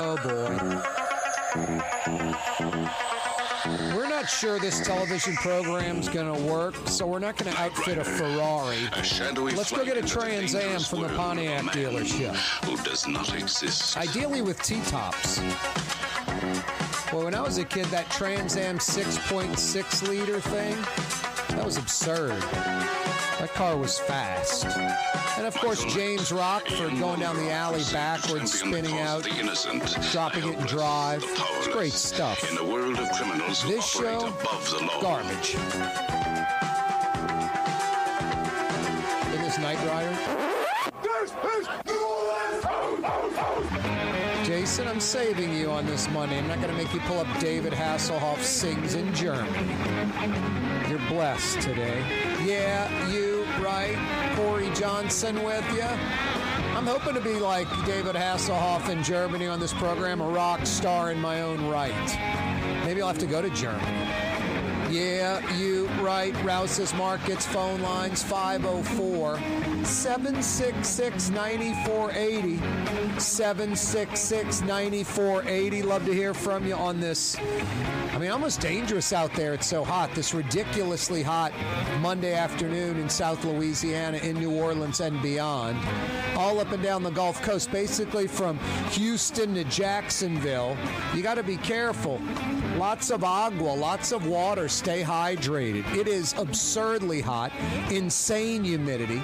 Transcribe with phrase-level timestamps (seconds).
[0.00, 0.56] Oh boy.
[3.94, 7.98] We're not sure this television program's going to work, so we're not going to outfit
[7.98, 8.78] a Ferrari.
[8.92, 9.02] A
[9.40, 12.34] Let's go get a Trans Am from the Pontiac dealership.
[12.64, 13.96] Who does not exist.
[13.96, 15.40] Ideally with T-tops.
[17.12, 20.76] Well, when I was a kid, that Trans Am 6.6 liter thing,
[21.68, 22.40] was absurd.
[22.40, 24.64] That car was fast.
[25.36, 29.82] And of course, James Rockford going down the alley backwards, spinning out, of the innocent,
[30.10, 31.22] dropping it in drive.
[31.22, 32.50] It's great stuff.
[32.50, 35.02] In a world of criminals This show, above the law.
[35.02, 35.56] garbage.
[39.34, 40.16] In this Knight Rider.
[44.42, 46.38] Jason, I'm saving you on this money.
[46.38, 50.67] I'm not going to make you pull up David Hasselhoff sings in German.
[51.08, 51.98] Blessed today.
[52.44, 53.96] Yeah, you, right?
[54.36, 55.82] Corey Johnson with you.
[55.82, 61.10] I'm hoping to be like David Hasselhoff in Germany on this program, a rock star
[61.10, 62.84] in my own right.
[62.84, 64.08] Maybe I'll have to go to Germany.
[64.90, 66.34] Yeah, you right.
[66.42, 69.36] Rouse's Markets phone lines 504
[69.84, 72.56] 766 9480.
[73.20, 75.82] 766 9480.
[75.82, 77.36] Love to hear from you on this.
[78.18, 79.54] I mean, almost dangerous out there.
[79.54, 80.12] It's so hot.
[80.12, 81.52] This ridiculously hot
[82.00, 85.78] Monday afternoon in South Louisiana, in New Orleans, and beyond.
[86.36, 88.58] All up and down the Gulf Coast, basically from
[88.90, 90.76] Houston to Jacksonville.
[91.14, 92.20] You got to be careful.
[92.76, 94.66] Lots of agua, lots of water.
[94.66, 95.86] Stay hydrated.
[95.94, 97.52] It is absurdly hot,
[97.88, 99.22] insane humidity.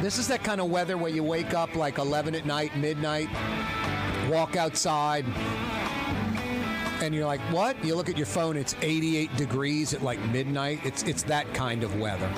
[0.00, 3.28] This is that kind of weather where you wake up like 11 at night, midnight,
[4.28, 5.24] walk outside,
[7.02, 7.82] and you're like, what?
[7.84, 10.80] You look at your phone, it's 88 degrees at like midnight.
[10.84, 12.30] It's, it's that kind of weather.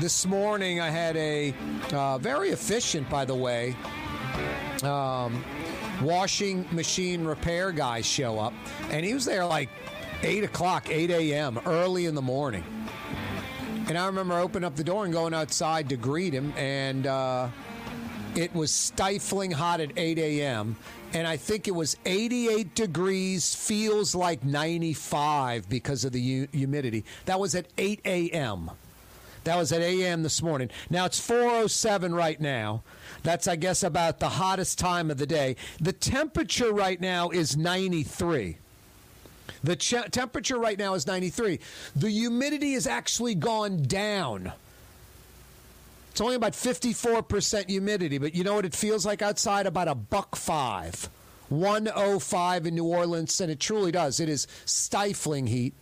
[0.00, 1.54] This morning, I had a
[1.92, 3.76] uh, very efficient, by the way,
[4.82, 5.44] um,
[6.02, 8.52] washing machine repair guy show up,
[8.90, 9.68] and he was there like
[10.22, 12.64] 8 o'clock, 8 a.m., early in the morning.
[13.86, 17.48] And I remember opening up the door and going outside to greet him, and uh,
[18.34, 20.76] it was stifling hot at 8 a.m.
[21.14, 27.04] And I think it was 88 degrees, feels like 95 because of the hu- humidity.
[27.26, 28.72] That was at 8 a.m.
[29.44, 30.22] That was at 8 a.m.
[30.24, 30.70] this morning.
[30.90, 32.82] Now it's 4:07 right now.
[33.22, 35.54] That's I guess about the hottest time of the day.
[35.80, 38.56] The temperature right now is 93.
[39.62, 41.60] The ch- temperature right now is 93.
[41.94, 44.52] The humidity has actually gone down.
[46.14, 49.66] It's only about 54% humidity, but you know what it feels like outside?
[49.66, 51.08] About a buck five.
[51.48, 54.20] 105 in New Orleans, and it truly does.
[54.20, 55.74] It is stifling heat.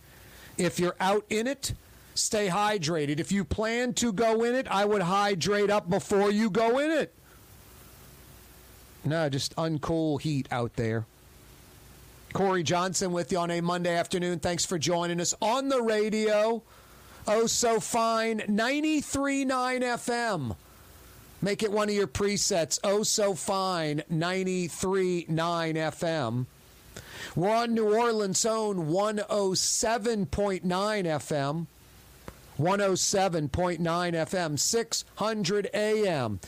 [0.57, 1.75] If you're out in it,
[2.15, 3.19] stay hydrated.
[3.19, 6.89] If you plan to go in it, I would hydrate up before you go in
[6.89, 7.13] it.
[9.05, 11.05] No, just uncool heat out there.
[12.33, 14.39] Corey Johnson with you on a Monday afternoon.
[14.39, 16.63] Thanks for joining us on the radio.
[17.27, 18.39] Oh, so fine.
[18.39, 20.55] 93.9 FM.
[21.41, 22.79] Make it one of your presets.
[22.83, 24.03] Oh, so fine.
[24.11, 26.45] 93.9 FM.
[27.35, 31.67] We're on New Orleans' own 107.9 FM.
[32.59, 36.39] 107.9 FM, 600 AM.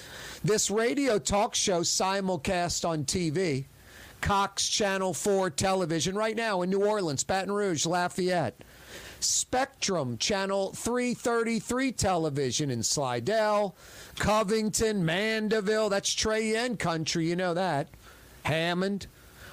[0.43, 3.65] This radio talk show simulcast on TV.
[4.21, 8.61] Cox Channel 4 television right now in New Orleans, Baton Rouge, Lafayette.
[9.19, 13.75] Spectrum Channel 333 television in Slidell,
[14.17, 15.89] Covington, Mandeville.
[15.89, 17.89] That's Trey country, you know that.
[18.43, 19.07] Hammond,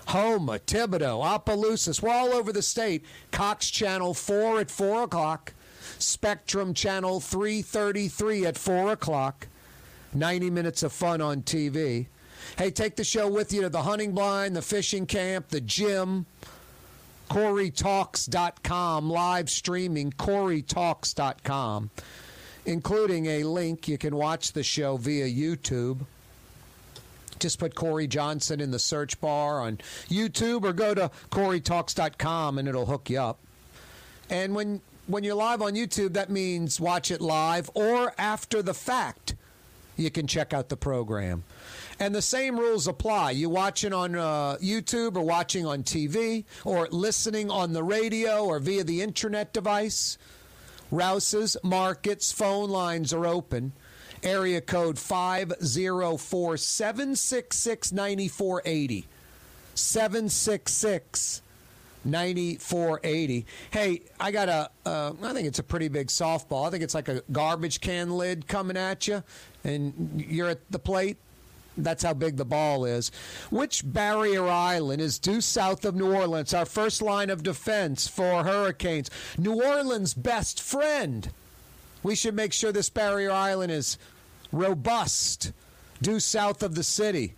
[0.09, 2.03] Houma, Thibodaux, Opelousas.
[2.03, 3.05] We're all over the state.
[3.31, 5.55] Cox Channel 4 at 4 o'clock.
[5.99, 9.49] Spectrum Channel 333 at 4 o'clock.
[10.15, 12.07] 90 minutes of fun on TV.
[12.59, 16.27] Hey, take the show with you to the hunting blind, the fishing camp, the gym.
[17.33, 21.89] CoreyTalks.com, live streaming, CoreyTalks.com,
[22.67, 26.01] including a link you can watch the show via YouTube.
[27.39, 29.79] Just put Corey Johnson in the search bar on
[30.11, 33.39] YouTube or go to CoreyTalks.com and it'll hook you up.
[34.29, 38.75] And when when you're live on YouTube, that means watch it live or after the
[38.75, 39.37] fact.
[39.97, 41.45] You can check out the program.
[42.03, 43.31] And the same rules apply.
[43.31, 48.59] You watching on uh, YouTube or watching on TV or listening on the radio or
[48.59, 50.19] via the internet device.
[50.91, 53.73] Rouse's Markets phone lines are open.
[54.25, 59.07] Area code 504 766 9480.
[59.77, 61.43] 766
[62.05, 63.47] 9480.
[63.71, 66.67] Hey, I got a, uh, I think it's a pretty big softball.
[66.67, 69.23] I think it's like a garbage can lid coming at you,
[69.63, 71.17] and you're at the plate.
[71.77, 73.11] That's how big the ball is.
[73.51, 78.45] Which barrier island is due south of New Orleans, our first line of defense for
[78.45, 79.11] hurricanes?
[79.39, 81.31] New Orleans' best friend.
[82.03, 83.97] We should make sure this barrier island is
[84.51, 85.53] robust,
[86.03, 87.35] due south of the city.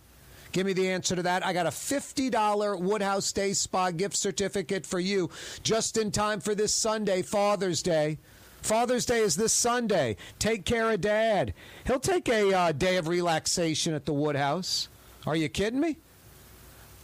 [0.51, 1.45] Give me the answer to that.
[1.45, 5.29] I got a $50 Woodhouse Day Spa gift certificate for you
[5.63, 8.17] just in time for this Sunday, Father's Day.
[8.65, 10.17] Father's Day is this Sunday.
[10.39, 11.53] Take care of dad.
[11.85, 14.89] He'll take a uh, day of relaxation at the Woodhouse.
[15.27, 15.97] Are you kidding me?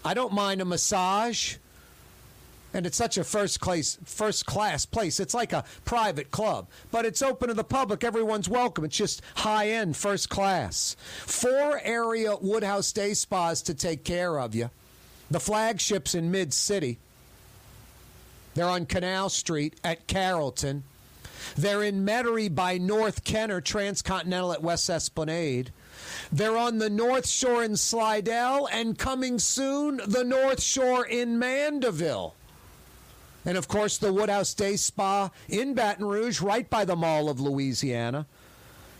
[0.04, 1.58] I don't mind a massage.
[2.74, 5.20] And it's such a first class first class place.
[5.20, 8.04] It's like a private club, but it's open to the public.
[8.04, 8.86] Everyone's welcome.
[8.86, 10.96] It's just high end, first class.
[11.00, 14.72] Four area Woodhouse Day spas to take care of you.
[15.30, 16.98] The flagships in Mid City.
[18.56, 20.86] They're on Canal Street at Carrollton.
[21.56, 25.72] They're in Metairie by North Kenner, Transcontinental at West Esplanade.
[26.32, 32.36] They're on the North Shore in Slidell, and coming soon, the North Shore in Mandeville.
[33.46, 37.40] And of course, the Woodhouse Day Spa in Baton Rouge, right by the Mall of
[37.40, 38.28] Louisiana.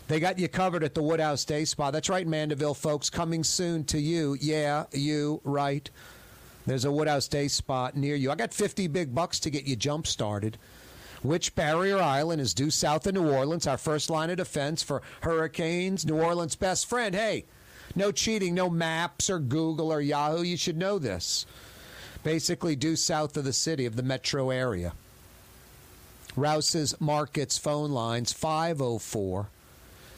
[0.08, 1.90] They got you covered at the Woodhouse Day Spa.
[1.90, 3.08] That's right, Mandeville, folks.
[3.08, 4.36] Coming soon to you.
[4.40, 5.88] Yeah, you, right.
[6.66, 8.30] There's a Woodhouse Day Spa near you.
[8.30, 10.58] I got 50 big bucks to get you jump started.
[11.22, 13.66] Which barrier island is due south of New Orleans?
[13.66, 16.04] Our first line of defense for hurricanes.
[16.04, 17.14] New Orleans' best friend.
[17.14, 17.44] Hey,
[17.94, 20.42] no cheating, no maps or Google or Yahoo.
[20.42, 21.46] You should know this.
[22.24, 24.94] Basically, due south of the city of the metro area.
[26.34, 29.48] Rouse's Markets phone lines 504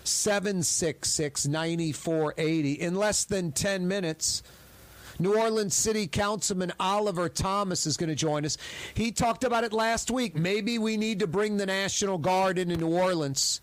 [0.04, 2.72] 766 9480.
[2.72, 4.42] In less than 10 minutes,
[5.18, 8.56] New Orleans City Councilman Oliver Thomas is going to join us.
[8.94, 10.34] He talked about it last week.
[10.34, 13.60] Maybe we need to bring the National Guard into New Orleans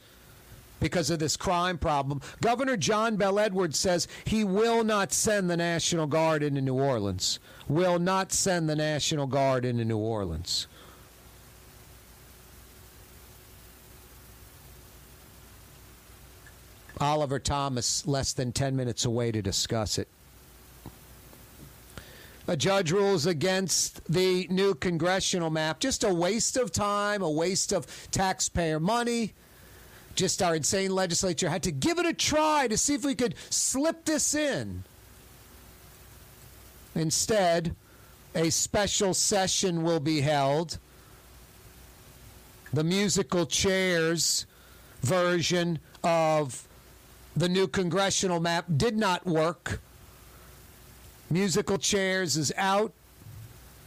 [0.79, 2.21] because of this crime problem.
[2.41, 7.39] Governor John Bel Edwards says he will not send the National Guard into New Orleans.
[7.67, 10.67] Will not send the National Guard into New Orleans.
[16.99, 20.07] Oliver Thomas, less than 10 minutes away to discuss it.
[22.47, 25.79] A judge rules against the new congressional map.
[25.79, 29.33] Just a waste of time, a waste of taxpayer money.
[30.15, 33.35] Just our insane legislature had to give it a try to see if we could
[33.49, 34.83] slip this in.
[36.95, 37.75] Instead,
[38.35, 40.77] a special session will be held.
[42.73, 44.45] The musical chairs
[45.01, 46.67] version of
[47.35, 49.81] the new congressional map did not work.
[51.31, 52.91] Musical chairs is out.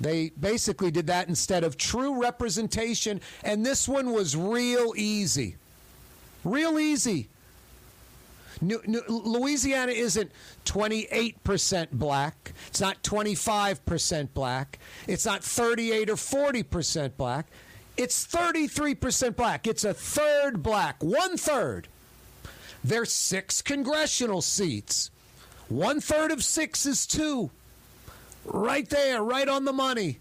[0.00, 5.56] They basically did that instead of true representation, and this one was real easy.
[6.43, 7.29] Real easy.
[8.61, 10.32] New, New, Louisiana isn't
[10.64, 12.52] 28% black.
[12.69, 14.79] It's not 25% black.
[15.06, 17.46] It's not 38 or 40% black.
[17.96, 19.67] It's 33% black.
[19.67, 21.88] It's a third black, one third.
[22.82, 25.11] There's six congressional seats.
[25.69, 27.50] One third of six is two.
[28.44, 30.19] Right there, right on the money.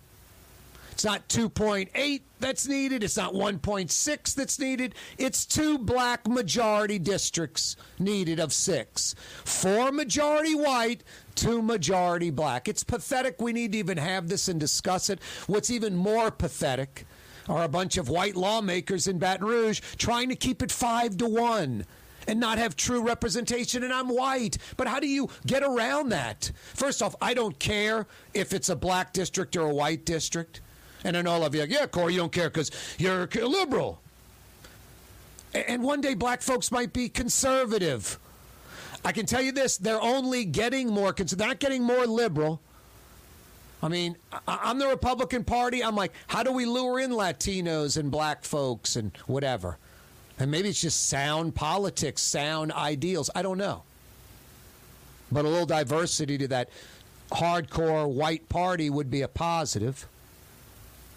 [0.94, 3.04] It's not 2.8 that's needed.
[3.04, 4.94] It's not 1.6 that's needed.
[5.18, 9.16] It's two black majority districts needed of six.
[9.44, 11.04] Four majority white,
[11.34, 12.68] two majority black.
[12.68, 15.20] It's pathetic we need to even have this and discuss it.
[15.48, 17.08] What's even more pathetic
[17.50, 21.28] are a bunch of white lawmakers in Baton Rouge trying to keep it five to
[21.28, 21.86] one
[22.28, 24.58] and not have true representation, and I'm white.
[24.78, 26.52] But how do you get around that?
[26.74, 30.62] First off, I don't care if it's a black district or a white district.
[31.04, 34.02] And then all of you, yeah, Corey, you don't care because you're a liberal.
[35.54, 38.18] And one day black folks might be conservative.
[39.06, 41.14] I can tell you this: they're only getting more.
[41.14, 41.40] conservative.
[41.40, 42.62] They're not getting more liberal.
[43.84, 44.16] I mean,
[44.48, 45.84] I'm the Republican Party.
[45.84, 49.78] I'm like, how do we lure in Latinos and black folks and whatever?
[50.40, 53.30] And maybe it's just sound politics, sound ideals.
[53.36, 53.84] I don't know.
[55.32, 56.70] But a little diversity to that
[57.32, 60.08] hardcore white party would be a positive.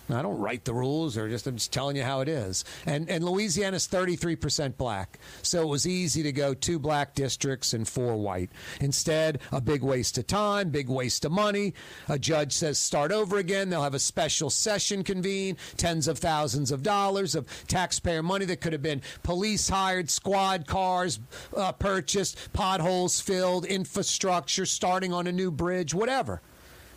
[0.08, 2.64] I don't write the rules, or just I'm just telling you how it is.
[2.84, 7.86] And and Louisiana's 33% black, so it was easy to go two black districts and
[7.86, 8.50] four white.
[8.80, 11.74] Instead, a big waste of time, big waste of money.
[12.08, 13.70] A judge says start over again.
[13.70, 18.60] They'll have a special session convene, tens of thousands of dollars of taxpayer money that
[18.60, 21.18] could have been police hired, squad cars
[21.56, 26.40] uh, purchased, potholes filled, infrastructure, starting on a new bridge, whatever.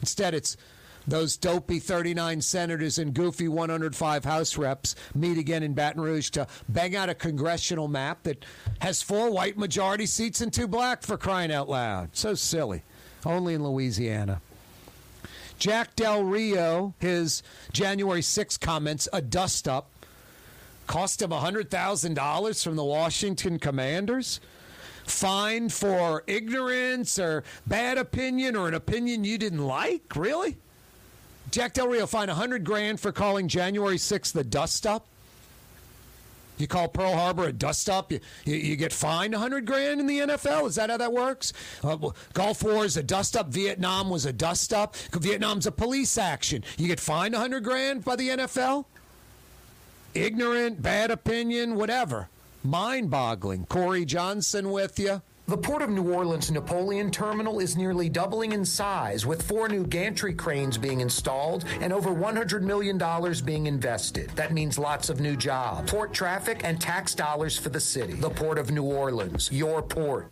[0.01, 0.56] Instead, it's
[1.10, 6.46] Those dopey 39 senators and goofy 105 House reps meet again in Baton Rouge to
[6.70, 8.46] bang out a congressional map that
[8.80, 12.10] has four white majority seats and two black for crying out loud.
[12.13, 12.84] So silly.
[13.25, 14.39] Only in Louisiana.
[15.58, 17.42] Jack Del Rio, his
[17.74, 19.89] January 6 comments, a dust up,
[20.86, 24.39] cost him $100,000 from the Washington Commanders.
[25.06, 30.16] Fined for ignorance or bad opinion or an opinion you didn't like?
[30.16, 30.58] Really?
[31.51, 35.08] Jack Del Rio fined 100 grand for calling January 6th the dust up?
[36.58, 40.08] You call Pearl Harbor a dust up, you, you, you, get fined 100 grand in
[40.08, 40.68] the NFL?
[40.68, 41.53] Is that how that works?
[41.82, 41.96] Uh,
[42.34, 43.48] Gulf War is a dust up.
[43.48, 44.98] Vietnam was a dust up.
[45.13, 46.65] Vietnam's a police action.
[46.77, 48.86] You get fined 100 grand by the NFL?
[50.13, 52.27] Ignorant, bad opinion, whatever.
[52.62, 53.65] Mind boggling.
[53.68, 55.22] Corey Johnson with you.
[55.50, 59.84] The Port of New Orleans Napoleon Terminal is nearly doubling in size, with four new
[59.84, 63.01] gantry cranes being installed and over $100 million
[63.44, 64.29] being invested.
[64.36, 68.13] That means lots of new jobs, port traffic, and tax dollars for the city.
[68.13, 70.32] The Port of New Orleans, your port.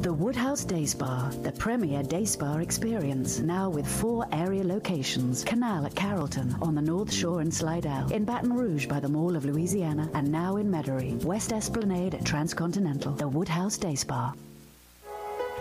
[0.00, 5.44] The Woodhouse Day Spa, the premier day spa experience, now with four area locations.
[5.44, 9.36] Canal at Carrollton, on the North Shore and Slidell, in Baton Rouge by the Mall
[9.36, 13.12] of Louisiana, and now in Metairie, West Esplanade at Transcontinental.
[13.12, 14.32] The Woodhouse Day Spa.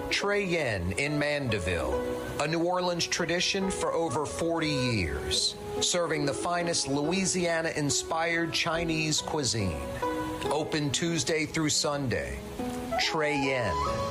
[0.09, 2.01] Trey Yuen in Mandeville,
[2.39, 9.81] a New Orleans tradition for over 40 years, serving the finest Louisiana inspired Chinese cuisine.
[10.45, 12.39] Open Tuesday through Sunday.
[12.99, 14.10] Trey Yuen.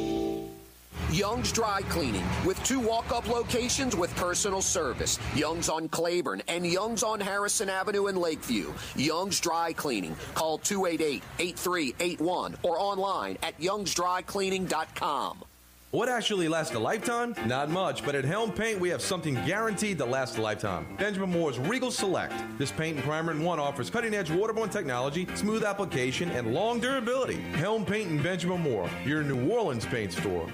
[1.11, 6.65] Young's Dry Cleaning with two walk up locations with personal service Young's on Claiborne and
[6.65, 8.71] Young's on Harrison Avenue in Lakeview.
[8.95, 10.15] Young's Dry Cleaning.
[10.35, 15.43] Call 288 8381 or online at youngsdrycleaning.com.
[15.91, 17.35] What actually lasts a lifetime?
[17.45, 20.95] Not much, but at Helm Paint we have something guaranteed to last a lifetime.
[20.97, 22.33] Benjamin Moore's Regal Select.
[22.57, 26.79] This paint and primer in one offers cutting edge waterborne technology, smooth application, and long
[26.79, 27.41] durability.
[27.55, 30.47] Helm Paint and Benjamin Moore, your New Orleans paint store.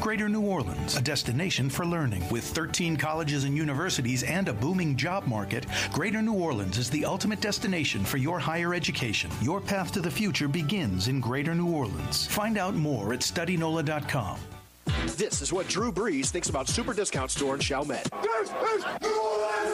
[0.00, 2.28] Greater New Orleans, a destination for learning.
[2.30, 7.04] With 13 colleges and universities and a booming job market, Greater New Orleans is the
[7.04, 9.30] ultimate destination for your higher education.
[9.40, 12.26] Your path to the future begins in Greater New Orleans.
[12.26, 14.55] Find out more at studynola.com.
[15.16, 18.08] This is what Drew Brees thinks about Super Discount Store in Chalmette.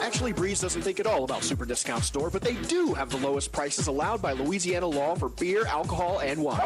[0.01, 3.17] Actually, Brees doesn't think at all about Super Discount Store, but they do have the
[3.17, 6.59] lowest prices allowed by Louisiana law for beer, alcohol, and wine.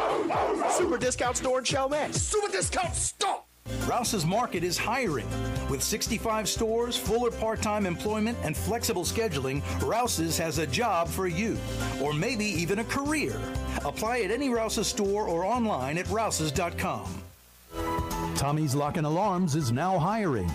[0.70, 2.14] Super Discount Store in Chalmette.
[2.14, 3.42] Super Discount Store!
[3.86, 5.28] Rouse's Market is hiring.
[5.68, 11.08] With 65 stores, full or part time employment, and flexible scheduling, Rouse's has a job
[11.08, 11.56] for you,
[12.00, 13.38] or maybe even a career.
[13.84, 17.27] Apply at any Rouse's store or online at rouses.com.
[18.38, 20.48] Tommy's Lock and Alarms is now hiring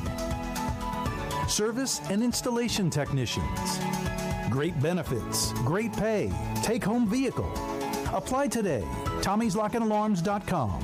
[1.49, 3.77] service and installation technicians.
[4.49, 7.51] Great benefits, great pay, take home vehicle.
[8.13, 8.85] Apply today.
[9.19, 10.81] Tommy'sLockandAlarms.com.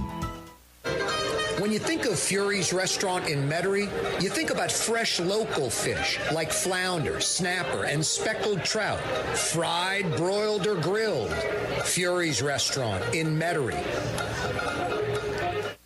[1.61, 3.89] When you think of Fury's restaurant in Metairie,
[4.21, 8.99] you think about fresh local fish like flounder, snapper, and speckled trout,
[9.37, 11.31] fried, broiled, or grilled.
[11.85, 15.08] Fury's restaurant in Metairie.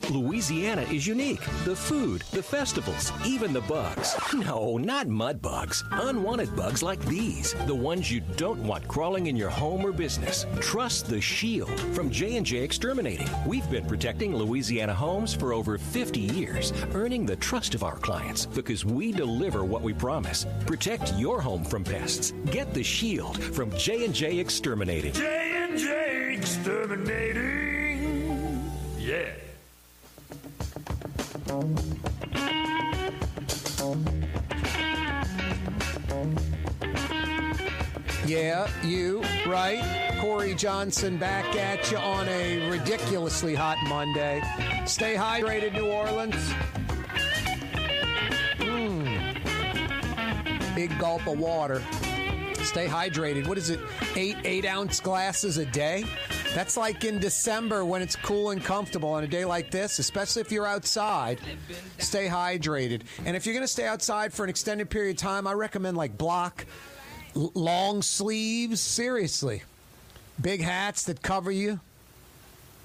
[0.09, 1.43] Louisiana is unique.
[1.63, 4.15] The food, the festivals, even the bugs.
[4.33, 5.83] No, not mud bugs.
[5.91, 10.45] Unwanted bugs like these, the ones you don't want crawling in your home or business.
[10.59, 13.29] Trust the Shield from J&J Exterminating.
[13.45, 18.45] We've been protecting Louisiana homes for over 50 years, earning the trust of our clients
[18.47, 20.45] because we deliver what we promise.
[20.65, 22.33] Protect your home from pests.
[22.47, 25.13] Get the Shield from J&J Exterminating.
[25.13, 28.71] J&J Exterminating.
[28.99, 29.29] Yeah.
[38.25, 40.17] Yeah, you, right?
[40.19, 44.41] Corey Johnson back at you on a ridiculously hot Monday.
[44.85, 46.35] Stay hydrated, New Orleans.
[48.59, 49.35] Mm.
[50.73, 51.83] Big gulp of water.
[52.63, 53.45] Stay hydrated.
[53.45, 53.79] What is it?
[54.15, 56.05] Eight eight ounce glasses a day?
[56.53, 60.41] That's like in December when it's cool and comfortable on a day like this, especially
[60.41, 61.39] if you're outside.
[61.97, 63.01] Stay hydrated.
[63.25, 65.97] And if you're going to stay outside for an extended period of time, I recommend
[65.97, 66.65] like block
[67.35, 68.79] l- long sleeves.
[68.81, 69.63] Seriously.
[70.39, 71.79] Big hats that cover you.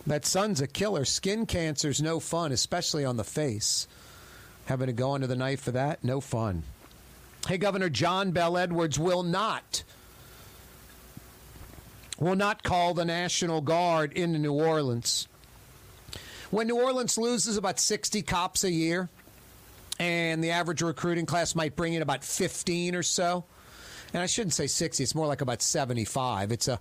[0.07, 1.05] That sun's a killer.
[1.05, 3.87] Skin cancer's no fun, especially on the face.
[4.65, 6.63] Having to go under the knife for that, no fun.
[7.47, 9.83] Hey, Governor John Bel Edwards will not
[12.19, 15.29] will not call the National Guard into New Orleans.
[16.51, 19.09] When New Orleans loses about 60 cops a year,
[19.99, 23.45] and the average recruiting class might bring in about 15 or so,
[24.13, 26.53] and I shouldn't say 60, it's more like about 75.
[26.53, 26.81] It's a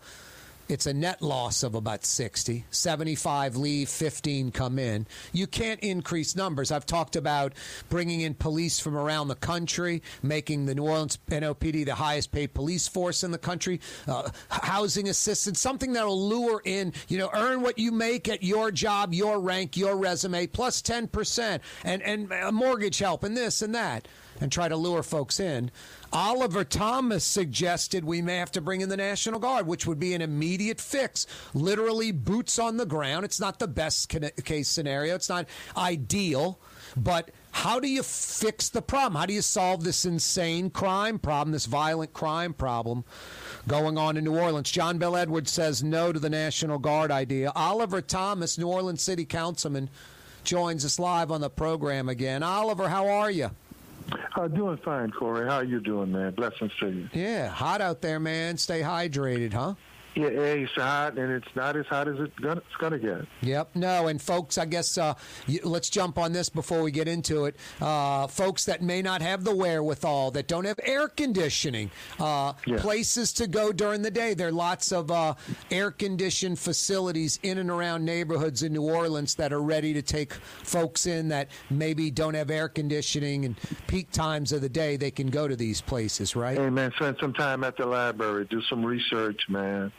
[0.70, 2.66] it's a net loss of about 60.
[2.72, 5.08] 75 leave, 15 come in.
[5.32, 6.72] You can't increase numbers.
[6.72, 7.54] I've talked about
[7.90, 12.54] bringing in police from around the country, making the New Orleans NOPD the highest paid
[12.54, 17.62] police force in the country, uh, housing assistance, something that'll lure in, you know, earn
[17.62, 23.00] what you make at your job, your rank, your resume, plus 10%, and, and mortgage
[23.00, 24.08] help, and this and that,
[24.42, 25.72] and try to lure folks in.
[26.14, 30.14] Oliver Thomas suggested we may have to bring in the National Guard, which would be
[30.14, 31.28] an immediate fix.
[31.54, 33.26] Literally boots on the ground.
[33.26, 34.10] It's not the best
[34.44, 36.60] case scenario, it's not ideal,
[36.96, 39.20] but how do you fix the problem?
[39.20, 43.04] How do you solve this insane crime problem, this violent crime problem
[43.68, 44.72] going on in New Orleans?
[44.72, 47.52] John Bel Edwards says no to the National Guard idea.
[47.56, 49.90] Oliver Thomas, New Orleans City Councilman,
[50.44, 52.44] joins us live on the program again.
[52.44, 53.52] Oliver, how are you?
[54.36, 55.48] Uh, doing fine, Corey.
[55.48, 56.34] How are you doing, man?
[56.34, 57.10] Blessings to you.
[57.14, 58.58] Yeah, hot out there, man.
[58.58, 59.74] Stay hydrated, huh?
[60.18, 63.28] Yeah, it's hot, and it's not as hot as it's gonna, it's gonna get.
[63.42, 63.76] Yep.
[63.76, 65.14] No, and folks, I guess uh,
[65.46, 67.56] you, let's jump on this before we get into it.
[67.80, 72.78] Uh, folks that may not have the wherewithal, that don't have air conditioning, uh, Yeah.
[72.80, 74.34] places to go during the day.
[74.34, 75.36] There are lots of uh,
[75.70, 80.34] air conditioned facilities in and around neighborhoods in New Orleans that are ready to take
[80.34, 84.98] folks in that maybe don't have air conditioning and peak times of the day.
[84.98, 86.58] They can go to these places, right?
[86.58, 88.48] Hey, man, spend some time at the library.
[88.50, 89.92] Do some research, man.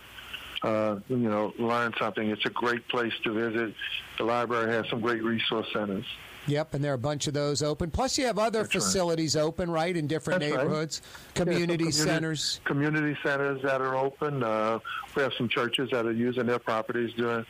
[0.62, 2.29] Uh, you know, learn something.
[2.29, 3.75] It's a great place to visit.
[4.18, 6.05] The library has some great resource centers.
[6.49, 7.90] Yep, and there are a bunch of those open.
[7.90, 10.64] Plus, you have other facilities open, right, in different That's right.
[10.64, 12.61] neighborhoods, Yeah, some community centers.
[12.64, 14.42] Community centers that are open.
[14.42, 14.79] Uh,
[15.14, 17.44] we have some churches that are using their properties during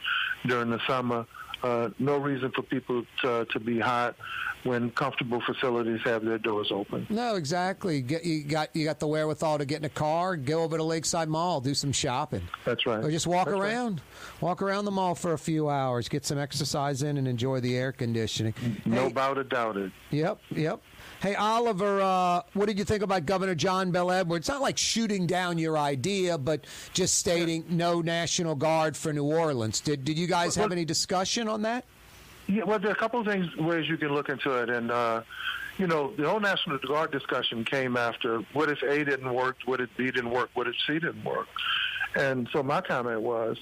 [0.47, 1.27] during the summer.
[1.63, 4.15] Uh, no reason for people to, to be hot
[4.69, 7.07] when comfortable facilities have their doors open.
[7.11, 8.01] No, exactly.
[8.03, 10.85] Get, you got you got the wherewithal to get in a car, go over to
[10.85, 12.43] Lakeside Mall, do some shopping.
[12.65, 13.03] That's right.
[13.03, 13.73] Or just walk That's right.
[13.73, 14.01] around,
[14.41, 17.77] walk around the mall for a few hours, get some exercise in, and enjoy the
[17.77, 18.55] air conditioning.
[18.85, 19.93] No Hey, doubt about it.
[20.11, 20.81] Yep, yep.
[21.21, 24.47] Hey, Oliver, uh, what did you think about Governor John Bel Edwards?
[24.49, 29.81] Not like shooting down your idea, but just stating no National Guard for New Orleans.
[29.81, 31.85] Did did you guys have any discussion on that?
[32.49, 34.91] Yeah, well, there are a couple of things ways you can look into it, and
[34.91, 35.23] uh,
[35.77, 39.81] you know, the whole National Guard discussion came after what if A didn't work, what
[39.83, 41.47] if B didn't work, what if C didn't work,
[42.17, 43.59] and so my comment was,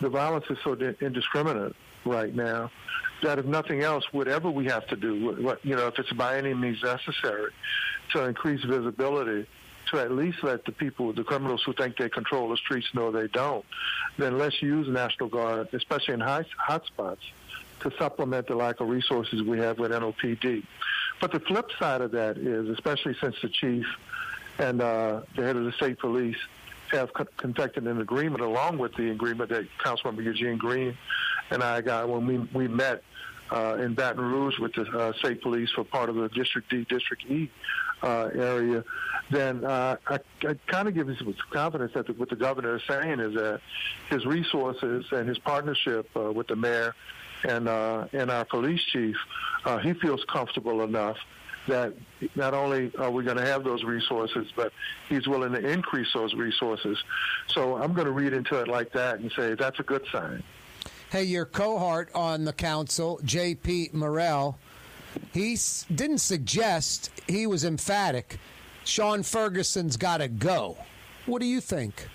[0.00, 2.70] the violence is so indiscriminate right now
[3.22, 6.38] that if nothing else, whatever we have to do, what- you know, if it's by
[6.38, 7.52] any means necessary
[8.12, 9.46] to increase visibility,
[9.90, 13.12] to at least let the people, the criminals who think they control the streets know
[13.12, 13.64] they don't,
[14.16, 17.18] then let's use National Guard, especially in high hotspots,
[17.82, 20.64] to supplement the lack of resources we have with NOPD.
[21.20, 23.86] But the flip side of that is, especially since the chief
[24.58, 26.36] and uh, the head of the state police
[26.90, 30.96] have confected an agreement, along with the agreement that Councilmember Eugene Green
[31.50, 33.02] and I got when we we met
[33.50, 36.84] uh, in Baton Rouge with the uh, state police for part of the District D,
[36.88, 37.50] District E
[38.02, 38.82] uh, area,
[39.30, 42.76] then uh, I, I kind of give us some confidence that the, what the governor
[42.76, 43.60] is saying is that
[44.08, 46.94] his resources and his partnership uh, with the mayor
[47.44, 49.16] and uh, and our police chief,
[49.64, 51.16] uh, he feels comfortable enough
[51.68, 51.92] that
[52.34, 54.72] not only are we going to have those resources, but
[55.08, 56.98] he's willing to increase those resources.
[57.48, 60.42] So I'm going to read into it like that and say that's a good sign.
[61.10, 63.90] Hey, your cohort on the council, J.P.
[63.92, 64.58] Morrell,
[65.32, 68.38] he s- didn't suggest, he was emphatic.
[68.84, 70.76] Shaun Ferguson's got to go.
[71.26, 72.08] What do you think?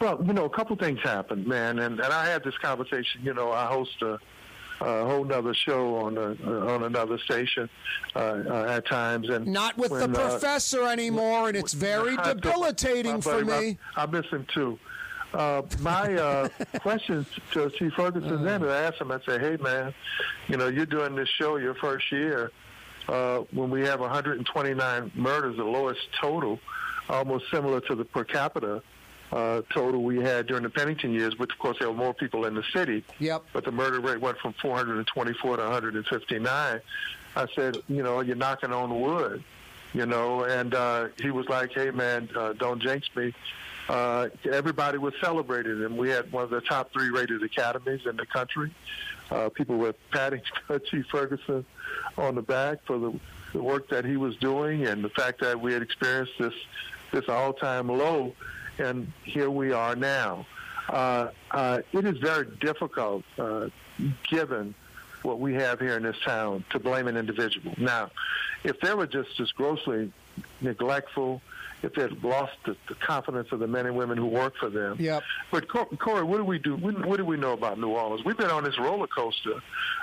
[0.00, 3.20] Well, you know, a couple things happened, man, and, and I had this conversation.
[3.22, 4.18] You know, I host a,
[4.80, 6.30] a whole nother show on a,
[6.72, 7.68] on another station
[8.16, 12.16] uh, uh, at times, and Not with when, the uh, professor anymore, and it's very
[12.18, 13.78] I- debilitating for me.
[13.94, 14.78] I, I miss him too.
[15.34, 16.48] Uh, my uh,
[16.80, 19.94] questions to Chief Ferguson then, I asked him, I said, hey, man,
[20.48, 22.50] you know, you're doing this show your first year
[23.08, 26.58] uh, when we have 129 murders, the lowest total,
[27.08, 28.82] almost similar to the per capita
[29.32, 32.46] uh, total we had during the Pennington years, which, of course, there were more people
[32.46, 33.04] in the city.
[33.18, 33.44] Yep.
[33.52, 36.80] But the murder rate went from 424 to 159.
[37.36, 39.44] I said, you know, you're knocking on wood,
[39.94, 43.32] you know, and uh, he was like, hey, man, uh, don't jinx me.
[43.88, 45.96] Uh, everybody was celebrating him.
[45.96, 48.72] We had one of the top three rated academies in the country.
[49.30, 50.42] Uh, people were patting
[50.90, 51.64] Chief Ferguson
[52.16, 53.18] on the back for the,
[53.52, 56.54] the work that he was doing and the fact that we had experienced this
[57.12, 58.32] this all-time low,
[58.80, 60.46] and here we are now.
[60.88, 63.68] Uh, uh, it is very difficult, uh,
[64.28, 64.74] given
[65.22, 67.74] what we have here in this town, to blame an individual.
[67.76, 68.10] Now,
[68.64, 70.12] if they were just just grossly
[70.60, 71.42] neglectful,
[71.82, 74.68] if they had lost the, the confidence of the men and women who work for
[74.68, 74.96] them.
[74.98, 75.22] Yep.
[75.50, 76.76] But Corey, what do we do?
[76.76, 78.24] What, what do we know about New Orleans?
[78.24, 79.62] We've been on this roller coaster.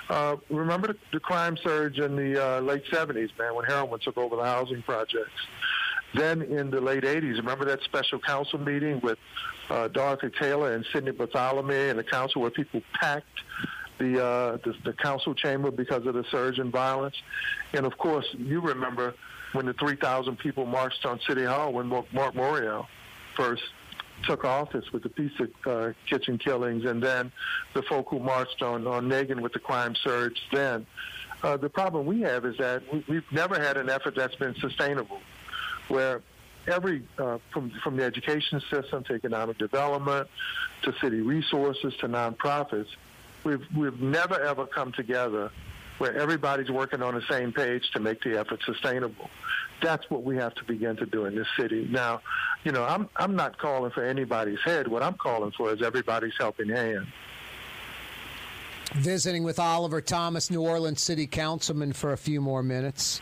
[0.10, 4.18] Uh, remember the, the crime surge in the uh, late '70s, man, when heroin took
[4.18, 5.42] over the housing projects.
[6.14, 9.18] Then in the late '80s, remember that special council meeting with
[9.70, 13.26] uh, Dorothy Taylor and Sidney Barthelemy and the council where people packed
[13.98, 17.16] the, uh, the the council chamber because of the surge in violence.
[17.74, 19.16] And of course, you remember
[19.54, 22.86] when the 3,000 people marched on City Hall when Marc Marc Morial
[23.36, 23.64] first
[24.24, 27.32] took office with the pizza uh, kitchen killings, and then
[27.74, 30.42] the folk who marched on on Nagin with the crime surge.
[30.52, 30.86] Then
[31.44, 34.56] uh, the problem we have is that we, we've never had an effort that's been
[34.56, 35.20] sustainable,
[35.88, 36.22] where
[36.68, 40.28] every uh, from from the education system to economic development
[40.84, 42.88] to city resources to nonprofits,
[43.44, 45.52] we've we've never ever come together
[45.98, 49.30] where everybody's working on the same page to make the effort sustainable.
[49.82, 51.88] That's what we have to begin to do in this city.
[51.90, 52.22] Now,
[52.64, 54.88] you know, I'm I'm not calling for anybody's head.
[54.88, 57.08] What I'm calling for is everybody's helping hand.
[58.96, 63.22] Visiting with Oliver Thomas, New Orleans City Councilman, for a few more minutes.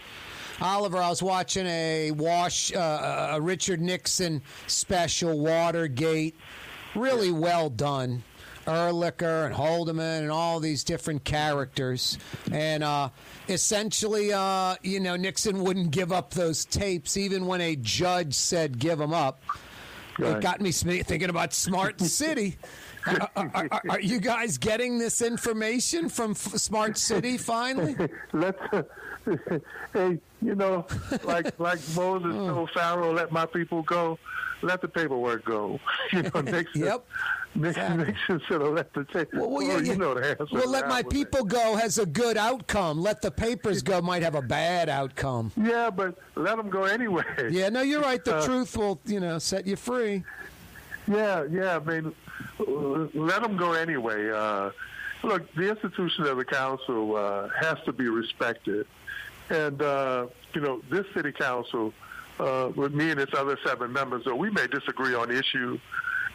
[0.61, 6.35] Oliver, I was watching a Wash, uh, a Richard Nixon special, Watergate.
[6.95, 8.23] Really well done.
[8.65, 12.17] Ehrlichman and Haldeman and all these different characters.
[12.51, 13.09] And uh,
[13.47, 18.79] essentially, uh, you know, Nixon wouldn't give up those tapes even when a judge said
[18.79, 19.41] give them up.
[20.17, 22.57] It got me thinking about Smart City.
[23.07, 27.95] Are, are- are- you guys getting this information from F- Smart City finally?
[28.33, 28.57] Let's,
[29.93, 30.85] hey, you know,
[31.23, 32.47] like like Moses Oh.
[32.53, 34.17] told Pharaoh, let my people go.
[34.61, 35.79] Let the paperwork go.
[36.13, 36.81] You know, Nixon.
[36.85, 37.05] Yep.
[37.55, 39.33] Nixon, Nixon should have let the tape.
[39.33, 39.95] Well, well, yeah, you yeah.
[39.95, 40.45] know the answer.
[40.51, 43.01] Well, let my people go has a good outcome.
[43.01, 45.51] Let the papers go might have a bad outcome.
[45.55, 47.23] Yeah, but let them go anyway.
[47.49, 48.23] Yeah, no, you're right.
[48.23, 50.23] The Uh, truth will, you know, set you free.
[51.07, 51.77] Yeah, yeah.
[51.77, 52.24] I mean, uh,
[52.59, 54.29] let them go anyway.
[54.29, 54.71] Uh,
[55.23, 58.87] look, the institution of the council uh, has to be respected,
[59.49, 61.93] and uh, you know, this city council,
[62.39, 65.77] uh, with me and its other seven members, though we may disagree on issue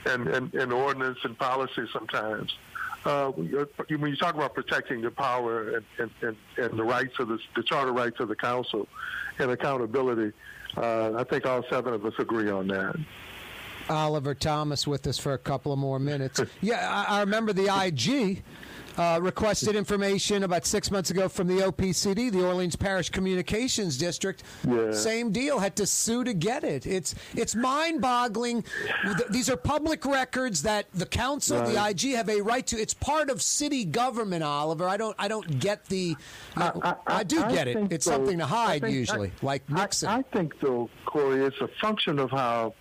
[0.07, 2.55] and, and, and ordinance and policy sometimes.
[3.05, 7.29] Uh, when you talk about protecting the power and, and, and, and the rights of
[7.29, 8.87] the, the charter rights of the council
[9.39, 10.33] and accountability,
[10.77, 12.97] uh, I think all seven of us agree on that.
[13.91, 16.41] Oliver Thomas with us for a couple of more minutes.
[16.61, 18.43] Yeah, I, I remember the IG
[18.97, 24.43] uh, requested information about six months ago from the OPCD, the Orleans Parish Communications District.
[24.69, 24.93] Yeah.
[24.93, 26.87] Same deal, had to sue to get it.
[26.87, 28.65] It's it's mind-boggling.
[29.31, 32.77] These are public records that the council, the IG, have a right to.
[32.77, 34.89] It's part of city government, Oliver.
[34.89, 36.17] I don't I don't get the.
[36.57, 37.77] I, do get it.
[37.91, 40.09] It's though- something to hide think- usually, I- like I- Nixon.
[40.11, 42.75] I, think, though, Corey, it's a function of how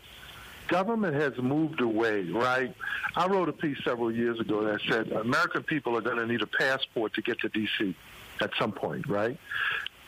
[0.69, 2.73] government has moved away, right?
[3.15, 6.41] I wrote a piece several years ago that said American people are going to need
[6.41, 7.95] a passport to get to D.C.
[8.39, 9.37] at some point, right?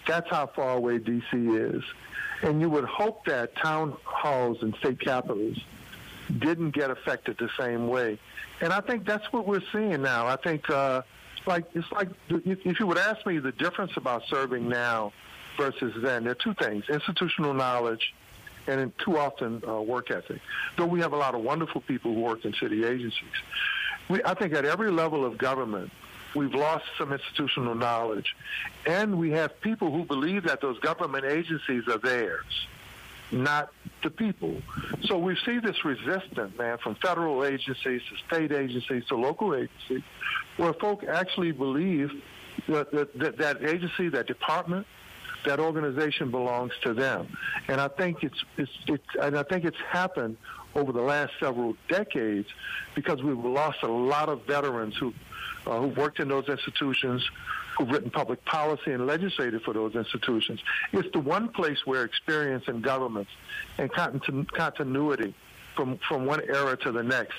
[0.07, 1.37] That's how far away D.C.
[1.37, 1.83] is.
[2.43, 5.57] And you would hope that town halls and state capitals
[6.39, 8.17] didn't get affected the same way.
[8.61, 10.27] And I think that's what we're seeing now.
[10.27, 11.01] I think uh,
[11.45, 15.11] like it's like if if you would ask me the difference about serving now
[15.57, 18.13] versus then, there are two things: institutional knowledge
[18.67, 20.39] and too often uh, work ethic.
[20.77, 23.29] Though we have a lot of wonderful people who work in city agencies,
[24.09, 25.91] we, I think at every level of government,
[26.35, 28.35] we've lost some institutional knowledge,
[28.85, 32.67] and we have people who believe that those government agencies are theirs,
[33.31, 33.71] not
[34.03, 34.61] the people.
[35.05, 40.03] So we see this resistance, man, from federal agencies to state agencies to local agencies,
[40.57, 42.11] where folk actually believe
[42.67, 44.85] that that, that, that agency, that department,
[45.45, 47.35] that organization belongs to them.
[47.67, 50.37] And I think it's, it's, it's and I think it's happened
[50.75, 52.47] over the last several decades
[52.95, 55.13] because we've lost a lot of veterans who
[55.67, 57.23] uh, who've worked in those institutions,
[57.77, 60.59] who've written public policy and legislated for those institutions.
[60.91, 63.31] It's the one place where experience in governments
[63.77, 65.35] and continu- continuity
[65.75, 67.35] from, from one era to the next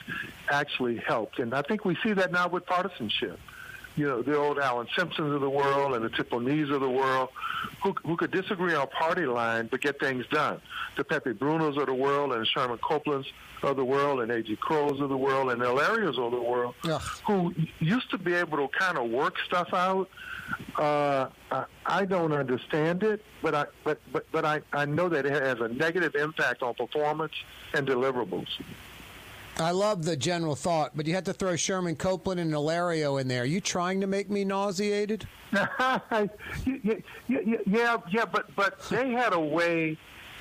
[0.51, 1.39] actually helped.
[1.39, 3.39] And I think we see that now with partisanship
[3.97, 6.89] you know, the old Alan Simpsons of the world and the Tip O'Neills of the
[6.89, 7.29] world,
[7.83, 10.61] who, who could disagree on party line but get things done.
[10.97, 13.27] The Peppi Bruneaus of the world and the Sherman Copelands
[13.63, 14.57] of the world and A.G.
[14.57, 16.75] Crowes of the world and the Larios of the world,
[17.27, 20.09] who used to be able to kind of work stuff out.
[20.77, 25.25] Uh, I, I don't understand it, but I but but but I, I know that
[25.25, 27.33] it has a negative impact on performance
[27.73, 28.49] and deliverables.
[29.59, 33.29] I love the general thought, but you had to throw Sherman Copeland and Hilario in
[33.29, 33.43] there.
[33.43, 35.27] Are you trying to make me nauseated?
[35.53, 36.09] yeah,
[37.29, 39.99] yeah, yeah, but but they had a way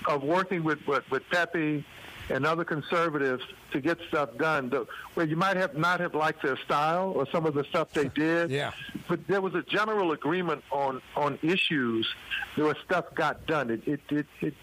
[0.08, 1.84] of working with with, with Peppi
[2.30, 3.43] and other conservatives
[3.74, 4.71] to get stuff done.
[5.15, 8.08] Where you might have not have liked their style or some of the stuff they
[8.15, 8.50] did.
[8.50, 8.71] Yeah.
[9.10, 12.08] But there was a general agreement on on issues.
[12.56, 13.69] There was stuff got done.
[13.69, 14.54] It it it, it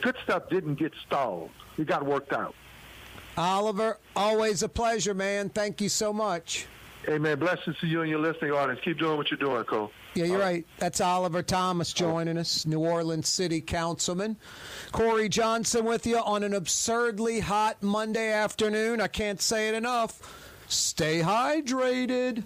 [0.00, 1.50] good stuff didn't get stalled.
[1.76, 2.54] It got worked out.
[3.38, 5.48] Oliver, always a pleasure, man.
[5.48, 6.66] Thank you so much.
[7.06, 8.80] Hey, man, blessings to you and your listening audience.
[8.84, 9.92] Keep doing what you're doing, Cole.
[10.14, 10.66] Yeah, you're right.
[10.78, 14.36] That's Oliver Thomas joining us, New Orleans City Councilman.
[14.90, 19.00] Corey Johnson with you on an absurdly hot Monday afternoon.
[19.00, 20.20] I can't say it enough.
[20.66, 22.42] Stay hydrated.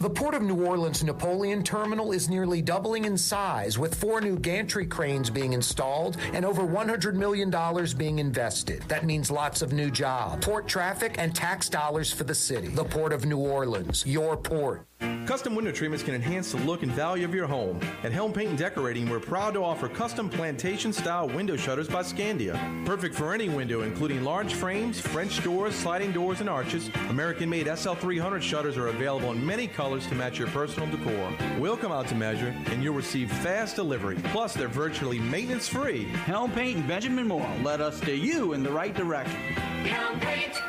[0.00, 4.38] The Port of New Orleans Napoleon Terminal is nearly doubling in size, with four new
[4.38, 7.54] gantry cranes being installed and over $100 million
[7.98, 8.82] being invested.
[8.88, 12.68] That means lots of new jobs, port traffic, and tax dollars for the city.
[12.68, 14.86] The Port of New Orleans, your port.
[15.26, 17.80] Custom window treatments can enhance the look and value of your home.
[18.02, 22.02] At Helm Paint and Decorating, we're proud to offer custom plantation style window shutters by
[22.02, 22.84] Scandia.
[22.84, 26.90] Perfect for any window, including large frames, French doors, sliding doors, and arches.
[27.08, 31.32] American made SL300 shutters are available in many colors to match your personal decor.
[31.58, 34.16] We'll come out to measure, and you'll receive fast delivery.
[34.24, 36.04] Plus, they're virtually maintenance free.
[36.04, 39.36] Helm Paint and Benjamin Moore led us steer you in the right direction.
[39.84, 40.62] Helm Paint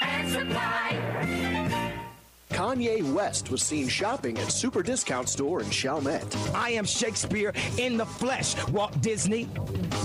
[0.00, 2.05] and Supply.
[2.50, 6.36] Kanye West was seen shopping at Super Discount Store in Chalmette.
[6.54, 8.54] I am Shakespeare in the flesh.
[8.68, 9.48] Walt Disney,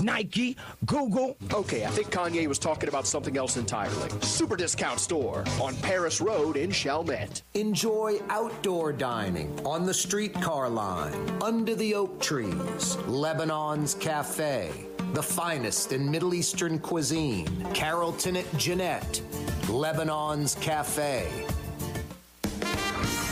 [0.02, 1.36] Nike, Google.
[1.52, 4.10] Okay, I think Kanye was talking about something else entirely.
[4.20, 7.42] Super Discount Store on Paris Road in Chalmette.
[7.54, 14.70] Enjoy outdoor dining on the streetcar line, under the oak trees, Lebanon's Cafe,
[15.14, 19.22] the finest in Middle Eastern cuisine, Carrollton at Jeanette,
[19.68, 21.46] Lebanon's Cafe.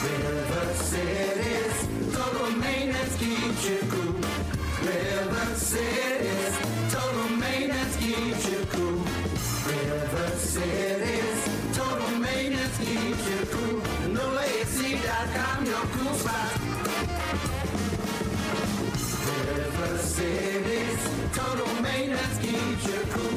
[0.02, 1.76] River City's
[2.16, 4.14] total maintenance keeps you cool.
[4.82, 6.56] River City's
[6.90, 9.04] total maintenance keeps you cool.
[9.68, 11.40] River City's
[11.76, 13.80] total maintenance keeps you cool.
[15.92, 16.14] Cool.
[19.28, 21.02] River City's
[21.34, 23.36] total maintenance keeps you cool.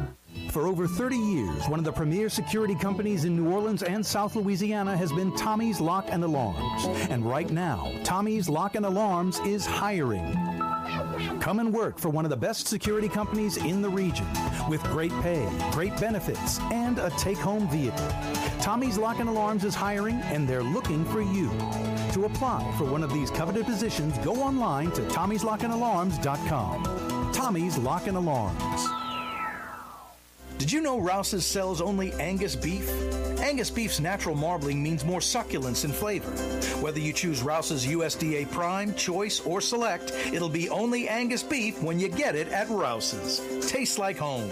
[0.51, 4.35] For over 30 years, one of the premier security companies in New Orleans and South
[4.35, 6.85] Louisiana has been Tommy's Lock and Alarms.
[7.09, 10.35] And right now, Tommy's Lock and Alarms is hiring.
[11.39, 14.27] Come and work for one of the best security companies in the region
[14.69, 18.07] with great pay, great benefits, and a take home vehicle.
[18.59, 21.49] Tommy's Lock and Alarms is hiring and they're looking for you.
[22.13, 27.31] To apply for one of these coveted positions, go online to tommy'slockandalarms.com.
[27.33, 29.00] Tommy's Lock and Alarms.
[30.61, 32.87] Did you know Rouse's sells only Angus beef?
[33.39, 36.29] Angus beef's natural marbling means more succulence and flavor.
[36.83, 41.99] Whether you choose Rouse's USDA Prime, Choice, or Select, it'll be only Angus beef when
[41.99, 43.41] you get it at Rouse's.
[43.71, 44.51] Tastes like home.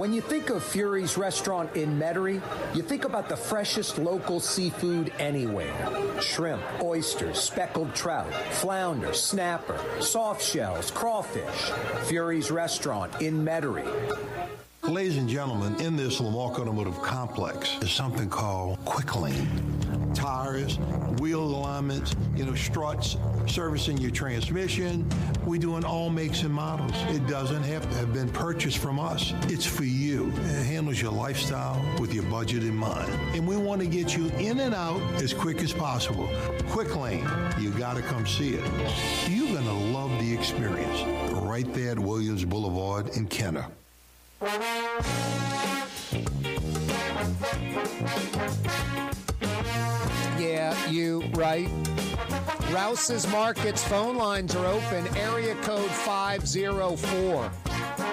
[0.00, 2.40] When you think of Fury's restaurant in Metairie,
[2.74, 5.74] you think about the freshest local seafood anywhere.
[6.22, 11.70] Shrimp, oysters, speckled trout, flounder, snapper, soft shells, crawfish.
[12.08, 13.86] Fury's restaurant in Metairie.
[14.90, 19.48] Ladies and gentlemen, in this Lamarque Automotive Complex is something called Quick Lane.
[20.14, 20.78] Tires,
[21.20, 25.08] wheel alignments, you know, struts, servicing your transmission.
[25.46, 26.90] We do in all makes and models.
[27.14, 29.32] It doesn't have to have been purchased from us.
[29.42, 30.26] It's for you.
[30.30, 33.12] It handles your lifestyle with your budget in mind.
[33.36, 36.28] And we want to get you in and out as quick as possible.
[36.68, 37.24] Quick Lane,
[37.60, 39.28] you got to come see it.
[39.28, 41.32] You're going to love the experience.
[41.32, 43.68] Right there at Williams Boulevard in Kenner.
[50.38, 51.68] Yeah, you right.
[52.72, 55.06] Rouse's Markets phone lines are open.
[55.18, 57.50] Area code 504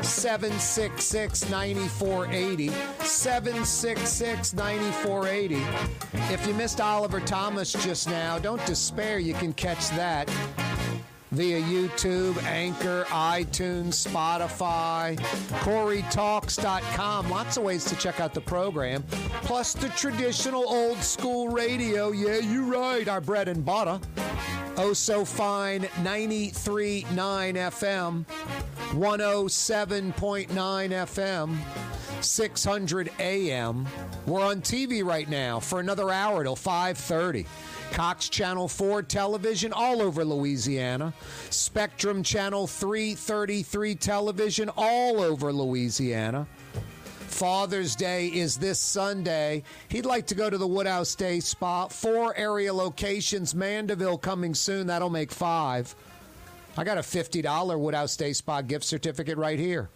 [0.01, 2.69] 766 9480.
[3.05, 5.55] 766 9480.
[6.33, 9.19] If you missed Oliver Thomas just now, don't despair.
[9.19, 10.29] You can catch that
[11.37, 15.15] via YouTube, Anchor, iTunes, Spotify,
[15.59, 17.29] CoreyTalks.com.
[17.29, 19.03] Lots of ways to check out the program.
[19.43, 22.11] Plus the traditional old school radio.
[22.11, 23.07] Yeah, you're right.
[23.07, 23.99] Our bread and butter.
[24.77, 25.83] Oh, so fine.
[26.01, 28.25] 93.9 FM,
[28.93, 31.57] 107.9 FM.
[32.21, 33.87] 600 AM.
[34.25, 37.45] We're on TV right now for another hour till 5:30.
[37.91, 41.13] Cox Channel 4 television all over Louisiana.
[41.49, 46.47] Spectrum Channel 333 television all over Louisiana.
[47.27, 49.63] Father's Day is this Sunday.
[49.89, 51.87] He'd like to go to the Woodhouse Day Spa.
[51.87, 53.53] Four area locations.
[53.53, 54.87] Mandeville coming soon.
[54.87, 55.93] That'll make five.
[56.77, 59.89] I got a $50 Woodhouse Day Spa gift certificate right here.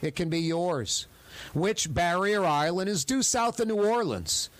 [0.00, 1.06] It can be yours.
[1.54, 4.50] Which barrier island is due south of New Orleans?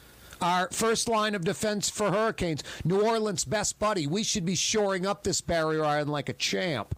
[0.43, 2.65] Our first line of defense for hurricanes.
[2.85, 4.09] New Orleans' best buddy.
[4.09, 6.97] We should be shoring up this barrier island like a champ.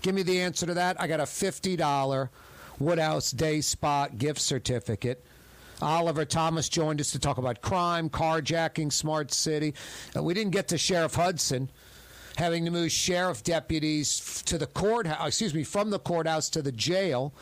[0.00, 1.00] Give me the answer to that.
[1.00, 2.28] I got a $50
[2.80, 5.24] Woodhouse Day Spa gift certificate.
[5.80, 9.74] Oliver Thomas joined us to talk about crime, carjacking, smart city.
[10.16, 11.68] Uh, we didn't get to Sheriff Hutson
[12.36, 16.72] having to move sheriff deputies to the courthouse, excuse me, from the courthouse to the
[16.72, 17.32] jail.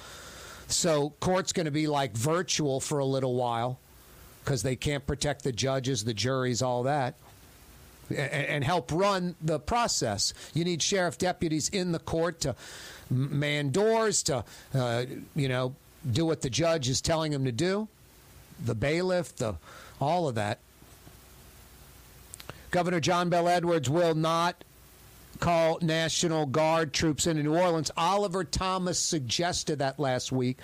[0.67, 3.79] So court's going to be like virtual for a little while
[4.45, 7.15] because they can't protect the judges, the juries, all that,
[8.11, 10.33] a- and help run the process.
[10.55, 12.57] You need sheriff deputies in the court to
[13.11, 15.75] man doors, to uh, you know
[16.11, 17.89] do what the judge is telling them to do,
[18.65, 19.55] the bailiff, the
[20.01, 20.59] all of that.
[22.71, 24.65] Governor John Bel Edwards will not
[25.41, 27.91] call National Guard troops into New Orleans.
[27.97, 30.59] Oliver Thomas suggested that last week.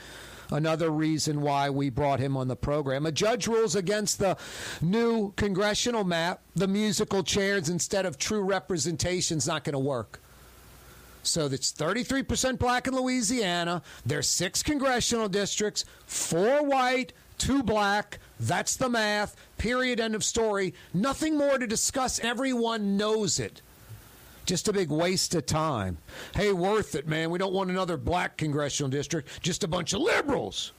[0.50, 3.06] Another reason why we brought him on the program.
[3.06, 4.37] A judge rules against the
[4.80, 6.40] new congressional map.
[6.54, 10.20] The musical chairs instead of true representation is not going to work.
[11.22, 13.82] So that's 33% black in Louisiana.
[14.04, 18.20] There's six congressional districts, four white, two black.
[18.38, 19.37] That's the math.
[19.59, 19.98] Period.
[19.98, 20.74] End of story.
[20.94, 22.20] Nothing more to discuss.
[22.20, 23.62] Everyone knows it.
[24.46, 25.98] Just a big waste of time.
[26.35, 27.30] Hey, worth it, man.
[27.30, 30.72] We don't want another black congressional district, just a bunch of liberals.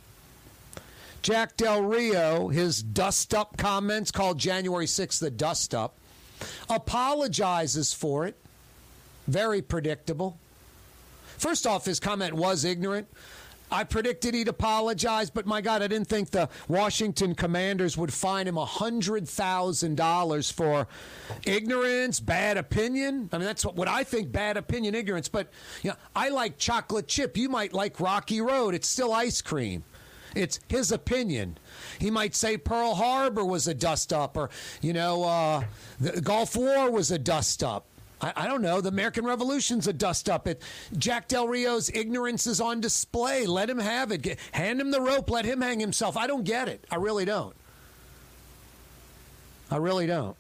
[1.22, 5.98] Jack Del Rio, his dust up comments called January 6th the dust up,
[6.70, 8.38] apologizes for it.
[9.28, 10.40] Very predictable.
[11.38, 13.10] First off, his comment was ignorant.
[13.72, 18.48] I predicted he'd apologize, but my God, I didn't think the Washington Commanders would fine
[18.48, 20.88] him $100,000 for
[21.46, 23.30] ignorance, bad opinion.
[23.34, 25.28] I mean, that's what, what I think bad opinion, ignorance.
[25.28, 25.50] But,
[25.84, 27.36] you know, I like chocolate chip.
[27.36, 28.74] You might like Rocky Road.
[28.74, 29.84] It's still ice cream.
[30.36, 31.58] It's his opinion.
[32.00, 34.50] He might say Pearl Harbor was a dust up, or,
[34.82, 35.64] you know, uh,
[36.00, 37.86] the Gulf War was a dust up.
[38.22, 38.82] I, I don't know.
[38.82, 40.48] The American Revolution's a dust up.
[40.48, 40.62] It
[40.98, 43.46] Jack Del Rio's ignorance is on display.
[43.46, 44.22] Let him have it.
[44.22, 45.30] Get, hand him the rope.
[45.30, 46.18] Let him hang himself.
[46.18, 46.84] I don't get it.
[46.90, 47.56] I really don't.
[49.70, 50.36] I really don't.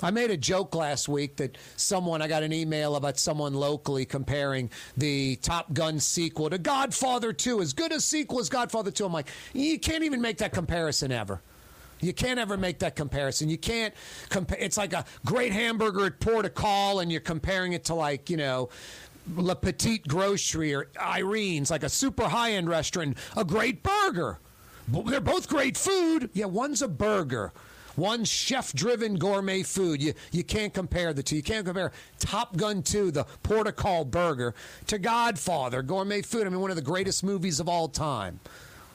[0.00, 4.04] I made a joke last week that someone, I got an email about someone locally
[4.04, 7.60] comparing the Top Gun sequel to Godfather 2.
[7.60, 9.06] As good a sequel as Godfather 2.
[9.06, 11.40] I'm like, you can't even make that comparison ever.
[12.00, 13.48] You can't ever make that comparison.
[13.48, 13.94] You can't
[14.28, 14.58] compare.
[14.58, 18.30] It's like a great hamburger at Port of Call, and you're comparing it to like
[18.30, 18.68] you know.
[19.36, 24.38] La Petite Grocery or Irene's, like a super high end restaurant, a great burger.
[24.88, 26.30] They're both great food.
[26.32, 27.52] Yeah, one's a burger.
[27.98, 30.00] One's chef driven gourmet food.
[30.00, 31.34] You, you can't compare the two.
[31.34, 31.90] You can't compare
[32.20, 34.54] Top Gun 2, the Port of Call burger,
[34.86, 36.46] to Godfather, gourmet food.
[36.46, 38.38] I mean, one of the greatest movies of all time.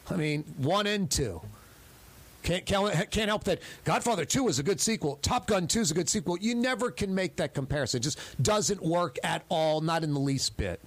[0.09, 1.41] I mean, one and two.
[2.43, 5.15] Can't, can't, help that Godfather 2 is a good sequel.
[5.21, 6.37] Top Gun 2 is a good sequel.
[6.37, 7.99] You never can make that comparison.
[7.99, 10.81] It just doesn't work at all, not in the least bit.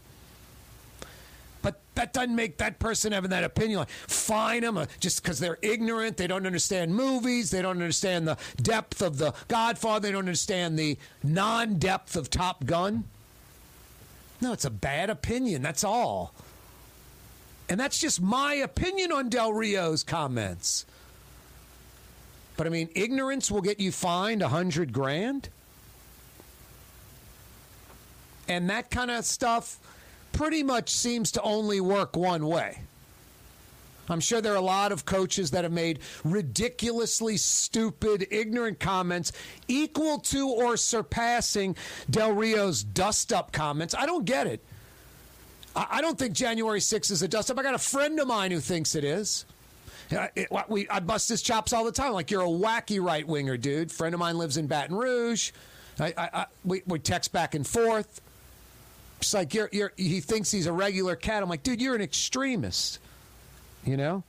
[1.62, 5.59] But that doesn't make that person having that opinion like fine them just because they're
[5.62, 6.18] ignorant.
[6.18, 7.50] They don't understand movies.
[7.50, 10.09] They don't understand the depth of the Godfather.
[10.09, 13.04] They don't understand the non depth of Top Gun.
[14.42, 15.62] No, it's a bad opinion.
[15.62, 16.34] That's all.
[17.68, 20.84] And that's just my opinion on Del Rio's comments.
[22.57, 25.48] But I mean, ignorance will get you fined a hundred grand.
[28.48, 29.78] And that kind of stuff
[30.32, 32.80] pretty much seems to only work one way.
[34.09, 39.32] I'm sure there are a lot of coaches that have made ridiculously stupid, ignorant comments
[39.66, 41.76] equal to or surpassing
[42.09, 43.94] Del Rio's dust up comments.
[43.94, 44.64] I don't get it.
[45.74, 47.59] I don't think January 6th is a dust up.
[47.59, 49.44] I got a friend of mine who thinks it is.
[50.12, 52.12] I, it, we, I bust his chops all the time.
[52.12, 53.90] Like, you're a wacky right winger, dude.
[53.90, 55.52] Friend of mine lives in Baton Rouge.
[55.98, 58.20] I, I, we, we text back and forth.
[59.18, 61.42] It's like you're, you're, he thinks he's a regular cat.
[61.42, 62.98] I'm like, dude, you're an extremist.
[63.84, 64.22] You know,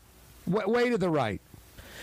[0.45, 1.41] way to the right.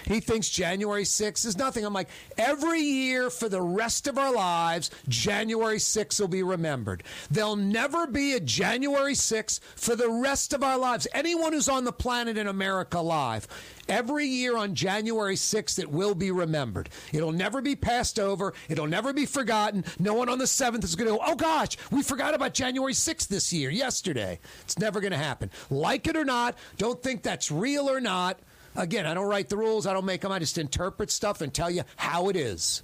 [0.05, 1.85] He thinks January 6th is nothing.
[1.85, 7.03] I'm like, every year for the rest of our lives, January 6th will be remembered.
[7.31, 11.07] There'll never be a January 6th for the rest of our lives.
[11.13, 13.49] Anyone who's on the planet in America alive,
[13.89, 16.91] every year on January 6th, it will be remembered.
[17.13, 18.53] It'll never be passed over.
[18.69, 19.85] It'll never be forgotten.
[19.99, 22.93] No one on the 7th is going to go, oh gosh, we forgot about January
[22.93, 24.39] 6th this year, yesterday.
[24.63, 25.51] It's never going to happen.
[25.71, 28.39] Like it or not, don't think that's real or not.
[28.77, 29.87] Again, I don't write the rules.
[29.87, 30.33] I don't make them.
[30.33, 32.83] I just interpret stuff and tell you how it is.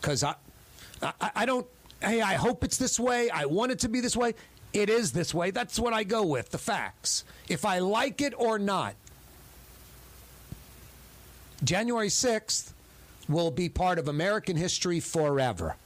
[0.00, 0.34] Because I,
[1.02, 1.66] I, I don't.
[2.00, 3.30] Hey, I hope it's this way.
[3.30, 4.34] I want it to be this way.
[4.72, 5.50] It is this way.
[5.50, 6.50] That's what I go with.
[6.50, 7.24] The facts.
[7.48, 8.94] If I like it or not.
[11.62, 12.74] January sixth
[13.28, 15.76] will be part of American history forever.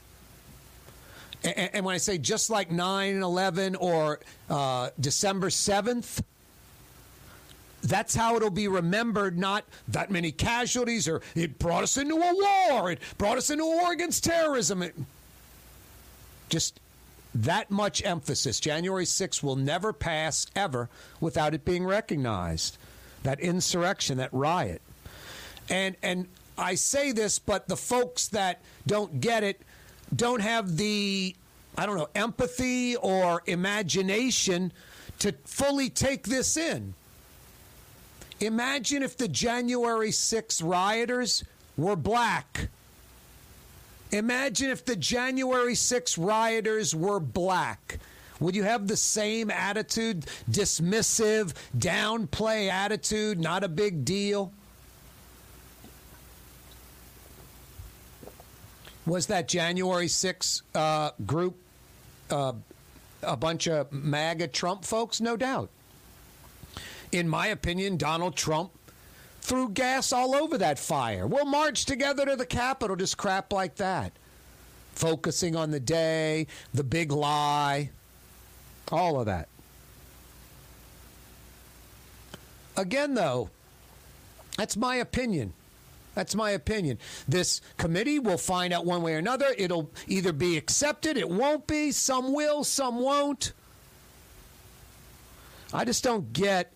[1.43, 4.19] And, and when I say just like 9 11 or
[4.49, 6.21] uh, December 7th,
[7.87, 12.69] that's how it'll be remembered, not that many casualties or it brought us into a
[12.69, 14.83] war, it brought us into a war against terrorism.
[14.83, 14.95] It,
[16.49, 16.79] just
[17.33, 18.59] that much emphasis.
[18.59, 22.77] January 6th will never pass ever without it being recognized.
[23.23, 24.81] That insurrection, that riot.
[25.69, 26.27] And and
[26.57, 29.61] I say this, but the folks that don't get it
[30.15, 31.35] don't have the
[31.77, 34.71] I don't know, empathy or imagination
[35.19, 36.95] to fully take this in.
[38.39, 41.43] Imagine if the January 6 rioters
[41.75, 42.69] were black.
[44.11, 47.99] Imagine if the January 6 rioters were black.
[48.39, 54.51] Would you have the same attitude, dismissive, downplay attitude, not a big deal?
[59.07, 61.55] Was that January 6 uh, group
[62.29, 62.53] uh,
[63.23, 65.19] a bunch of MAGA Trump folks?
[65.19, 65.69] No doubt.
[67.11, 68.71] In my opinion, Donald Trump
[69.41, 71.25] threw gas all over that fire.
[71.25, 74.11] We'll march together to the Capitol, just crap like that.
[74.93, 77.91] Focusing on the day, the big lie,
[78.91, 79.47] all of that.
[82.75, 83.49] Again, though,
[84.57, 85.53] that's my opinion.
[86.13, 86.97] That's my opinion.
[87.27, 89.53] This committee will find out one way or another.
[89.57, 91.91] It'll either be accepted, it won't be.
[91.91, 93.53] Some will, some won't.
[95.71, 96.73] I just don't get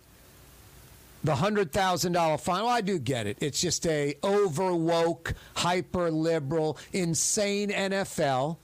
[1.24, 2.62] the hundred thousand dollar fine.
[2.62, 3.38] Well, I do get it.
[3.40, 8.56] It's just a over woke, hyper liberal, insane NFL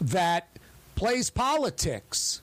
[0.00, 0.48] that
[0.94, 2.42] plays politics.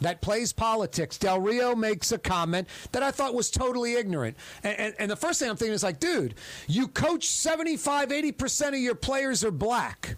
[0.00, 1.18] That plays politics.
[1.18, 4.36] Del Rio makes a comment that I thought was totally ignorant.
[4.62, 6.34] And, and, and the first thing I'm thinking is like, dude,
[6.68, 10.14] you coach 75, 80% of your players are black.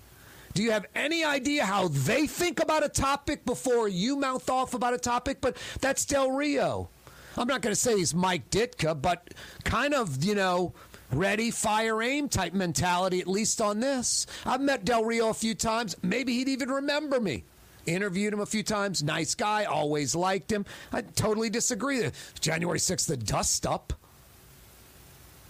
[0.53, 4.75] Do you have any idea how they think about a topic before you mouth off
[4.75, 5.41] about a topic?
[5.41, 6.91] But that's Del Rio.
[7.37, 9.33] I'm not going to say he's Mike Ditka, but
[9.65, 10.75] kind of, you know,
[11.13, 14.27] ready, fire, aim type mentality, at least on this.
[14.45, 15.97] I've met Del Rio a few times.
[16.03, 17.45] Maybe he'd even remember me.
[17.87, 19.03] Interviewed him a few times.
[19.03, 19.65] Nice guy.
[19.65, 20.67] Always liked him.
[20.93, 22.11] I totally disagree.
[22.41, 23.93] January 6th, the dust up.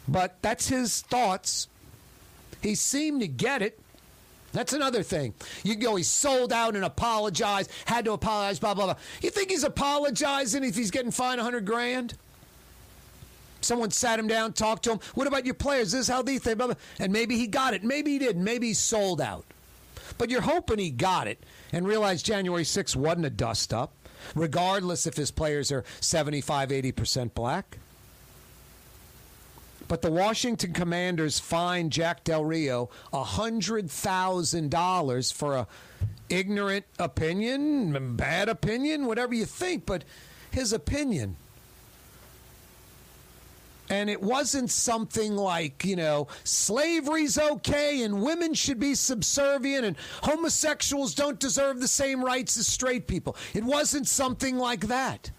[0.07, 1.69] But that's his thoughts.
[2.63, 3.80] He seemed to get it.
[4.53, 5.35] That's another thing.
[5.63, 8.97] You go, he sold out and apologized, had to apologize, blah, blah, blah.
[9.23, 12.15] You think he's apologizing if he's getting fined 100 grand?
[13.61, 15.01] Someone sat him down, talked to him.
[15.15, 15.93] What about your players?
[15.93, 16.59] This is how they think.
[16.59, 16.77] Blah, blah.
[16.99, 17.85] And maybe he got it.
[17.85, 18.43] Maybe he didn't.
[18.43, 19.45] Maybe he sold out.
[20.19, 21.43] But you're hoping he got it
[21.73, 23.93] and realized January 6th wasn't a dust up,
[24.35, 27.79] regardless if his players are 75, 80% black.
[29.91, 35.67] But the Washington Commanders fined Jack Del Rio $100,000 for a
[36.29, 40.05] ignorant opinion, bad opinion, whatever you think, but
[40.53, 41.35] his opinion.
[43.89, 49.97] And it wasn't something like, you know, slavery's okay and women should be subservient and
[50.23, 53.35] homosexuals don't deserve the same rights as straight people.
[53.55, 55.33] It wasn't something like that.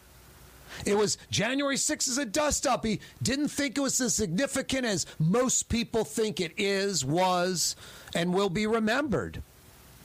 [0.85, 2.85] It was January 6th is a dust up.
[2.85, 7.75] He didn't think it was as significant as most people think it is, was,
[8.15, 9.41] and will be remembered.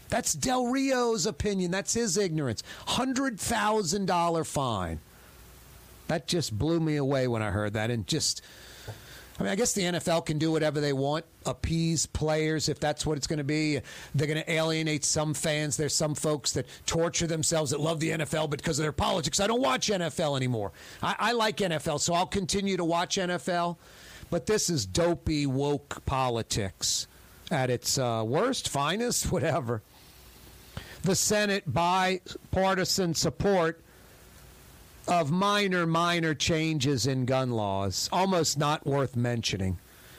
[0.09, 1.71] That's Del Rio's opinion.
[1.71, 2.63] That's his ignorance.
[2.89, 5.01] $100,000 fine.
[6.09, 7.91] That just blew me away when I heard that.
[7.91, 8.43] And just,
[9.39, 13.05] I mean, I guess the NFL can do whatever they want, appease players if that's
[13.05, 13.81] what it's going to be.
[14.15, 15.77] They're going to alienate some fans.
[15.77, 19.39] There's some folks that torture themselves that love the NFL because of their politics.
[19.39, 20.73] I don't watch NFL anymore.
[21.03, 23.77] I, I like NFL, so I'll continue to watch NFL.
[24.31, 27.07] But this is dopey, woke politics
[27.51, 29.83] at its uh, worst, finest, whatever.
[31.03, 33.81] The Senate bipartisan support
[35.09, 38.09] of minor, minor changes in gun laws.
[38.13, 39.79] Almost not worth mentioning.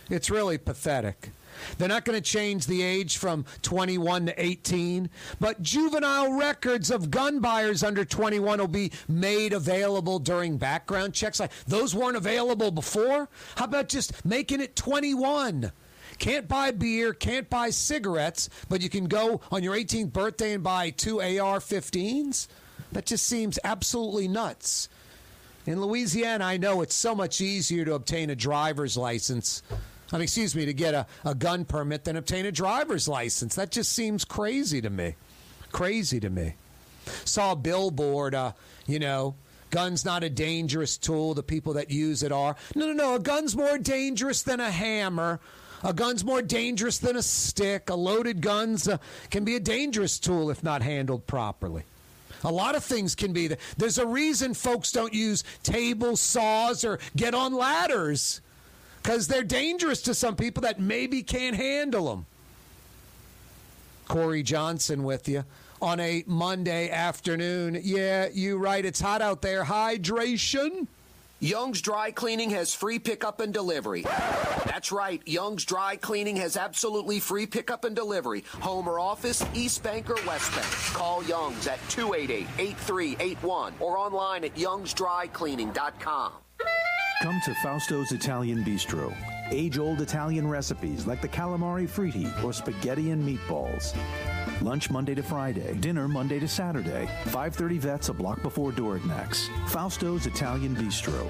[0.09, 1.31] It's really pathetic.
[1.77, 5.09] They're not going to change the age from 21 to 18,
[5.39, 11.39] but juvenile records of gun buyers under 21 will be made available during background checks.
[11.39, 13.27] Like those weren't available before.
[13.55, 15.71] How about just making it 21?
[16.19, 20.63] Can't buy beer, can't buy cigarettes, but you can go on your 18th birthday and
[20.63, 22.47] buy two AR 15s?
[22.97, 24.89] That just seems absolutely nuts.
[25.67, 29.61] In Louisiana, I know it's so much easier to obtain a driver's license.
[30.11, 33.53] I mean, excuse me, to get a, a gun permit than obtain a driver's license.
[33.53, 35.13] That just seems crazy to me.
[35.71, 36.55] Crazy to me.
[37.23, 38.53] Saw a billboard, uh,
[38.87, 39.35] you know,
[39.69, 41.35] gun's not a dangerous tool.
[41.35, 42.55] The people that use it are.
[42.73, 43.13] No, no, no.
[43.13, 45.39] A gun's more dangerous than a hammer.
[45.83, 47.91] A gun's more dangerous than a stick.
[47.91, 48.97] A loaded gun's uh,
[49.29, 51.83] can be a dangerous tool if not handled properly.
[52.43, 53.49] A lot of things can be.
[53.77, 58.41] There's a reason folks don't use table saws or get on ladders
[59.01, 62.25] because they're dangerous to some people that maybe can't handle them.
[64.07, 65.43] Corey Johnson with you
[65.81, 67.79] on a Monday afternoon.
[67.83, 68.83] Yeah, you right.
[68.83, 69.63] It's hot out there.
[69.63, 70.87] Hydration.
[71.39, 74.01] Young's Dry Cleaning has free pickup and delivery.
[74.65, 75.21] That's right.
[75.27, 78.43] Young's Dry Cleaning has absolutely free pickup and delivery.
[78.61, 80.67] Home or office, East Bank or West Bank.
[80.95, 86.31] Call Young's at 288-8381 or online at youngsdrycleaning.com.
[87.21, 89.15] Come to Fausto's Italian Bistro.
[89.51, 93.95] Age old Italian recipes like the calamari fritti or spaghetti and meatballs.
[94.61, 97.05] Lunch Monday to Friday, dinner Monday to Saturday.
[97.25, 99.49] 530 Vets a block before Dorignac's.
[99.67, 101.29] Fausto's Italian Bistro.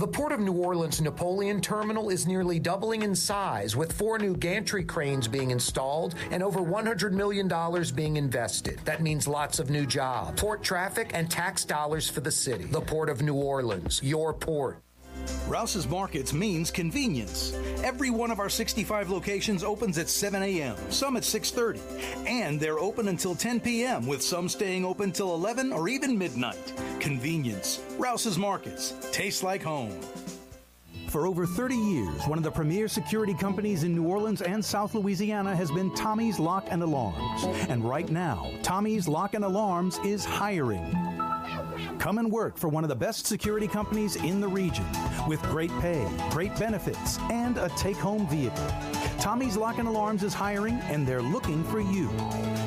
[0.00, 4.34] The Port of New Orleans Napoleon Terminal is nearly doubling in size, with four new
[4.34, 7.46] gantry cranes being installed and over $100 million
[7.94, 8.80] being invested.
[8.86, 12.64] That means lots of new jobs, port traffic, and tax dollars for the city.
[12.64, 14.80] The Port of New Orleans, your port.
[15.48, 17.54] Rouse's Markets means convenience.
[17.82, 21.80] Every one of our 65 locations opens at 7 a.m., some at 6:30,
[22.26, 24.06] and they're open until 10 p.m.
[24.06, 26.72] with some staying open till 11 or even midnight.
[27.00, 27.80] Convenience.
[27.98, 28.94] Rouse's Markets.
[29.10, 29.98] Tastes like home.
[31.10, 34.94] For over 30 years, one of the premier security companies in New Orleans and South
[34.94, 37.44] Louisiana has been Tommy's Lock and Alarms.
[37.68, 41.09] And right now, Tommy's Lock and Alarms is hiring.
[42.00, 44.86] Come and work for one of the best security companies in the region
[45.28, 48.66] with great pay, great benefits, and a take home vehicle.
[49.18, 52.08] Tommy's Lock and Alarms is hiring and they're looking for you.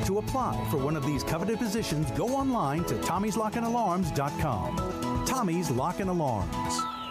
[0.06, 5.24] To apply for one of these coveted positions, go online to tommy'slockandalarms.com.
[5.26, 7.03] Tommy's Lock and Alarms.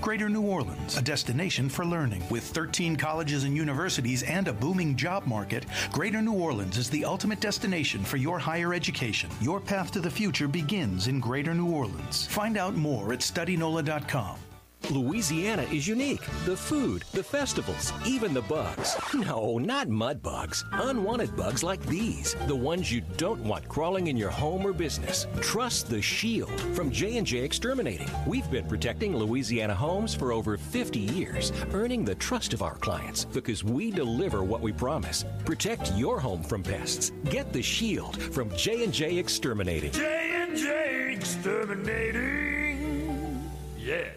[0.00, 2.22] Greater New Orleans, a destination for learning.
[2.30, 7.04] With 13 colleges and universities and a booming job market, Greater New Orleans is the
[7.04, 9.28] ultimate destination for your higher education.
[9.40, 12.26] Your path to the future begins in Greater New Orleans.
[12.26, 14.47] Find out more at studynola.com.
[14.90, 16.22] Louisiana is unique.
[16.46, 18.96] The food, the festivals, even the bugs.
[19.14, 20.64] No, not mud bugs.
[20.72, 25.26] Unwanted bugs like these, the ones you don't want crawling in your home or business.
[25.40, 28.08] Trust the Shield from J&J Exterminating.
[28.26, 33.26] We've been protecting Louisiana homes for over 50 years, earning the trust of our clients
[33.26, 35.24] because we deliver what we promise.
[35.44, 37.12] Protect your home from pests.
[37.24, 39.92] Get the Shield from J&J Exterminating.
[39.92, 43.50] J&J Exterminating.
[43.76, 44.08] Yeah.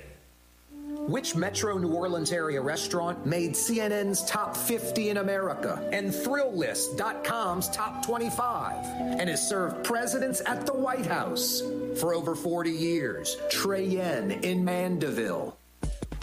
[1.12, 8.06] Which Metro New Orleans area restaurant made CNN's top 50 in America and Thrillist.com's top
[8.06, 8.86] 25
[9.20, 11.64] and has served presidents at the White House
[12.00, 13.36] for over 40 years?
[13.50, 15.58] Trey Yuen in Mandeville.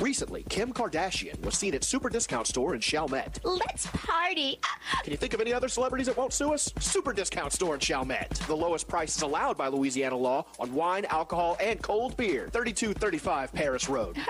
[0.01, 3.41] Recently, Kim Kardashian was seen at Super Discount Store in Chalmette.
[3.45, 4.59] Let's party.
[5.03, 6.73] Can you think of any other celebrities that won't sue us?
[6.81, 8.41] Super Discount Store in Chalmette.
[8.47, 12.49] The lowest prices allowed by Louisiana law on wine, alcohol, and cold beer.
[12.55, 14.17] 3235 Paris Road.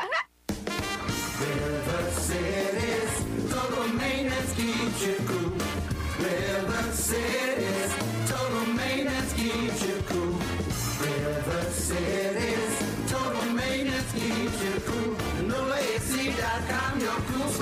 [1.41, 3.15] River City's
[3.49, 5.53] total maintenance keeps you cool.
[6.19, 7.95] River City's
[8.29, 10.35] total maintenance keeps you cool.
[11.01, 12.79] River City's
[13.09, 15.15] total maintenance keeps you cool.
[17.29, 17.59] Cool.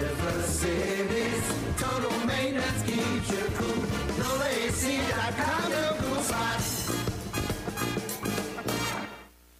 [0.00, 1.46] River City's
[1.76, 3.82] total maintenance keeps you cool.
[6.00, 6.77] Cool spot.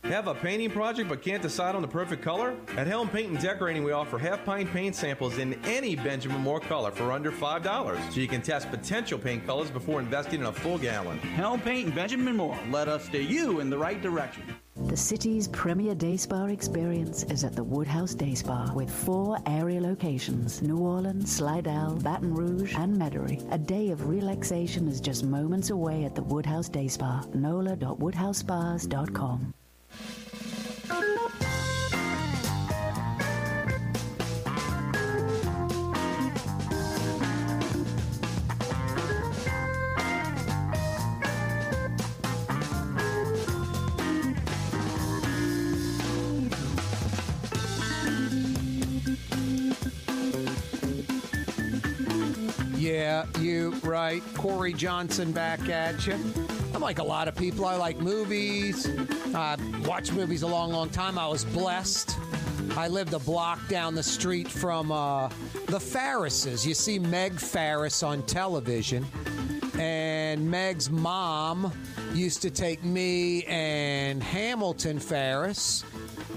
[0.09, 2.57] Have a painting project but can't decide on the perfect color?
[2.79, 6.61] At Helm Paint and Decorating, we offer half pint paint samples in any Benjamin Moore
[6.61, 10.53] color for under $5, so you can test potential paint colors before investing in a
[10.53, 11.19] full gallon.
[11.19, 12.59] Helm Paint and Benjamin Moore.
[12.71, 14.45] Let us steer you in the right direction.
[14.87, 19.83] The city's premier day spa experience is at the Woodhouse Day Spa with four area
[19.83, 23.47] locations New Orleans, Slidell, Baton Rouge, and Metairie.
[23.53, 27.27] A day of relaxation is just moments away at the Woodhouse Day Spa.
[27.35, 29.53] NOLA.woodhousespas.com.
[52.77, 54.23] Yeah, you right.
[54.35, 56.48] Corey Johnson back at you.
[56.79, 57.65] I'm like a lot of people.
[57.65, 58.89] I like movies.
[59.35, 61.19] I watched movies a long, long time.
[61.19, 62.17] I was blessed.
[62.77, 65.27] I lived a block down the street from uh,
[65.67, 66.65] the Farrises.
[66.65, 69.05] You see Meg Farris on television,
[69.77, 71.73] and Meg's mom
[72.15, 75.83] used to take me and Hamilton Farris,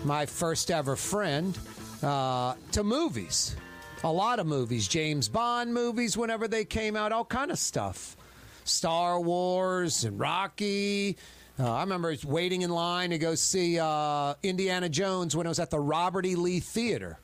[0.03, 1.55] my first ever friend,
[2.01, 3.55] uh, to movies.
[4.03, 8.17] A lot of movies, James Bond movies, whenever they came out, all kind of stuff.
[8.63, 11.17] Star Wars and Rocky.
[11.59, 15.59] Uh, I remember waiting in line to go see uh, Indiana Jones when I was
[15.59, 16.35] at the Robert E.
[16.35, 17.19] Lee Theater,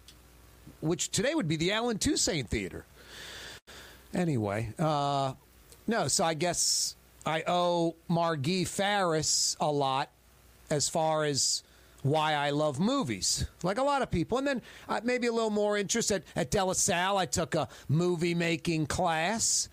[0.82, 2.86] which today would be the Allen Toussaint Theater.
[4.14, 5.34] Anyway, uh,
[5.88, 10.10] no, so I guess I owe Margie Farris a lot
[10.70, 11.64] as far as
[12.04, 14.38] why I love movies, like a lot of people.
[14.38, 17.18] And then uh, maybe a little more interest at, at De La Salle.
[17.18, 19.68] I took a movie making class,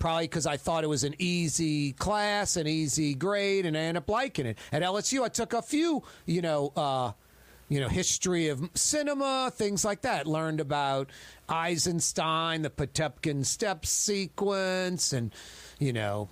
[0.00, 4.02] probably because I thought it was an easy class, an easy grade, and I ended
[4.02, 4.58] up liking it.
[4.72, 7.12] At LSU, I took a few, you know, uh,
[7.68, 10.26] you know, history of cinema, things like that.
[10.26, 11.10] Learned about
[11.48, 15.32] Eisenstein, the Potemkin step sequence, and
[15.78, 16.28] you know,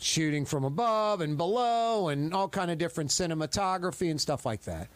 [0.00, 4.88] shooting from above and below and all kind of different cinematography and stuff like that.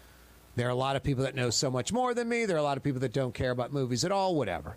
[0.56, 2.44] There are a lot of people that know so much more than me.
[2.44, 4.76] There are a lot of people that don't care about movies at all, whatever.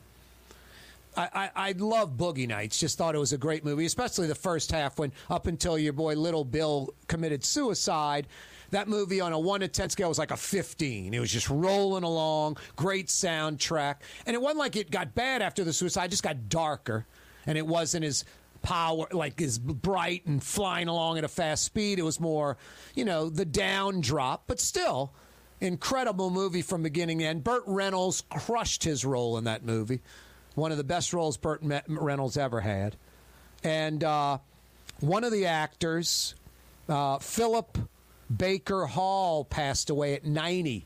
[1.18, 2.80] I, I, I love Boogie Nights.
[2.80, 5.94] Just thought it was a great movie, especially the first half when up until your
[5.94, 8.28] boy Little Bill committed suicide.
[8.72, 11.14] That movie on a 1 to 10 scale was like a 15.
[11.14, 13.98] It was just rolling along, great soundtrack.
[14.26, 17.06] And it wasn't like it got bad after the suicide, it just got darker.
[17.46, 18.26] And it wasn't as
[18.64, 22.00] power, like is bright and flying along at a fast speed.
[22.00, 22.58] It was more,
[22.96, 25.14] you know, the down drop, but still
[25.62, 27.44] incredible movie from beginning to end.
[27.44, 30.02] Burt Reynolds crushed his role in that movie.
[30.56, 32.96] One of the best roles Burt Reynolds ever had.
[33.64, 34.40] And uh,
[35.00, 36.36] one of the actors,
[36.88, 37.78] uh, Philip
[38.36, 40.86] Baker Hall, passed away at 90.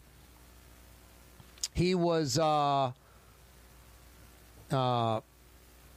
[1.74, 2.92] He was uh,
[4.72, 5.22] uh,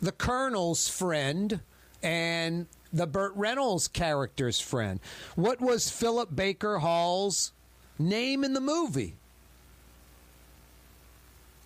[0.00, 1.60] the Colonel's friend
[2.02, 5.00] and the Burt Reynolds character's friend.
[5.34, 7.52] What was Philip Baker Hall's
[7.98, 9.16] name in the movie?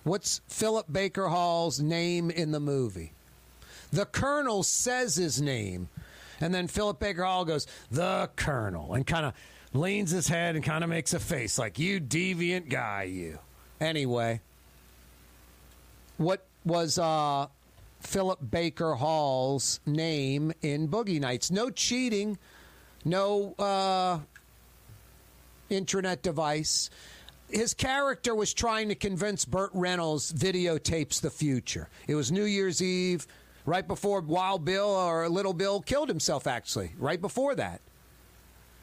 [0.07, 3.11] What's Philip Baker Hall's name in the movie?
[3.91, 5.89] The Colonel says his name,
[6.39, 9.33] and then Philip Baker Hall goes, The Colonel, and kind of
[9.73, 13.39] leans his head and kind of makes a face like, You deviant guy, you.
[13.81, 14.39] Anyway,
[16.15, 17.47] what was uh,
[17.99, 21.51] Philip Baker Hall's name in Boogie Nights?
[21.51, 22.37] No cheating,
[23.03, 24.19] no uh,
[25.69, 26.89] intranet device.
[27.49, 31.87] His character was trying to convince Burt Reynolds videotapes the future.
[32.07, 33.25] It was New Year's Eve,
[33.65, 37.81] right before Wild Bill or Little Bill killed himself, actually, right before that.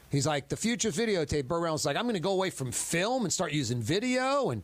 [0.09, 1.47] He's like, the future's videotape.
[1.47, 4.49] Burt Reynolds like, I'm going to go away from film and start using video.
[4.49, 4.63] And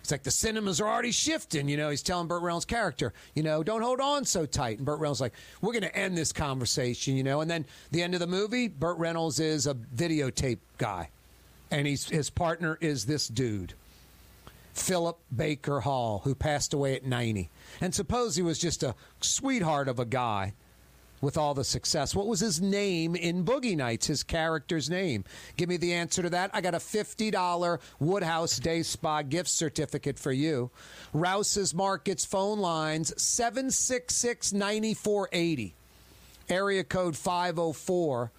[0.00, 1.68] it's like, the cinemas are already shifting.
[1.68, 4.76] You know, he's telling Burt Reynolds' character, you know, don't hold on so tight.
[4.76, 7.40] And Burt Reynolds like, we're going to end this conversation, you know.
[7.40, 11.08] And then the end of the movie, Burt Reynolds is a videotape guy.
[11.70, 13.74] And he's, his partner is this dude,
[14.72, 17.48] Philip Baker Hall, who passed away at 90.
[17.80, 20.54] And suppose he was just a sweetheart of a guy
[21.20, 22.14] with all the success.
[22.14, 25.24] What was his name in Boogie Nights, his character's name?
[25.56, 26.50] Give me the answer to that.
[26.54, 30.70] I got a $50 Woodhouse Day Spa gift certificate for you.
[31.12, 35.74] Rouse's Markets phone lines 766 9480,
[36.48, 38.32] area code 504.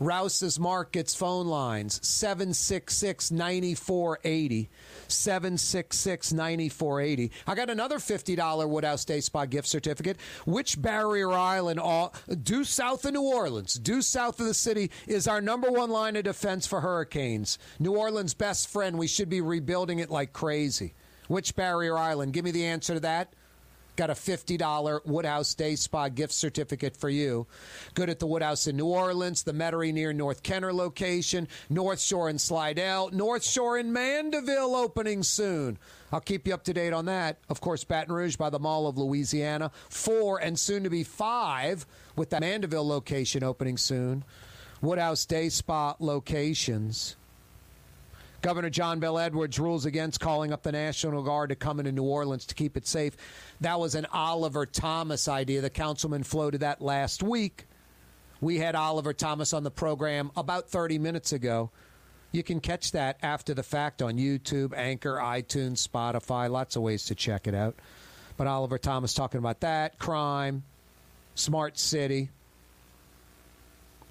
[0.00, 4.68] Rouse's Markets phone lines 766 9480.
[5.08, 7.32] 766 9480.
[7.46, 10.18] I got another $50 Woodhouse Day Spa gift certificate.
[10.46, 15.26] Which barrier island, all, due south of New Orleans, due south of the city, is
[15.26, 17.58] our number one line of defense for hurricanes?
[17.78, 18.98] New Orleans' best friend.
[18.98, 20.94] We should be rebuilding it like crazy.
[21.26, 22.32] Which barrier island?
[22.32, 23.34] Give me the answer to that.
[23.98, 27.48] Got a $50 Woodhouse Day Spa gift certificate for you.
[27.94, 32.30] Good at the Woodhouse in New Orleans, the Metairie near North Kenner location, North Shore
[32.30, 35.78] in Slidell, North Shore in Mandeville opening soon.
[36.12, 37.38] I'll keep you up to date on that.
[37.48, 41.84] Of course, Baton Rouge by the Mall of Louisiana, four and soon to be five
[42.14, 44.22] with that Mandeville location opening soon.
[44.80, 47.16] Woodhouse Day Spa locations.
[48.40, 52.04] Governor John Bel Edwards rules against calling up the National Guard to come into New
[52.04, 53.16] Orleans to keep it safe.
[53.60, 55.60] That was an Oliver Thomas idea.
[55.60, 57.66] The councilman floated that last week.
[58.40, 61.70] We had Oliver Thomas on the program about 30 minutes ago.
[62.30, 66.48] You can catch that after the fact on YouTube, Anchor, iTunes, Spotify.
[66.48, 67.74] Lots of ways to check it out.
[68.36, 70.62] But Oliver Thomas talking about that, crime,
[71.34, 72.30] smart city.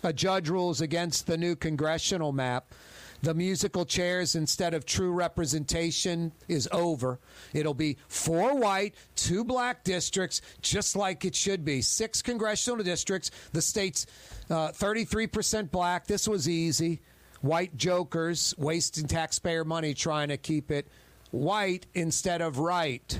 [0.03, 2.73] A judge rules against the new congressional map
[3.21, 7.19] the musical chairs instead of true representation is over.
[7.53, 11.81] It'll be four white, two black districts, just like it should be.
[11.81, 13.31] Six congressional districts.
[13.53, 14.05] The state's
[14.49, 16.07] uh, 33% black.
[16.07, 17.01] This was easy.
[17.41, 20.87] White jokers wasting taxpayer money trying to keep it
[21.31, 23.19] white instead of right.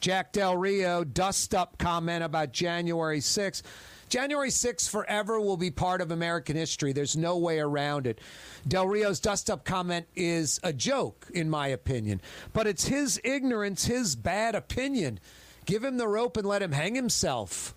[0.00, 3.62] Jack Del Rio dust up comment about January 6th.
[4.08, 6.92] January 6th forever will be part of American history.
[6.92, 8.20] There's no way around it.
[8.66, 12.20] Del Rio's dust up comment is a joke, in my opinion,
[12.52, 15.18] but it's his ignorance, his bad opinion.
[15.64, 17.74] Give him the rope and let him hang himself.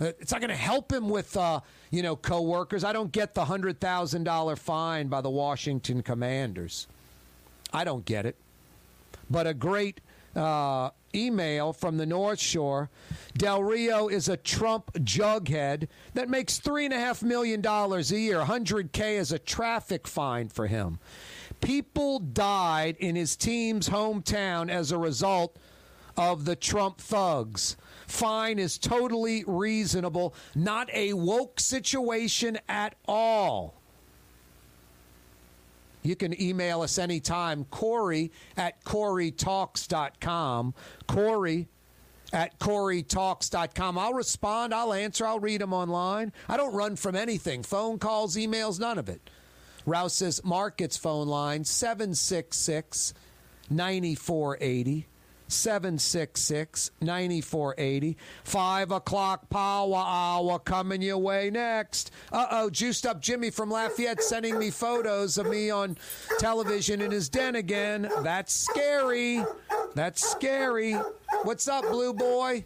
[0.00, 1.60] Uh, It's not going to help him with, uh,
[1.90, 2.82] you know, coworkers.
[2.82, 6.88] I don't get the hundred thousand dollar fine by the Washington Commanders.
[7.72, 8.36] I don't get it.
[9.30, 10.00] But a great
[10.34, 12.90] uh, email from the North Shore.
[13.36, 18.18] Del Rio is a Trump jughead that makes three and a half million dollars a
[18.18, 18.40] year.
[18.40, 20.98] 100k is a traffic fine for him.
[21.60, 25.56] People died in his team's hometown as a result
[26.16, 27.76] of the Trump thugs.
[28.06, 33.77] Fine is totally reasonable, not a woke situation at all.
[36.02, 40.74] You can email us anytime, Corey at CoreyTalks.com.
[41.06, 41.68] Corey
[42.32, 43.98] at CoreyTalks.com.
[43.98, 46.32] I'll respond, I'll answer, I'll read them online.
[46.48, 49.30] I don't run from anything phone calls, emails, none of it.
[49.86, 53.14] Rouse's Markets phone line 766
[53.70, 55.06] 9480.
[55.48, 58.16] 766 9480.
[58.44, 62.10] 5 o'clock power hour coming your way next.
[62.32, 65.96] Uh oh, juiced up Jimmy from Lafayette sending me photos of me on
[66.38, 68.08] television in his den again.
[68.22, 69.44] That's scary.
[69.94, 70.94] That's scary.
[71.42, 72.64] What's up, Blue Boy?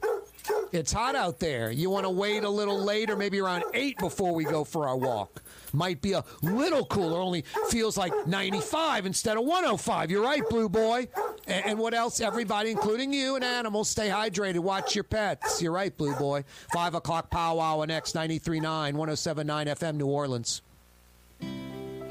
[0.73, 1.71] It's hot out there.
[1.71, 4.97] You want to wait a little later, maybe around 8 before we go for our
[4.97, 5.43] walk.
[5.73, 10.11] Might be a little cooler, only feels like 95 instead of 105.
[10.11, 11.09] You're right, Blue Boy.
[11.47, 12.21] And, and what else?
[12.21, 14.61] Everybody, including you and animals, stay hydrated.
[14.61, 15.61] Watch your pets.
[15.61, 16.45] You're right, Blue Boy.
[16.73, 18.63] 5 o'clock powwow next 93.9,
[18.95, 20.63] 107.9 FM, New Orleans.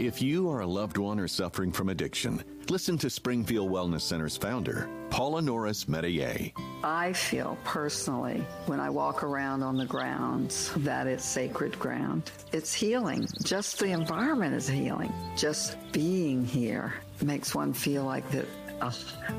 [0.02, 4.36] If you are a loved one or suffering from addiction, listen to Springfield Wellness Center's
[4.36, 6.52] founder, Paula Norris Metier.
[6.84, 12.32] I feel personally when I walk around on the grounds that it's sacred ground.
[12.52, 13.28] It's healing.
[13.44, 15.14] Just the environment is healing.
[15.38, 18.48] Just being here makes one feel like that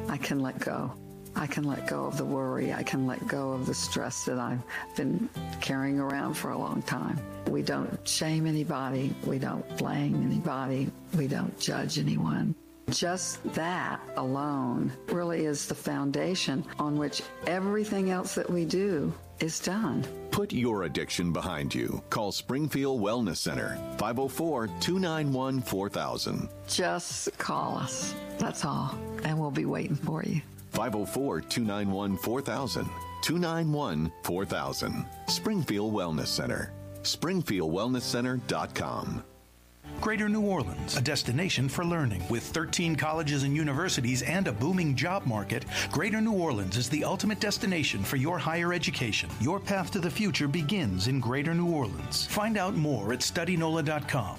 [0.09, 0.93] I can let go.
[1.35, 2.73] I can let go of the worry.
[2.73, 4.63] I can let go of the stress that I've
[4.97, 5.29] been
[5.61, 7.19] carrying around for a long time.
[7.49, 9.15] We don't shame anybody.
[9.27, 10.91] We don't blame anybody.
[11.17, 12.55] We don't judge anyone.
[12.91, 19.61] Just that alone really is the foundation on which everything else that we do is
[19.61, 20.05] done.
[20.31, 22.03] Put your addiction behind you.
[22.11, 26.49] Call Springfield Wellness Center, 504 291 4000.
[26.69, 28.15] Just call us.
[28.39, 28.95] That's all.
[29.25, 30.41] And we'll be waiting for you.
[30.73, 32.85] 504 291 4000.
[33.23, 35.07] 291 4000.
[35.29, 36.73] Springfield Wellness Center.
[37.03, 39.25] SpringfieldWellnessCenter.com.
[40.01, 42.25] Greater New Orleans, a destination for learning.
[42.29, 47.05] With 13 colleges and universities and a booming job market, Greater New Orleans is the
[47.05, 49.31] ultimate destination for your higher education.
[49.41, 52.27] Your path to the future begins in Greater New Orleans.
[52.27, 54.39] Find out more at studynola.com.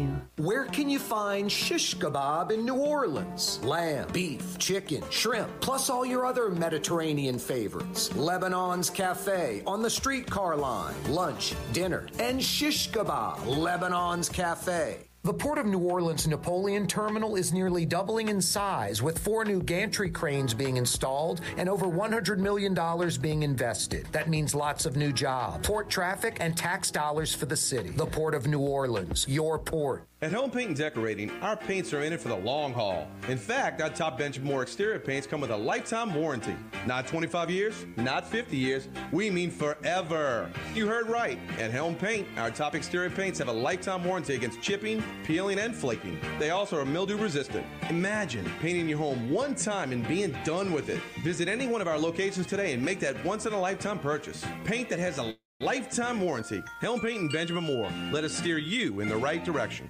[0.37, 3.59] Where can you find shish kebab in New Orleans?
[3.63, 8.09] Lamb, beef, chicken, shrimp, plus all your other Mediterranean favorites.
[8.15, 10.95] Lebanon's Cafe on the streetcar line.
[11.09, 13.45] Lunch, dinner, and shish kebab.
[13.45, 15.10] Lebanon's Cafe.
[15.23, 19.61] The Port of New Orleans Napoleon Terminal is nearly doubling in size, with four new
[19.61, 22.75] gantry cranes being installed and over $100 million
[23.21, 24.07] being invested.
[24.13, 27.91] That means lots of new jobs, port traffic, and tax dollars for the city.
[27.91, 30.07] The Port of New Orleans, your port.
[30.23, 33.07] At Helm Paint and Decorating, our paints are in it for the long haul.
[33.27, 36.55] In fact, our top Benjamin Moore exterior paints come with a lifetime warranty.
[36.85, 40.51] Not 25 years, not 50 years, we mean forever.
[40.75, 41.39] You heard right.
[41.57, 45.75] At Helm Paint, our top exterior paints have a lifetime warranty against chipping, peeling, and
[45.75, 46.19] flaking.
[46.37, 47.65] They also are mildew resistant.
[47.89, 50.99] Imagine painting your home one time and being done with it.
[51.23, 54.45] Visit any one of our locations today and make that once in a lifetime purchase.
[54.65, 56.61] Paint that has a lifetime warranty.
[56.79, 57.89] Helm Paint and Benjamin Moore.
[58.11, 59.89] Let us steer you in the right direction.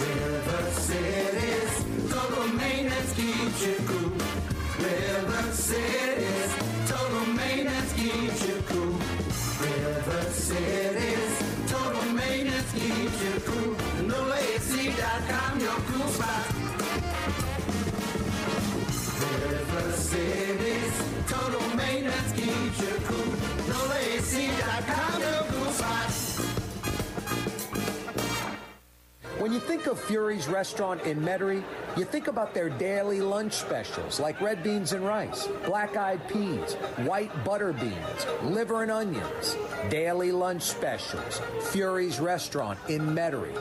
[0.00, 4.07] River City's total maintenance keeps you cool.
[29.38, 31.62] When you think of Fury's restaurant in Metairie,
[31.96, 36.74] you think about their daily lunch specials like red beans and rice, black eyed peas,
[37.06, 39.56] white butter beans, liver and onions.
[39.90, 41.40] Daily lunch specials.
[41.70, 43.56] Fury's restaurant in Metairie.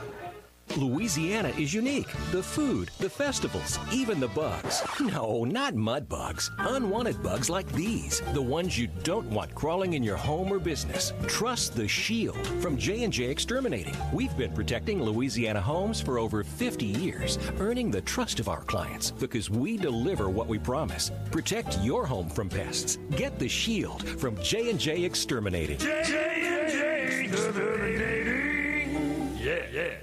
[0.76, 2.07] Louisiana is unique.
[2.32, 4.84] The food, the festivals, even the bugs.
[4.99, 6.51] No, not mud bugs.
[6.59, 11.13] Unwanted bugs like these, the ones you don't want crawling in your home or business.
[11.28, 13.95] Trust the Shield from J&J Exterminating.
[14.13, 19.11] We've been protecting Louisiana homes for over 50 years, earning the trust of our clients
[19.11, 21.11] because we deliver what we promise.
[21.32, 22.97] Protect your home from pests.
[23.11, 25.78] Get the Shield from J&J Exterminating.
[25.78, 29.38] J&J Exterminating.
[29.38, 29.93] Yeah, yeah.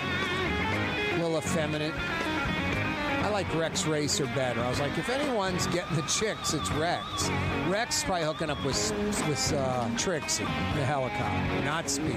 [1.13, 1.95] a little effeminate.
[1.95, 4.61] I like Rex Racer better.
[4.61, 7.29] I was like, if anyone's getting the chicks, it's Rex.
[7.69, 8.77] Rex probably hooking up with
[9.29, 12.17] with uh, Trixie, the helicopter, not Speed.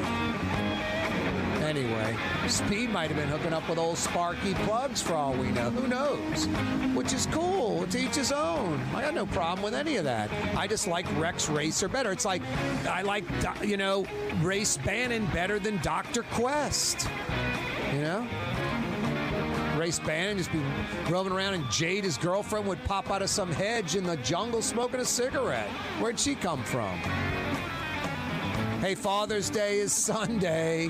[1.70, 2.18] Anyway,
[2.48, 5.70] Speed might have been hooking up with old Sparky Plugs for all we know.
[5.70, 6.48] Who knows?
[6.96, 7.86] Which is cool.
[7.86, 8.82] To each his own.
[8.96, 10.32] I got no problem with any of that.
[10.58, 12.12] I just like Rex Racer better.
[12.12, 12.42] It's like
[12.90, 13.24] I like
[13.64, 14.04] you know
[14.42, 17.08] Race Bannon better than Doctor Quest.
[17.94, 18.28] You know.
[19.78, 20.64] Race Bannon just be
[21.08, 24.64] roaming around and Jade, his girlfriend, would pop out of some hedge in the jungle
[24.64, 25.70] smoking a cigarette.
[26.00, 26.98] Where'd she come from?
[28.82, 30.90] Hey, Father's Day is Sunday.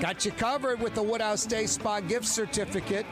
[0.00, 3.06] Got you covered with the Woodhouse Day Spa gift certificate.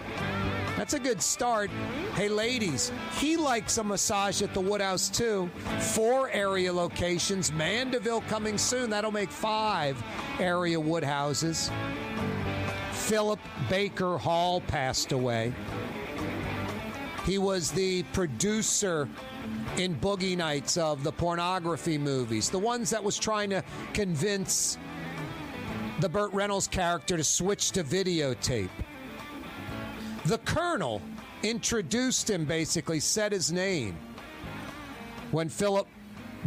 [0.77, 1.71] That's a good start.
[2.15, 5.49] Hey, ladies, he likes a massage at the Woodhouse too.
[5.79, 7.53] Four area locations.
[7.53, 8.91] Mandeville coming soon.
[8.91, 10.03] That'll make five
[10.39, 11.71] area Woodhouses.
[12.93, 15.53] Philip Baker Hall passed away.
[17.25, 19.09] He was the producer
[19.77, 23.63] in Boogie Nights of the pornography movies, the ones that was trying to
[23.93, 24.79] convince
[26.03, 28.71] the Burt Reynolds character to switch to videotape.
[30.27, 31.01] The Colonel
[31.45, 33.97] introduced him, basically, said his name.
[35.31, 35.87] When Philip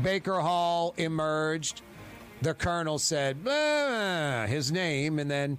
[0.04, 1.84] Baker Hall emerged,
[2.42, 5.58] the Colonel said "Ah," his name, and then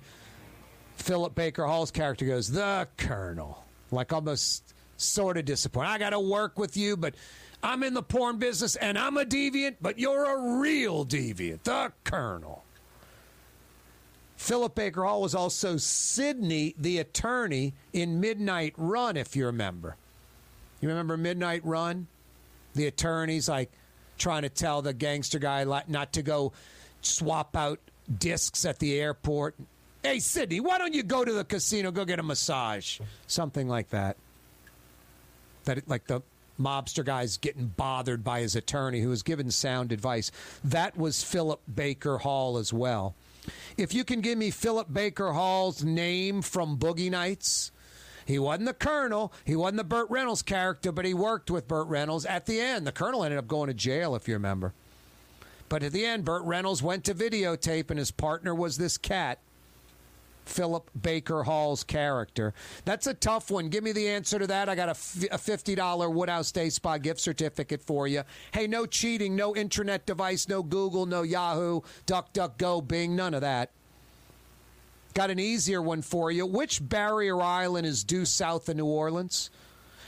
[0.96, 3.64] Philip Baker Hall's character goes, The Colonel.
[3.90, 5.88] Like almost sort of disappointed.
[5.88, 7.14] I got to work with you, but
[7.62, 11.62] I'm in the porn business and I'm a deviant, but you're a real deviant.
[11.62, 12.65] The Colonel.
[14.36, 19.96] Philip Baker Hall was also Sidney, the attorney, in Midnight Run, if you remember.
[20.80, 22.06] You remember Midnight Run?
[22.74, 23.70] The attorney's like
[24.18, 26.52] trying to tell the gangster guy not to go
[27.00, 27.80] swap out
[28.18, 29.54] discs at the airport.
[30.02, 33.00] Hey, Sidney, why don't you go to the casino, go get a massage?
[33.26, 34.16] Something like that.
[35.64, 36.20] That, like the
[36.60, 40.30] mobster guy's getting bothered by his attorney who was given sound advice.
[40.62, 43.14] That was Philip Baker Hall as well.
[43.76, 47.72] If you can give me Philip Baker Hall's name from Boogie Nights,
[48.26, 49.32] he wasn't the Colonel.
[49.44, 52.26] He wasn't the Burt Reynolds character, but he worked with Burt Reynolds.
[52.26, 54.74] At the end, the Colonel ended up going to jail, if you remember.
[55.68, 59.38] But at the end, Burt Reynolds went to videotape, and his partner was this cat,
[60.46, 62.54] Philip Baker Hall's character.
[62.84, 63.68] That's a tough one.
[63.68, 64.68] Give me the answer to that.
[64.68, 68.22] I got a, f- a $50 Woodhouse Day Spa gift certificate for you.
[68.52, 73.70] Hey, no cheating, no internet device, no Google, no Yahoo, DuckDuckGo, Bing, none of that.
[75.14, 76.46] Got an easier one for you.
[76.46, 79.50] Which barrier island is due south of New Orleans?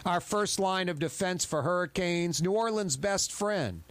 [0.06, 3.82] Our first line of defense for hurricanes, New Orleans' best friend.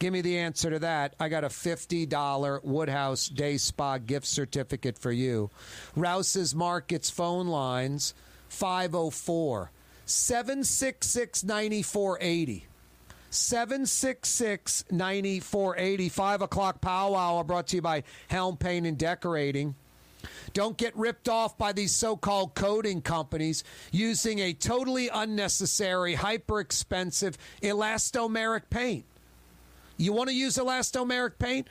[0.00, 1.14] Give me the answer to that.
[1.20, 5.50] I got a $50 Woodhouse Day Spa gift certificate for you.
[5.94, 8.14] Rouse's Markets phone lines
[8.48, 9.70] 504
[10.06, 12.66] 766 9480.
[13.28, 16.08] 766 9480.
[16.08, 19.74] 5 o'clock powwow brought to you by Helm Paint and Decorating.
[20.54, 26.58] Don't get ripped off by these so called coating companies using a totally unnecessary, hyper
[26.58, 29.04] expensive elastomeric paint.
[30.00, 31.68] You want to use elastomeric paint?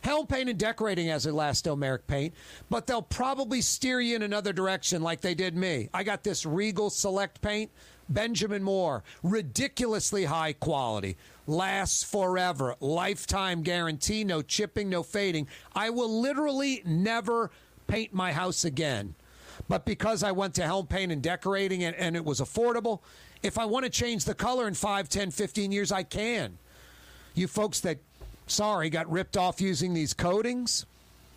[0.00, 2.34] Helm Paint and Decorating has elastomeric paint,
[2.70, 5.88] but they'll probably steer you in another direction like they did me.
[5.94, 7.70] I got this Regal Select paint,
[8.08, 11.16] Benjamin Moore, ridiculously high quality,
[11.46, 15.46] lasts forever, lifetime guarantee, no chipping, no fading.
[15.74, 17.50] I will literally never
[17.86, 19.14] paint my house again.
[19.68, 23.00] But because I went to Helm Paint and Decorating and, and it was affordable,
[23.42, 26.58] if I want to change the color in 5, 10, 15 years, I can.
[27.38, 27.98] You folks that,
[28.48, 30.86] sorry, got ripped off using these coatings,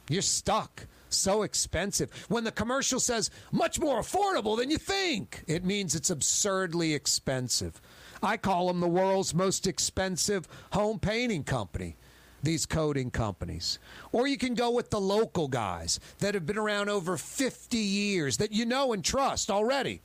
[0.10, 0.88] you're stuck.
[1.10, 2.10] So expensive.
[2.30, 7.80] When the commercial says much more affordable than you think, it means it's absurdly expensive.
[8.24, 11.95] I call them the world's most expensive home painting company
[12.43, 13.78] these coating companies.
[14.12, 18.38] Or you can go with the local guys that have been around over 50 years
[18.38, 20.02] that you know and trust already.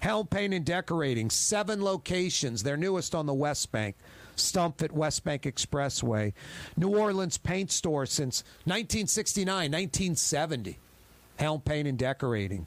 [0.00, 3.94] Helm Paint and Decorating, seven locations, their newest on the West Bank.
[4.40, 6.32] Stump at West Bank Expressway.
[6.76, 10.78] New Orleans paint store since 1969, 1970.
[11.36, 12.66] Helm Paint and Decorating.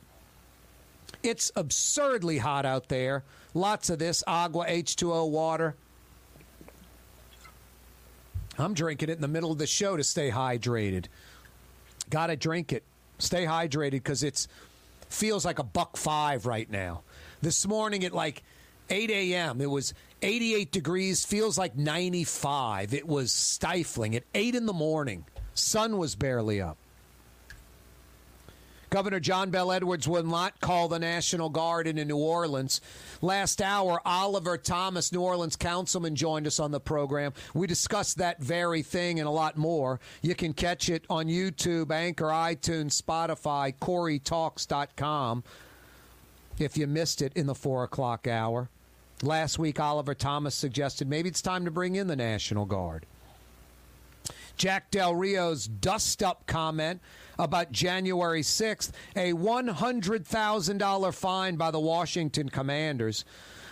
[1.22, 3.24] It's absurdly hot out there.
[3.54, 5.76] Lots of this agua H2O water.
[8.58, 11.06] I'm drinking it in the middle of the show to stay hydrated.
[12.10, 12.84] Got to drink it.
[13.20, 14.48] Stay hydrated because it's
[15.10, 17.04] feels like a buck five right now.
[17.42, 18.44] This morning at like
[18.90, 19.62] 8 a.m.
[19.62, 22.94] It was 88 degrees, feels like 95.
[22.94, 25.26] It was stifling at 8 in the morning.
[25.54, 26.78] Sun was barely up.
[28.94, 32.80] Governor John Bel Edwards will not call the National Guard into New Orleans.
[33.24, 37.34] Last hour, Oliver Thomas, New Orleans councilman, joined us on the program.
[37.56, 40.00] We discussed that very thing and a lot more.
[40.22, 45.44] You can catch it on YouTube, Anchor, iTunes, Spotify, CoreyTalks.com
[46.60, 48.70] if you missed it in the 4 o'clock hour.
[49.22, 53.06] Last week, Oliver Thomas suggested maybe it's time to bring in the National Guard.
[54.56, 57.02] Jack Del Rio's dust up comment
[57.40, 63.26] about January 6th, a $100,000 fine by the Washington Commanders.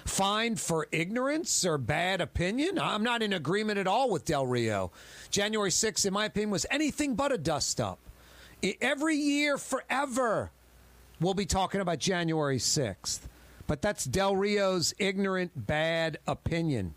[0.06, 2.80] Fined for ignorance or bad opinion?
[2.80, 4.92] I'm not in agreement at all with Del Rio.
[5.30, 8.00] January 6th, in my opinion, was anything but a dust up.
[8.82, 10.50] Every year, forever,
[11.22, 13.22] we'll be talking about January 6th.
[13.68, 16.96] But that's Del Rio's ignorant, bad opinion.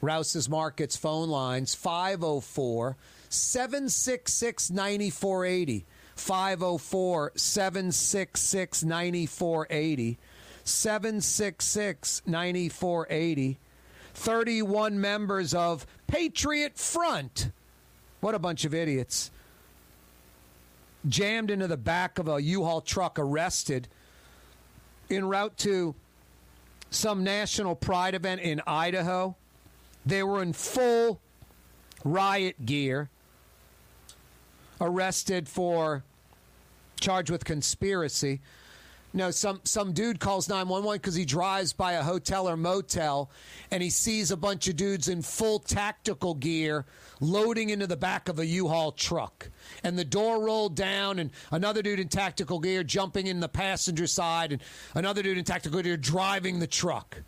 [0.00, 2.96] Rouse's Markets phone lines 504
[3.28, 5.84] 766 9480.
[6.16, 10.18] 504 766 9480.
[10.64, 13.58] 766 9480.
[14.14, 17.50] 31 members of Patriot Front.
[18.20, 19.30] What a bunch of idiots.
[21.08, 23.88] Jammed into the back of a U Haul truck, arrested
[25.10, 25.94] en route to
[26.90, 29.36] some national pride event in Idaho.
[30.04, 31.20] They were in full
[32.04, 33.10] riot gear,
[34.80, 36.04] arrested for
[37.00, 38.40] charged with conspiracy.
[39.16, 43.30] No, some some dude calls 911 because he drives by a hotel or motel
[43.70, 46.84] and he sees a bunch of dudes in full tactical gear
[47.18, 49.48] loading into the back of a U-Haul truck.
[49.82, 54.06] And the door rolled down and another dude in tactical gear jumping in the passenger
[54.06, 54.60] side and
[54.94, 57.22] another dude in tactical gear driving the truck.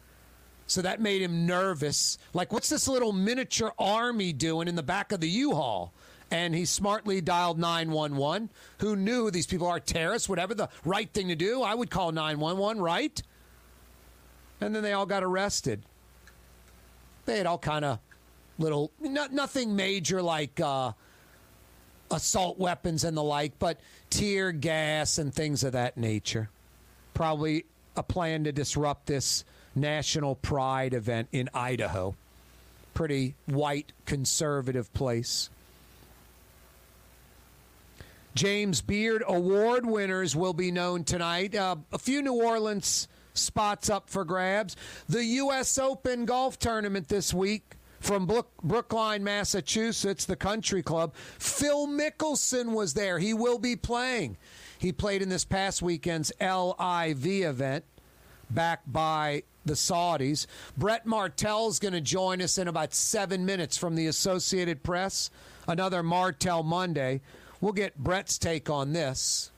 [0.66, 2.18] So that made him nervous.
[2.34, 5.94] Like, what's this little miniature army doing in the back of the U Haul?
[6.30, 8.50] And he smartly dialed 911.
[8.80, 10.28] Who knew these people are terrorists?
[10.28, 13.22] Whatever the right thing to do, I would call 911, right?
[14.60, 15.82] And then they all got arrested.
[17.24, 17.98] They had all kind of
[18.58, 20.92] little, not, nothing major like uh,
[22.10, 23.78] assault weapons and the like, but
[24.10, 26.50] tear gas and things of that nature.
[27.14, 27.64] Probably
[27.96, 32.14] a plan to disrupt this National Pride event in Idaho.
[32.94, 35.50] Pretty white conservative place.
[38.34, 41.54] James Beard Award winners will be known tonight.
[41.54, 44.76] Uh, a few New Orleans spots up for grabs.
[45.08, 45.78] The U.S.
[45.78, 51.14] Open golf tournament this week from Brook- Brookline, Massachusetts, the country club.
[51.38, 53.18] Phil Mickelson was there.
[53.18, 54.36] He will be playing.
[54.78, 57.84] He played in this past weekend's LIV event,
[58.50, 60.46] backed by the Saudis.
[60.76, 65.30] Brett Martel's going to join us in about seven minutes from the Associated Press.
[65.66, 67.20] Another Martel Monday.
[67.60, 69.50] We'll get Brett's take on this.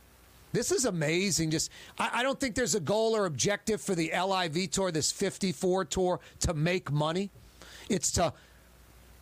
[0.52, 1.50] This is amazing.
[1.50, 5.12] Just I, I, don't think there's a goal or objective for the LIV tour, this
[5.12, 7.30] 54 tour, to make money.
[7.88, 8.32] It's to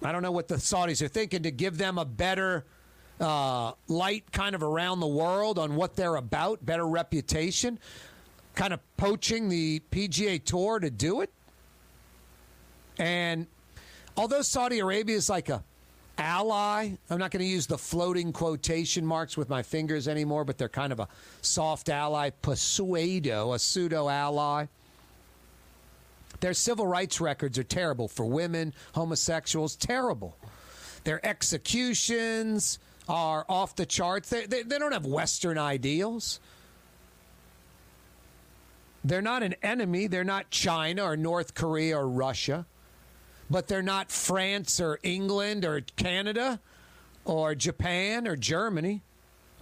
[0.02, 2.64] I don't know what the Saudis are thinking to give them a better
[3.20, 7.78] uh, light kind of around the world on what they're about, better reputation,
[8.54, 11.32] kind of poaching the PGA Tour to do it.
[12.98, 13.46] And
[14.16, 15.64] although Saudi Arabia is like a
[16.18, 20.58] ally, I'm not going to use the floating quotation marks with my fingers anymore, but
[20.58, 21.08] they're kind of a
[21.40, 24.66] soft ally, pseudo, a pseudo ally.
[26.40, 30.36] Their civil rights records are terrible for women, homosexuals, terrible.
[31.04, 32.78] Their executions
[33.08, 34.28] are off the charts.
[34.28, 36.40] They, they, they don't have Western ideals.
[39.04, 40.06] They're not an enemy.
[40.06, 42.66] They're not China or North Korea or Russia.
[43.50, 46.60] But they're not France or England or Canada
[47.24, 49.02] or Japan or Germany,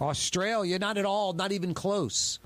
[0.01, 0.77] Australia.
[0.77, 2.39] Not at all, not even close.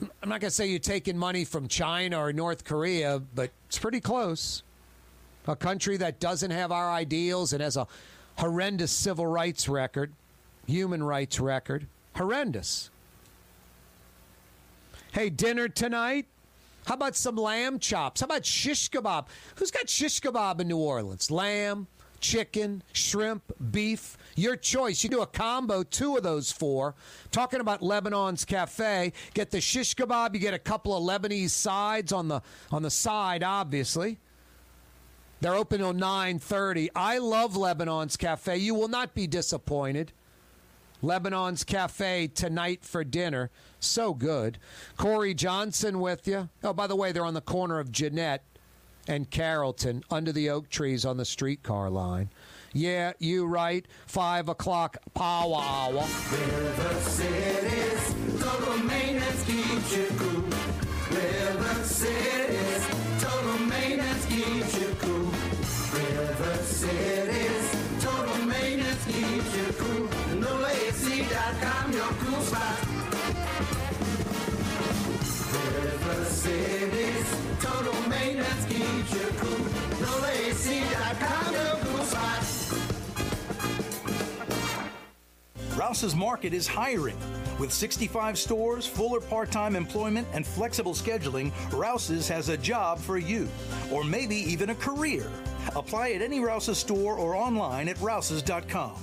[0.00, 3.78] I'm not going to say you're taking money from China or North Korea, but it's
[3.78, 4.62] pretty close.
[5.46, 7.86] A country that doesn't have our ideals and has a
[8.36, 10.12] horrendous civil rights record,
[10.66, 11.86] human rights record.
[12.16, 12.90] Horrendous.
[15.12, 16.26] Hey, dinner tonight?
[16.86, 18.20] How about some lamb chops?
[18.20, 19.26] How about shish kebab?
[19.56, 21.30] Who's got shish kebab in New Orleans?
[21.30, 21.86] Lamb,
[22.20, 24.16] chicken, shrimp, beef.
[24.36, 25.02] Your choice.
[25.04, 26.94] You do a combo, two of those four.
[27.30, 30.34] Talking about Lebanon's Cafe, get the shish kebab.
[30.34, 32.40] You get a couple of Lebanese sides on the
[32.70, 34.18] on the side, obviously.
[35.40, 36.90] They're open till nine thirty.
[36.94, 38.56] I love Lebanon's Cafe.
[38.58, 40.12] You will not be disappointed.
[41.02, 43.50] Lebanon's Cafe tonight for dinner.
[43.78, 44.58] So good.
[44.96, 46.48] Corey Johnson with you.
[46.62, 48.44] Oh, by the way, they're on the corner of Jeanette
[49.08, 52.30] and Carrollton under the oak trees on the streetcar line.
[52.72, 53.86] Yeah, you right.
[54.06, 56.06] Five o'clock hour.
[58.70, 60.42] River maintenance keeps you cool.
[61.10, 61.84] River
[76.46, 79.66] River City's total maintenance keeps you cool.
[80.00, 82.44] NolaAC.com, your cool spot.
[85.76, 87.16] Rouse's Market is hiring.
[87.58, 93.18] With 65 stores, fuller part time employment, and flexible scheduling, Rouse's has a job for
[93.18, 93.48] you,
[93.92, 95.30] or maybe even a career.
[95.76, 98.96] Apply at any Rouse's store or online at rouses.com.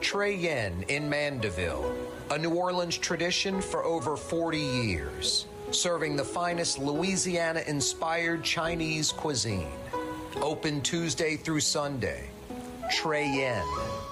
[0.00, 1.94] Trey Yuen in Mandeville,
[2.30, 9.72] a New Orleans tradition for over 40 years, serving the finest Louisiana inspired Chinese cuisine.
[10.36, 12.28] Open Tuesday through Sunday.
[12.90, 14.11] Trey Yuen.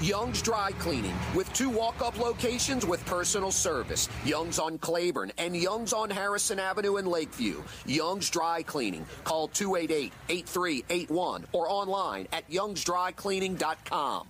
[0.00, 5.56] Young's Dry Cleaning with two walk up locations with personal service Young's on Claiborne and
[5.56, 7.62] Young's on Harrison Avenue in Lakeview.
[7.86, 9.06] Young's Dry Cleaning.
[9.24, 14.28] Call 288 8381 or online at youngsdrycleaning.com.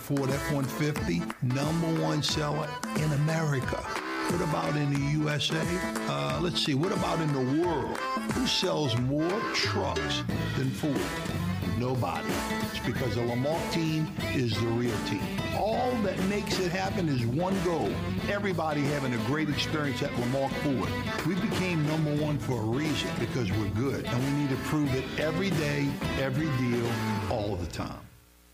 [0.00, 3.76] Ford F-150, number one seller in America.
[4.30, 5.60] What about in the USA?
[6.08, 7.96] Uh, let's see, what about in the world?
[8.34, 10.22] Who sells more trucks
[10.56, 10.96] than Ford?
[11.80, 12.28] Nobody.
[12.70, 15.22] It's because the Lamarque team is the real team.
[15.58, 17.90] All that makes it happen is one goal.
[18.28, 20.90] Everybody having a great experience at Lamarque Ford.
[21.26, 24.04] We became number one for a reason because we're good.
[24.04, 25.88] And we need to prove it every day,
[26.18, 26.86] every deal,
[27.30, 28.09] all the time.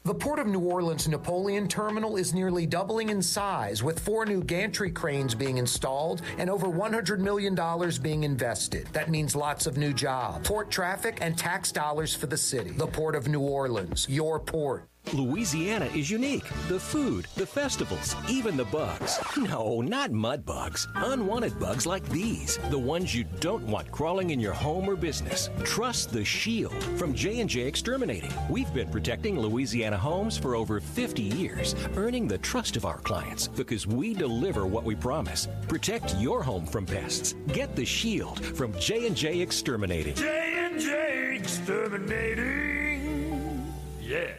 [0.07, 4.41] The Port of New Orleans Napoleon Terminal is nearly doubling in size, with four new
[4.41, 7.59] gantry cranes being installed and over $100 million
[8.01, 8.87] being invested.
[8.93, 12.70] That means lots of new jobs, port traffic, and tax dollars for the city.
[12.70, 14.89] The Port of New Orleans, your port.
[15.12, 16.49] Louisiana is unique.
[16.69, 19.20] The food, the festivals, even the bugs.
[19.37, 20.89] No, not mud bugs.
[20.97, 25.49] Unwanted bugs like these, the ones you don't want crawling in your home or business.
[25.62, 28.33] Trust the Shield from J&J Exterminating.
[28.51, 33.47] We've been protecting Louisiana homes for over 50 years, earning the trust of our clients
[33.47, 35.47] because we deliver what we promise.
[35.69, 37.37] Protect your home from pests.
[37.49, 40.16] Get the Shield from J&J Exterminating.
[40.16, 43.73] J&J Exterminating.
[44.01, 44.33] Yeah.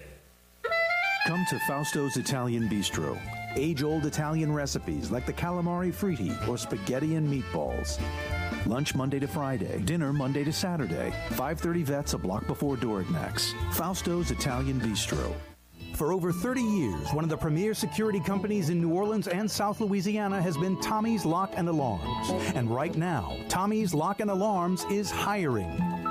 [1.27, 3.19] Come to Fausto's Italian Bistro.
[3.57, 7.99] age old Italian recipes like the calamari fritti or spaghetti and meatballs.
[8.65, 11.11] Lunch Monday to Friday, dinner Monday to Saturday.
[11.31, 13.53] 530 Vets a block before Dorignac's.
[13.71, 15.35] Fausto's Italian Bistro.
[15.95, 19.81] For over 30 years, one of the premier security companies in New Orleans and South
[19.81, 22.55] Louisiana has been Tommy's Lock and Alarms.
[22.55, 26.06] And right now, Tommy's Lock and Alarms is hiring.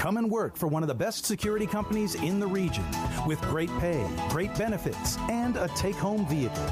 [0.00, 2.86] Come and work for one of the best security companies in the region
[3.26, 6.66] with great pay, great benefits, and a take home vehicle.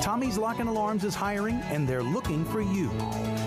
[0.00, 2.88] Tommy's Lock and Alarms is hiring and they're looking for you.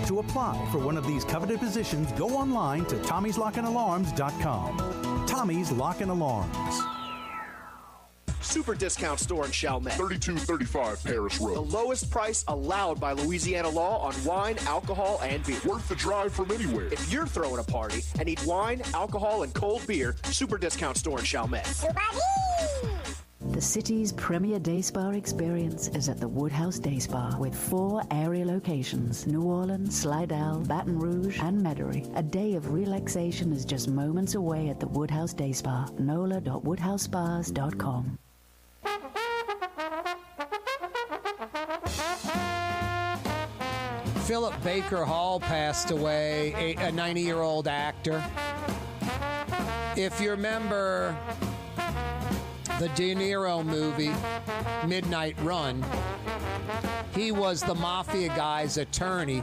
[0.06, 5.26] To apply for one of these coveted positions, go online to tommy'slockandalarms.com.
[5.26, 6.95] Tommy's Lock and Alarms.
[8.46, 9.94] Super discount store in Chalmette.
[9.94, 11.56] 3235 Paris Road.
[11.56, 15.58] The lowest price allowed by Louisiana law on wine, alcohol, and beer.
[15.64, 16.86] Worth the drive from anywhere.
[16.92, 21.18] If you're throwing a party and need wine, alcohol, and cold beer, Super discount store
[21.18, 21.66] in Chalmette.
[23.50, 28.44] The city's premier day spa experience is at the Woodhouse Day Spa with four area
[28.44, 32.10] locations New Orleans, Slidell, Baton Rouge, and Metairie.
[32.16, 35.88] A day of relaxation is just moments away at the Woodhouse Day Spa.
[35.98, 38.18] NOLA.woodhousespas.com.
[44.26, 48.24] Philip Baker Hall passed away, a 90 year old actor.
[49.96, 51.16] If you remember
[52.80, 54.12] the De Niro movie,
[54.84, 55.84] Midnight Run,
[57.14, 59.42] he was the mafia guy's attorney,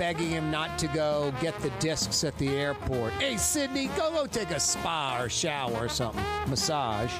[0.00, 3.12] begging him not to go get the discs at the airport.
[3.14, 7.12] Hey, Sidney, go go take a spa or shower or something, massage.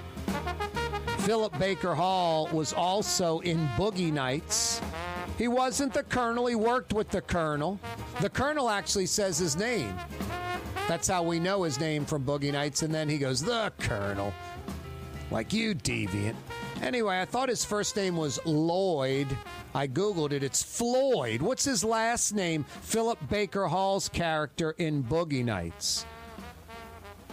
[1.23, 4.81] Philip Baker Hall was also in Boogie Nights.
[5.39, 7.79] He wasn't the colonel, he worked with the colonel.
[8.21, 9.95] The colonel actually says his name.
[10.89, 14.35] That's how we know his name from Boogie Nights, and then he goes, The colonel.
[15.31, 16.35] Like you, deviant.
[16.83, 19.29] Anyway, I thought his first name was Lloyd.
[19.77, 20.43] I Googled it.
[20.43, 21.41] It's Floyd.
[21.41, 22.65] What's his last name?
[22.65, 26.05] Philip Baker Hall's character in Boogie Nights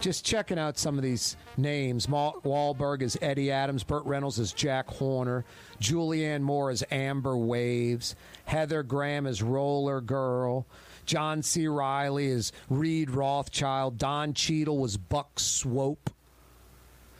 [0.00, 2.08] just checking out some of these names.
[2.08, 5.44] Mark Wahlberg is Eddie Adams, Burt Reynolds is Jack Horner,
[5.80, 8.16] Julianne Moore is Amber Waves,
[8.46, 10.66] Heather Graham is Roller Girl,
[11.04, 11.68] John C.
[11.68, 16.10] Reilly is Reed Rothschild, Don Cheadle was Buck Swope.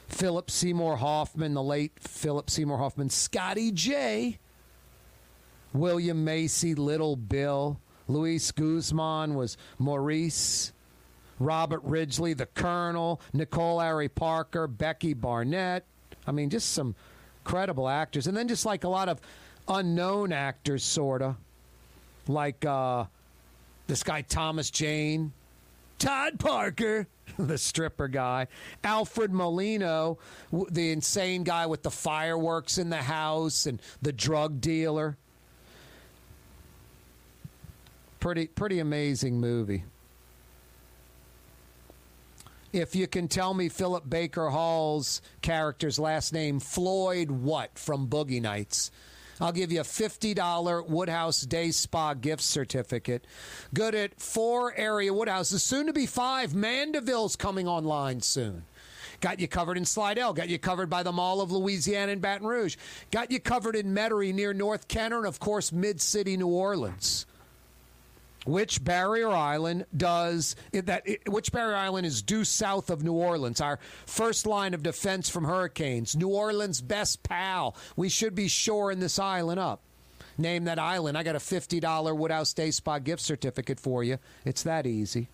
[0.07, 4.39] Philip Seymour Hoffman, the late Philip Seymour Hoffman, Scotty J.
[5.73, 7.79] William Macy, Little Bill,
[8.09, 10.73] Luis Guzman was Maurice.
[11.43, 15.85] Robert Ridgely, the Colonel, Nicole Ari Parker, Becky Barnett.
[16.27, 16.95] I mean, just some
[17.43, 18.27] credible actors.
[18.27, 19.19] And then just like a lot of
[19.67, 21.35] unknown actors, sort of.
[22.27, 23.05] Like uh,
[23.87, 25.33] this guy, Thomas Jane,
[25.97, 27.07] Todd Parker,
[27.39, 28.47] the stripper guy,
[28.83, 30.13] Alfred Molina,
[30.69, 35.17] the insane guy with the fireworks in the house, and the drug dealer.
[38.19, 39.83] Pretty, pretty amazing movie.
[42.73, 48.41] If you can tell me Philip Baker Hall's character's last name, Floyd what from Boogie
[48.41, 48.91] Nights,
[49.41, 53.27] I'll give you a $50 Woodhouse Day Spa gift certificate.
[53.73, 56.55] Good at four area Woodhouses, soon to be five.
[56.55, 58.63] Mandeville's coming online soon.
[59.19, 60.33] Got you covered in Slidell.
[60.33, 62.77] Got you covered by the Mall of Louisiana in Baton Rouge.
[63.11, 67.25] Got you covered in Metairie near North Kenner and, of course, Mid City, New Orleans.
[68.45, 71.05] Which barrier island does that?
[71.27, 73.61] Which barrier island is due south of New Orleans?
[73.61, 73.77] Our
[74.07, 76.15] first line of defense from hurricanes.
[76.15, 77.75] New Orleans' best pal.
[77.95, 79.81] We should be shoring this island up.
[80.39, 81.19] Name that island.
[81.19, 84.17] I got a fifty dollar Woodhouse Day Spa gift certificate for you.
[84.43, 85.29] It's that easy.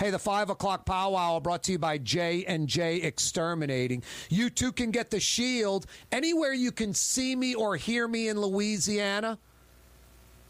[0.00, 4.02] Hey, the five o'clock powwow brought to you by J and J Exterminating.
[4.28, 8.40] You too can get the shield anywhere you can see me or hear me in
[8.40, 9.38] Louisiana.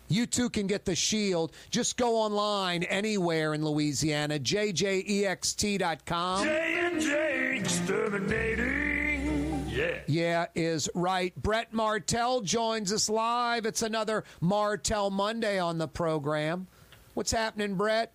[0.09, 1.53] You too can get the shield.
[1.70, 6.45] Just go online anywhere in Louisiana, jjext.com.
[6.45, 9.65] J&J Exterminating.
[9.69, 9.99] Yeah.
[10.07, 11.35] Yeah, is right.
[11.43, 13.66] Brett Martel joins us live.
[13.66, 16.66] It's another Martel Monday on the program.
[17.15, 18.12] What's happening, Brett?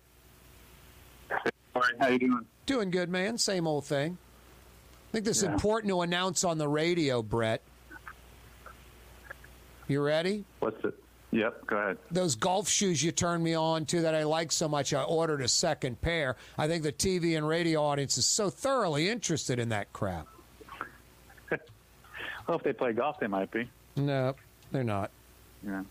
[1.30, 1.38] All
[1.76, 2.46] right, how you doing?
[2.66, 3.36] Doing good, man.
[3.38, 4.16] Same old thing.
[5.10, 5.52] I think this is Yeah.
[5.52, 7.60] important to announce on the radio, Brett.
[9.88, 10.44] You ready?
[10.60, 10.94] What's it?
[11.32, 11.98] Yep, go ahead.
[12.10, 15.40] those golf shoes you turned me on to that I like so much, I ordered
[15.40, 16.36] a second pair.
[16.58, 20.26] I think the TV and radio audience is so thoroughly interested in that crap.
[22.48, 23.70] Well, if they play golf, they might be.
[23.96, 24.34] No,
[24.72, 25.12] they're not.
[25.64, 25.84] Yeah.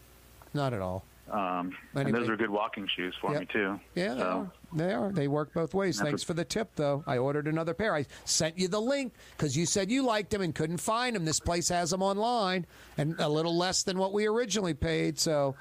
[0.53, 1.05] Not at all.
[1.31, 3.39] Um, and those are good walking shoes for Yep.
[3.39, 3.79] me too.
[3.95, 4.51] Yeah, they So, are.
[4.73, 5.11] They are.
[5.11, 5.97] They work both ways.
[5.97, 7.03] That's Thanks a- for the tip, though.
[7.07, 7.95] I ordered another pair.
[7.95, 11.23] I sent you the link because you said you liked them and couldn't find them.
[11.25, 12.65] This place has them online
[12.97, 15.17] and a little less than what we originally paid.
[15.19, 15.55] So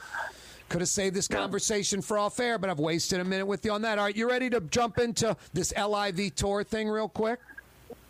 [0.69, 3.73] could have saved this conversation for off air, but I've wasted a minute with you
[3.73, 3.99] on that.
[3.99, 7.39] All right, you ready to jump into this LIV tour thing real quick?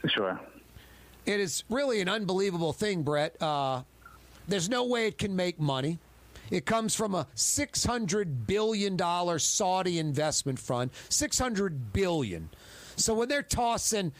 [0.06, 0.38] Sure.
[1.26, 3.40] It is really an unbelievable thing, Brett.
[3.42, 3.82] Uh,
[4.48, 5.98] there's no way it can make money.
[6.50, 8.98] It comes from a $600 billion
[9.38, 10.90] Saudi investment fund.
[11.08, 12.50] 600 billion.
[12.96, 14.12] So when they're tossing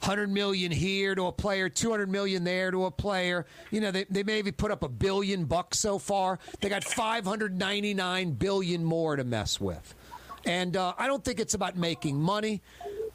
[0.00, 4.04] 100 million here to a player, 200 million there to a player, you know, they,
[4.04, 6.38] they maybe put up a billion bucks so far.
[6.60, 9.94] They got 599 billion more to mess with.
[10.44, 12.62] And uh, I don't think it's about making money.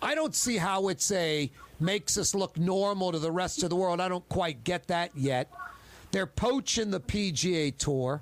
[0.02, 1.50] I don't see how it's a
[1.80, 4.02] makes us look normal to the rest of the world.
[4.02, 5.52] I don't quite get that yet.
[6.12, 8.22] They're poaching the PGA Tour.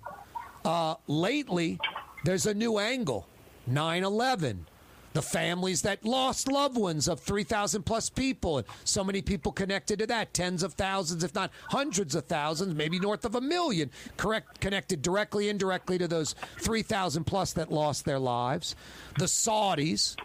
[0.63, 1.79] Uh, lately,
[2.23, 3.27] there's a new angle
[3.67, 4.67] 9 11.
[5.13, 8.59] The families that lost loved ones of 3,000 plus people.
[8.59, 10.33] And so many people connected to that.
[10.33, 15.01] Tens of thousands, if not hundreds of thousands, maybe north of a million, correct, connected
[15.01, 18.73] directly, indirectly to those 3,000 plus that lost their lives.
[19.17, 20.15] The Saudis,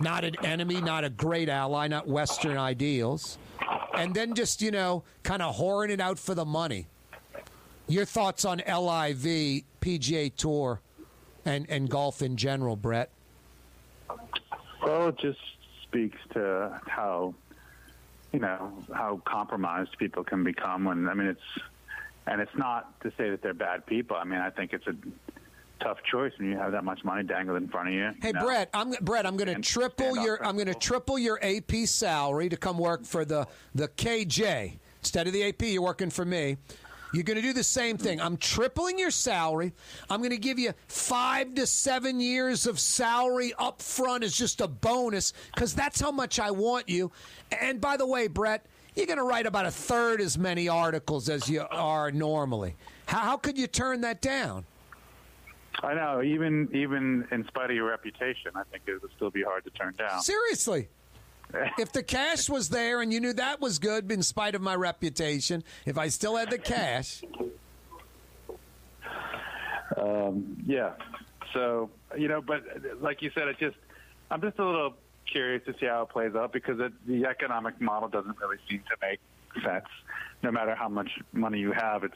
[0.00, 3.38] not an enemy, not a great ally, not Western ideals.
[3.94, 6.86] And then just, you know, kind of whoring it out for the money.
[7.88, 10.80] Your thoughts on LIV, PGA Tour,
[11.44, 13.10] and, and golf in general, Brett?
[14.82, 15.38] Well, it just
[15.82, 17.34] speaks to how,
[18.32, 21.64] you know, how compromised people can become when, I mean, it's,
[22.26, 24.16] and it's not to say that they're bad people.
[24.16, 24.94] I mean, I think it's a
[25.80, 28.10] tough choice when you have that much money dangled in front of you.
[28.20, 28.44] Hey know?
[28.44, 29.26] Brett, I'm Brett.
[29.26, 33.04] I'm going to triple your I'm going to triple your AP salary to come work
[33.04, 35.62] for the the KJ instead of the AP.
[35.62, 36.56] You're working for me.
[37.12, 38.20] You're going to do the same thing.
[38.20, 39.72] I'm tripling your salary.
[40.10, 44.60] I'm going to give you five to seven years of salary up front as just
[44.60, 47.10] a bonus because that's how much I want you.
[47.60, 51.28] And by the way, Brett, you're going to write about a third as many articles
[51.28, 52.76] as you are normally.
[53.06, 54.66] How, how could you turn that down?
[55.80, 59.44] I know, even even in spite of your reputation, I think it would still be
[59.44, 60.20] hard to turn down.
[60.22, 60.88] Seriously.
[61.78, 64.74] if the cash was there and you knew that was good in spite of my
[64.74, 67.22] reputation, if I still had the cash.
[69.96, 70.92] Um, yeah.
[71.54, 72.62] So you know, but
[73.00, 73.76] like you said, it just
[74.30, 74.94] I'm just a little
[75.30, 78.80] curious to see how it plays out because it, the economic model doesn't really seem
[78.80, 79.20] to make
[79.64, 79.86] sense.
[80.42, 82.14] No matter how much money you have, it's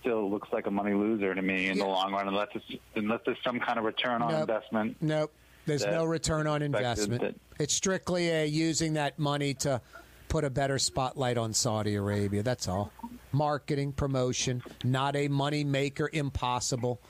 [0.00, 3.20] still looks like a money loser to me in the long run, unless it's unless
[3.26, 4.40] there's some kind of return on Nope.
[4.40, 4.96] investment.
[5.00, 5.32] Nope.
[5.68, 7.20] There's no return on investment.
[7.22, 9.80] that- It's strictly a using that money to
[10.28, 12.42] put a better spotlight on Saudi Arabia.
[12.42, 12.92] That's all.
[13.32, 16.08] Marketing, promotion, not a money maker.
[16.12, 17.00] Impossible.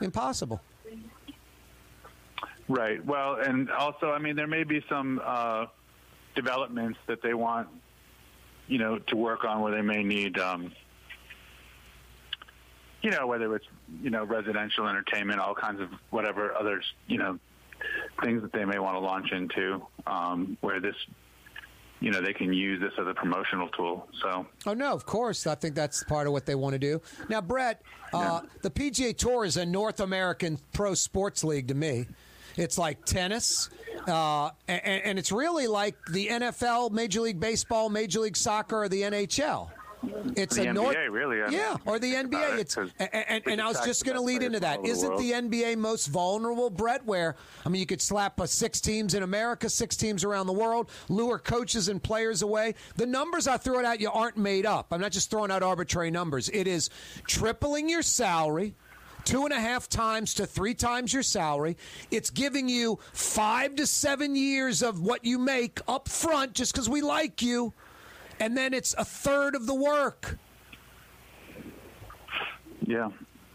[0.00, 0.60] Impossible.
[2.68, 3.04] Right.
[3.04, 5.66] Well, and also, I mean, there may be some uh,
[6.34, 7.68] developments that they want,
[8.68, 10.72] you know, to work on where they may need, um,
[13.02, 13.66] you know, whether it's
[14.00, 17.38] you know residential entertainment, all kinds of whatever others, you know,
[18.22, 20.94] things that they may want to launch into, um, where this,
[22.00, 24.08] you know, they can use this as a promotional tool.
[24.22, 24.46] So.
[24.66, 25.46] Oh no, of course.
[25.46, 27.00] I think that's part of what they want to do.
[27.28, 27.82] Now, Brett,
[28.12, 32.06] uh, the PGA Tour is a North American pro sports league to me.
[32.56, 33.70] It's like tennis,
[34.06, 38.88] uh, and, and it's really like the NFL, Major League Baseball, Major League Soccer, or
[38.88, 39.70] the NHL.
[40.36, 42.54] It's The a North, NBA, really, I yeah, or the NBA.
[42.54, 44.78] it, It's and, and, and I was just going to lead into that.
[44.78, 47.04] over the Isn't the NBA most vulnerable, Brett?
[47.04, 50.52] Where I mean, you could slap uh, six teams in America, six teams around the
[50.52, 52.74] world, lure coaches and players away.
[52.96, 54.88] The numbers I throw at you aren't made up.
[54.90, 56.48] I'm not just throwing out arbitrary numbers.
[56.52, 56.90] It is
[57.26, 58.74] tripling your salary.
[59.24, 61.76] Two and a half times to three times your salary.
[62.10, 66.88] It's giving you five to seven years of what you make up front just because
[66.88, 67.72] we like you.
[68.42, 70.36] And then it's a third of the work.
[72.84, 73.10] Yeah.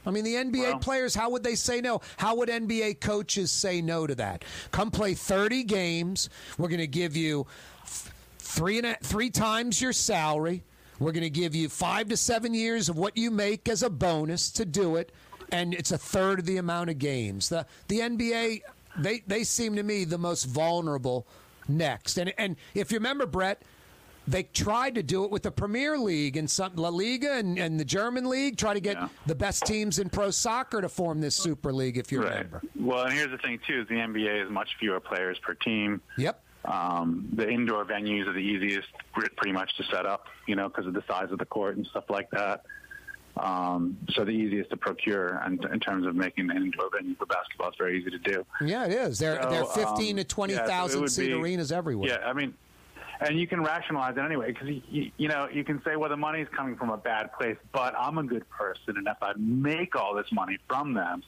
[0.05, 1.99] I mean, the NBA players, how would they say no?
[2.15, 4.45] How would NBA coaches say no to that?
[4.71, 6.29] Come play 30 games.
[6.57, 7.47] We're going to give you
[8.37, 10.63] three, and a, three times your salary.
[10.99, 13.89] We're going to give you five to seven years of what you make as a
[13.89, 15.11] bonus to do it.
[15.51, 17.49] And it's a third of the amount of games.
[17.49, 18.61] The, the NBA,
[18.99, 21.27] they, they seem to me the most vulnerable
[21.67, 22.17] next.
[22.17, 23.63] And, and if you remember, Brett,
[24.27, 27.79] they tried to do it with the Premier League and some La Liga and, and
[27.79, 28.57] the German league.
[28.57, 31.97] Try to get the best teams in pro soccer to form this Super League.
[31.97, 34.99] If you remember, Well, and here's the thing too: is the NBA is much fewer
[34.99, 36.01] players per team.
[36.17, 36.43] Yep.
[36.65, 40.25] Um, the indoor venues are the easiest, pretty much, to set up.
[40.47, 42.63] You know, because of the size of the court and stuff like that.
[43.37, 47.27] Um, so the easiest to procure, and in terms of making an indoor venue for
[47.27, 48.45] basketball, it's very easy to do.
[48.61, 49.19] Yeah, it is.
[49.19, 52.09] There are So, they're 15 um, to 20,000 yeah, so seat be- arenas everywhere.
[52.09, 52.53] Yeah, I mean,
[53.21, 56.09] and you can rationalize it anyway because you, you, you know you can say, well,
[56.09, 59.33] the money's coming from a bad place, but I'm a good person, and if I
[59.37, 61.23] make all this money from them,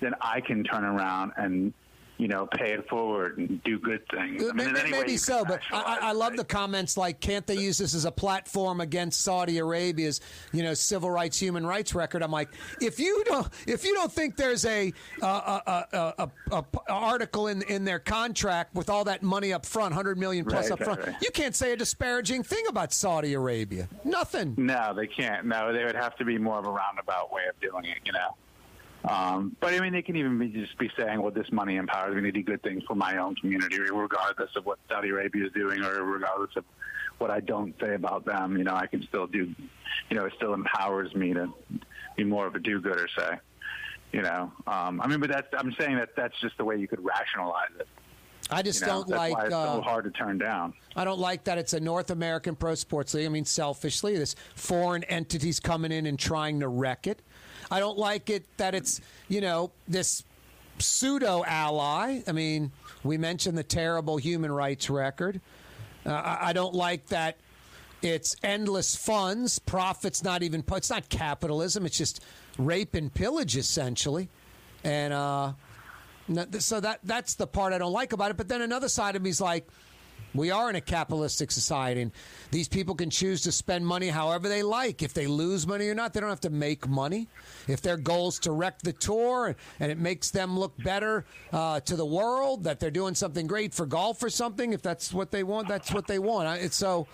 [0.00, 1.72] then I can turn around and
[2.18, 4.42] you know pay it forward and do good things.
[4.42, 7.56] I mean, in Maybe, maybe so, but I, I love the comments like, can't they
[7.56, 10.20] use this as a platform against Saudi Arabia's,
[10.52, 12.22] you know, civil rights, human rights record?
[12.22, 12.48] I'm like,
[12.80, 14.92] if you don't, if you don't think there's a,
[15.22, 19.66] uh, a, a, a, a, article in in their contract with all that money up
[19.66, 21.16] front, hundred million plus Right, up front, right.
[21.20, 23.88] you can't say a disparaging thing about Saudi Arabia.
[24.04, 24.54] Nothing.
[24.56, 25.46] No, they can't.
[25.46, 28.12] No, they would have to be more of a roundabout way of doing it, you
[28.12, 28.36] know.
[29.08, 32.14] Um, but I mean, they can even be, just be saying, "Well, this money empowers
[32.14, 35.52] me to do good things for my own community, regardless of what Saudi Arabia is
[35.52, 36.64] doing, or regardless of
[37.18, 38.56] what I don't say about them.
[38.56, 39.54] You know, I can still do.
[40.08, 41.52] You know, it still empowers me to
[42.16, 43.06] be more of a do-gooder.
[43.16, 43.38] Say,
[44.12, 44.50] you know.
[44.66, 47.72] Um, I mean, but that's I'm saying that that's just the way you could rationalize
[47.78, 47.88] it.
[48.50, 49.34] I just You know, don't that's like.
[49.36, 50.74] why it's so uh, hard to turn down.
[50.96, 53.26] I don't like that it's a North American pro sports league.
[53.26, 57.22] I mean, selfishly, this foreign entities coming in and trying to wreck it.
[57.74, 60.22] I don't like it that it's you know this
[60.78, 62.22] pseudo ally.
[62.24, 62.70] I mean,
[63.02, 65.40] we mentioned the terrible human rights record.
[66.06, 67.36] Uh, I, I don't like that
[68.00, 70.22] it's endless funds, profits.
[70.22, 71.84] Not even it's not capitalism.
[71.84, 72.22] It's just
[72.58, 74.28] rape and pillage essentially,
[74.84, 75.54] and uh,
[76.60, 78.36] so that that's the part I don't like about it.
[78.36, 79.66] But then another side of me is like,
[80.34, 82.12] we are in a capitalistic society, and
[82.50, 85.02] these people can choose to spend money however they like.
[85.02, 87.28] If they lose money or not, they don't have to make money.
[87.68, 91.80] If their goal is to wreck the tour and it makes them look better uh,
[91.80, 95.30] to the world, that they're doing something great for golf or something, if that's what
[95.30, 96.60] they want, that's what they want.
[96.60, 97.06] It's so.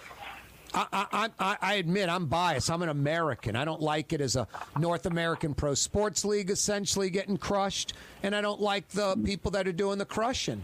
[0.73, 2.71] I, I, I admit I'm biased.
[2.71, 3.57] I'm an American.
[3.57, 4.47] I don't like it as a
[4.79, 9.67] North American pro sports league essentially getting crushed, and I don't like the people that
[9.67, 10.63] are doing the crushing.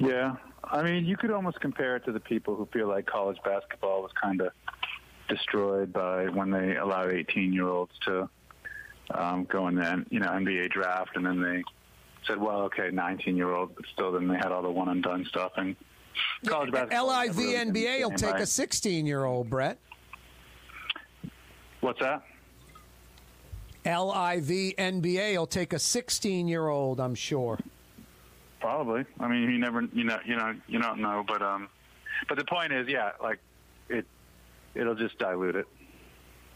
[0.00, 0.34] Yeah,
[0.72, 4.02] I mean, you could almost compare it to the people who feel like college basketball
[4.02, 4.52] was kind of
[5.28, 8.28] destroyed by when they allowed 18-year-olds to
[9.10, 11.62] um, go in the you know NBA draft, and then they
[12.26, 15.52] said, well, okay, 19-year-old, but still, then they had all the one and done stuff
[15.56, 15.76] and
[16.46, 17.06] college basketball.
[17.06, 18.42] was LIV really NBA will take right?
[18.42, 19.78] a 16 year old, Brett.
[21.80, 22.22] What's that?
[23.84, 27.58] LIV NBA will take a 16 year old, I'm sure.
[28.62, 29.04] Probably.
[29.18, 31.68] I mean, you never, you know, you know, you don't know, but um,
[32.28, 33.40] but the point is, yeah, like
[33.88, 34.06] it,
[34.74, 35.66] it'll just dilute it.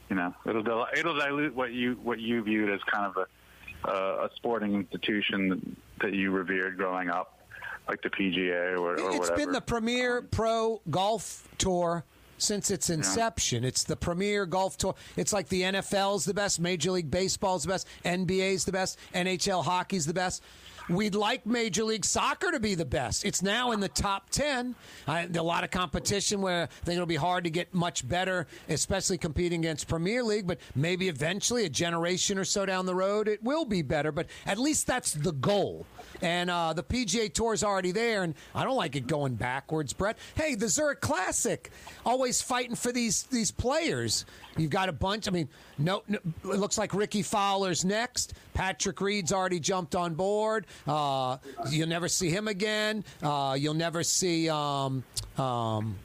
[0.08, 3.88] You know, it'll dil- it'll dilute what you what you viewed as kind of a
[3.90, 7.40] uh, a sporting institution that, you revered growing up,
[7.88, 9.36] like the PGA or, or It's whatever.
[9.36, 12.04] been the premier pro golf tour
[12.38, 13.64] since its inception.
[13.64, 14.94] It's the premier golf tour.
[15.16, 19.64] It's like the NFL's the best, Major League Baseball's the best, NBA's the best, NHL
[19.64, 20.42] hockey's the best.
[20.88, 23.24] We'd like Major League Soccer to be the best.
[23.24, 24.76] It's now in the top 10.
[25.08, 28.46] I, a lot of competition where I think it'll be hard to get much better,
[28.68, 33.26] especially competing against Premier League, but maybe eventually, a generation or so down the road,
[33.26, 34.12] it will be better.
[34.12, 35.86] But at least that's the goal.
[36.22, 39.92] And uh, the PGA Tour is already there, and I don't like it going backwards,
[39.92, 40.16] Brett.
[40.36, 41.70] Hey, the Zurich Classic,
[42.04, 44.24] always fighting for these these players.
[44.56, 45.28] You've got a bunch.
[45.28, 48.34] I mean, no, no it looks like Rickie Fowler's next.
[48.54, 50.66] Patrick Reed's already jumped on board.
[50.86, 51.38] Uh,
[51.70, 53.04] you'll never see him again.
[53.22, 55.04] Uh, you'll never see um,
[55.38, 55.96] um,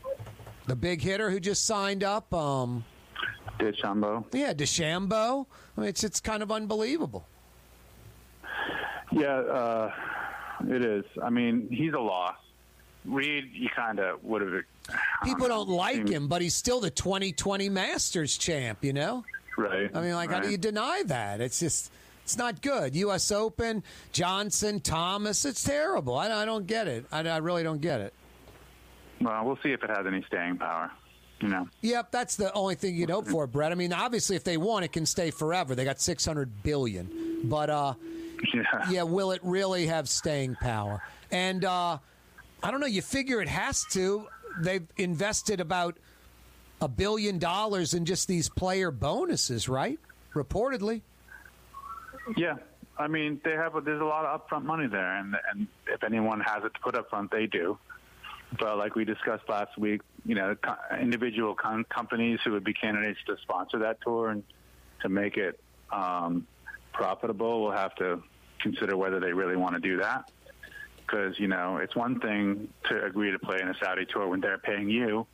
[0.67, 2.33] the big hitter who just signed up.
[2.33, 2.83] Um,
[3.59, 4.25] DeChambeau.
[4.33, 5.45] Yeah, DeChambeau.
[5.77, 7.27] I mean, it's it's kind of unbelievable.
[9.11, 9.91] Yeah, uh,
[10.67, 11.05] it is.
[11.21, 12.35] I mean, he's a loss.
[13.05, 14.63] Reed, you kind of would have.
[15.23, 18.83] People don't like him, but he's still the 2020 Masters champ.
[18.83, 19.23] You know.
[19.57, 19.89] Right.
[19.93, 21.41] I mean, like, how do you deny that?
[21.41, 21.91] It's just,
[22.23, 22.95] it's not good.
[22.95, 23.31] U.S.
[23.31, 26.15] Open, Johnson, Thomas, it's terrible.
[26.15, 27.05] I, I don't get it.
[27.11, 28.13] I, I really don't get it.
[29.19, 30.91] Well, we'll see if it has any staying power.
[31.41, 31.67] You know.
[31.81, 33.71] Yep, that's the only thing you'd hope for, Brett.
[33.71, 35.73] I mean, obviously, if they want, it can stay forever.
[35.73, 37.93] They got 600 billion, but uh,
[38.89, 39.03] yeah.
[39.03, 41.01] will it really have staying power?
[41.31, 41.97] And uh,
[42.63, 42.87] I don't know.
[42.87, 44.27] You figure it has to.
[44.61, 45.97] They've invested about
[46.81, 49.99] a billion dollars in just these player bonuses, right?
[50.33, 51.01] Reportedly.
[52.35, 52.55] Yeah,
[52.97, 56.03] I mean, they have a, there's a lot of upfront money there, and and if
[56.03, 57.77] anyone has it to put up front, they do.
[58.59, 60.55] But like we discussed last week, you know,
[60.99, 64.43] individual com- companies who would be candidates to sponsor that tour and
[65.01, 65.59] to make it
[65.91, 66.45] um,
[66.91, 68.21] profitable will have to
[68.59, 70.29] consider whether they really want to do that.
[71.11, 74.39] Because you know, it's one thing to agree to play in a Saudi tour when
[74.39, 75.27] they're paying you.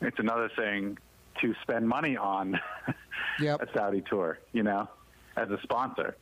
[0.00, 0.98] It's another thing
[1.40, 2.60] to spend money on
[3.60, 4.88] a Saudi tour, you know,
[5.36, 6.16] as a sponsor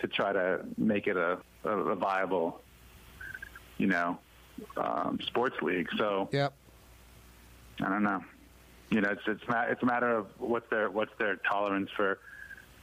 [0.00, 2.60] to try to make it a, a, a viable,
[3.78, 4.18] you know,
[4.76, 5.88] um, sports league.
[5.96, 6.54] So yep.
[7.80, 8.22] I don't know.
[8.90, 12.18] You know, it's it's it's a matter of what's their what's their tolerance for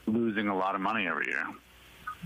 [0.06, 1.44] losing a lot of money every year.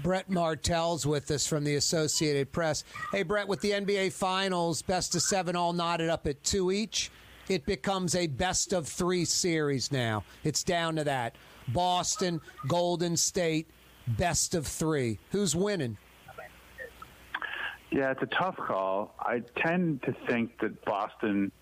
[0.03, 2.85] Brett Martel's with us from the Associated Press.
[3.13, 7.11] Hey, Brett, with the NBA Finals, best of seven all knotted up at two each,
[7.49, 10.25] it becomes a best of three series now.
[10.43, 11.37] It's down to that.
[11.69, 13.69] Boston, Golden State,
[14.07, 15.19] best of three.
[15.31, 15.97] Who's winning?
[17.91, 19.15] Yeah, it's a tough call.
[19.21, 21.53] I tend to think that Boston.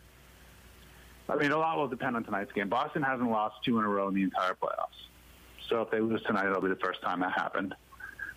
[1.29, 2.69] I mean, a lot will depend on tonight's game.
[2.69, 5.09] Boston hasn't lost two in a row in the entire playoffs.
[5.69, 7.75] So if they lose tonight, it'll be the first time that happened.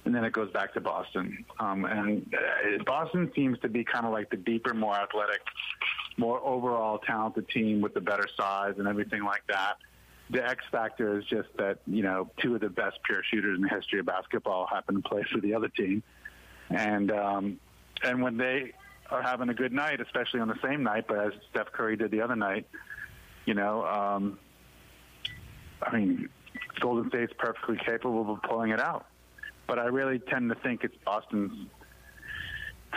[0.06, 1.44] And then it goes back to Boston.
[1.60, 5.42] Um, and uh, Boston seems to be kind of like the deeper, more athletic,
[6.18, 9.78] more overall talented team with the better size and everything like that.
[10.30, 13.64] The X factor is just that, you know, two of the best pure shooters in
[13.64, 16.04] the history of basketball happen to play for the other team.
[16.70, 17.60] And, um,
[18.04, 18.74] and when they
[19.10, 22.12] are having a good night, especially on the same night, but as Steph Curry did
[22.12, 22.68] the other night,
[23.46, 24.40] you know, um,
[25.82, 26.30] I mean,
[26.80, 29.06] Golden State's perfectly capable of pulling it out.
[29.68, 31.68] But I really tend to think it's Boston's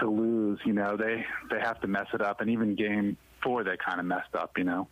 [0.00, 0.58] to lose.
[0.64, 4.00] You know, they they have to mess it up, and even Game Four they kind
[4.00, 4.56] of messed up.
[4.58, 4.88] You know,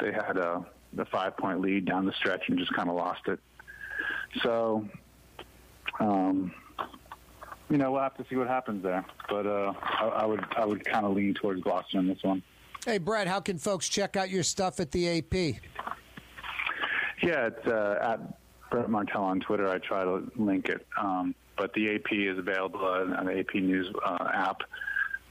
[0.00, 3.26] they had a the five point lead down the stretch and just kind of lost
[3.26, 3.38] it.
[4.42, 4.86] So,
[6.00, 6.52] um,
[7.70, 9.04] you know, we'll have to see what happens there.
[9.28, 12.42] But uh, I, I would I would kind of lean towards Boston in this one.
[12.84, 15.34] Hey, Brett, how can folks check out your stuff at the AP?
[17.22, 18.38] Yeah, it's uh, at
[18.70, 19.68] Brett Martel on Twitter.
[19.68, 20.86] I try to link it.
[20.98, 24.60] Um, but the AP is available on the AP News uh, app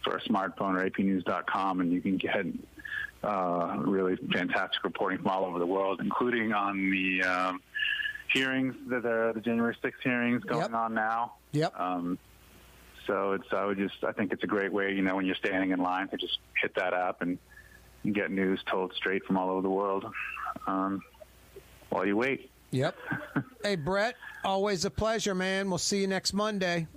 [0.04, 2.46] for a smartphone or apnews.com, and you can get
[3.24, 7.62] uh, really fantastic reporting from all over the world, including on the um,
[8.34, 11.34] hearings that are the January 6th hearings going on now.
[11.52, 11.80] Yep.
[11.80, 12.20] Um,
[13.08, 15.36] so it's I would just I think it's a great way you know when you're
[15.36, 17.38] standing in line to just hit that app and,
[18.04, 20.06] and get news told straight from all over the world
[20.68, 21.02] um,
[21.90, 22.50] while you wait.
[22.76, 22.98] Yep.
[23.64, 25.70] hey, Brett, always a pleasure, man.
[25.70, 26.88] We'll see you next Monday.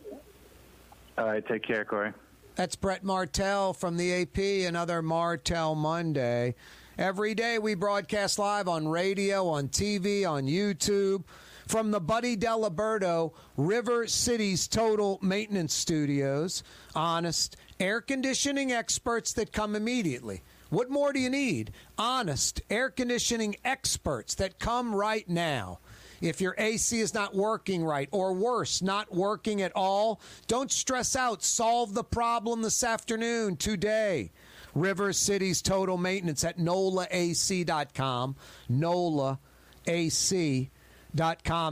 [1.16, 2.12] All right, take care, Corey.
[2.56, 6.56] That's Brett Martel from the AP, another Martel Monday.
[6.98, 11.22] Every day we broadcast live on radio, on TV, on YouTube
[11.68, 16.64] from the Buddy Deliberto River City's Total Maintenance Studios.
[16.96, 20.42] Honest, air conditioning experts that come immediately.
[20.70, 21.72] What more do you need?
[21.96, 25.78] Honest, air conditioning experts that come right now.
[26.20, 31.16] If your AC is not working right, or worse, not working at all, don't stress
[31.16, 31.42] out.
[31.42, 34.30] Solve the problem this afternoon, today.
[34.74, 38.36] River City's Total Maintenance at NOLAAC.com.
[38.70, 39.36] NOLAAC.com.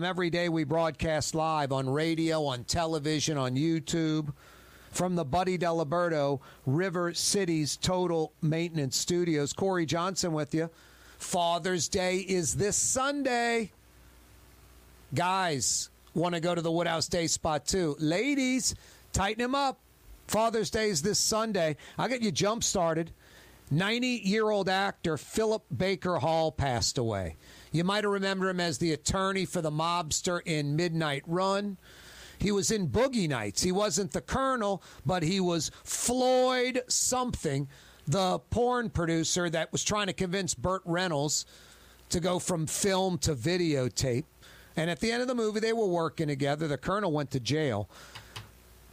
[0.04, 4.32] Every day we broadcast live on radio, on television, on YouTube
[4.90, 9.52] from the Buddy Deliberto River City's Total Maintenance Studios.
[9.52, 10.70] Corey Johnson with you.
[11.18, 13.72] Father's Day is this Sunday.
[15.14, 17.96] Guys want to go to the Woodhouse Day spot too.
[17.98, 18.74] Ladies,
[19.12, 19.78] tighten them up.
[20.26, 21.76] Father's Day is this Sunday.
[21.98, 23.12] I'll get you jump started.
[23.70, 27.36] 90 year old actor Philip Baker Hall passed away.
[27.72, 31.76] You might have remembered him as the attorney for the mobster in Midnight Run.
[32.38, 33.62] He was in Boogie Nights.
[33.62, 37.68] He wasn't the Colonel, but he was Floyd something,
[38.06, 41.46] the porn producer that was trying to convince Burt Reynolds
[42.10, 44.24] to go from film to videotape.
[44.76, 46.68] And at the end of the movie, they were working together.
[46.68, 47.88] The Colonel went to jail.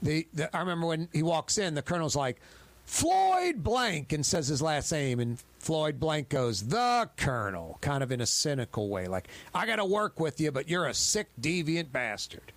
[0.01, 2.39] The, the, I remember when he walks in, the Colonel's like,
[2.85, 5.19] Floyd Blank, and says his last name.
[5.19, 9.07] And Floyd Blank goes, The Colonel, kind of in a cynical way.
[9.07, 12.51] Like, I got to work with you, but you're a sick, deviant bastard.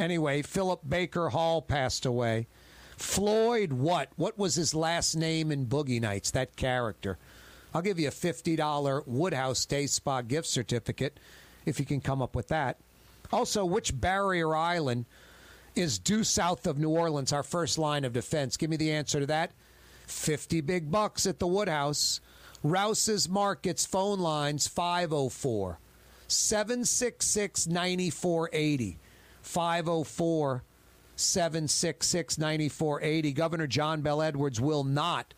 [0.00, 2.46] Anyway, Philip Baker Hall passed away.
[2.96, 4.08] Floyd, what?
[4.16, 6.30] What was his last name in Boogie Nights?
[6.30, 7.18] That character.
[7.74, 11.20] I'll give you a $50 Woodhouse Day Spa gift certificate
[11.66, 12.78] if you can come up with that.
[13.30, 15.04] Also, which barrier island
[15.76, 18.56] is due south of New Orleans, our first line of defense?
[18.56, 19.52] Give me the answer to that.
[20.06, 22.22] 50 big bucks at the Woodhouse.
[22.62, 25.78] Rouse's Markets phone lines 504
[26.26, 28.98] 766 9480.
[29.42, 30.62] 504
[31.16, 33.32] 766 9480.
[33.32, 35.34] Governor John Bel Edwards will not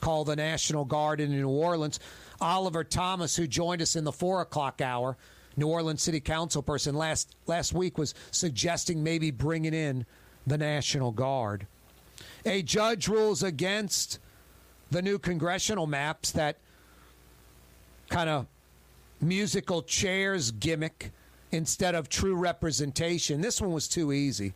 [0.00, 1.98] call the National Guard in New Orleans.
[2.40, 5.16] Oliver Thomas, who joined us in the four o'clock hour,
[5.56, 10.06] New Orleans City Council person last last week, was suggesting maybe bringing in
[10.46, 11.66] the National Guard.
[12.46, 14.20] A judge rules against
[14.90, 16.56] the new congressional maps that
[18.08, 18.46] kind of
[19.20, 21.10] musical chairs gimmick
[21.52, 23.40] instead of true representation.
[23.40, 24.54] This one was too easy.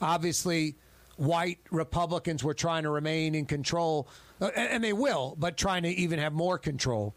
[0.00, 0.76] Obviously,
[1.16, 4.08] white Republicans were trying to remain in control,
[4.40, 7.14] uh, and and they will, but trying to even have more control.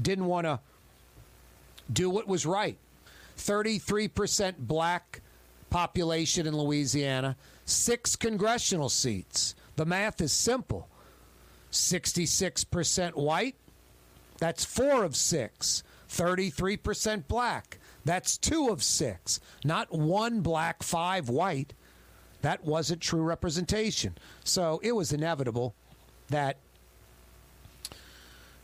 [0.00, 0.60] Didn't want to
[1.92, 2.78] do what was right.
[3.38, 5.20] 33% black
[5.68, 9.54] population in Louisiana, six congressional seats.
[9.76, 10.88] The math is simple
[11.70, 13.56] 66% white,
[14.38, 15.82] that's four of six.
[16.08, 19.40] 33% black, that's two of six.
[19.64, 21.74] Not one black, five white.
[22.42, 24.16] That wasn't true representation.
[24.44, 25.74] So it was inevitable
[26.28, 26.58] that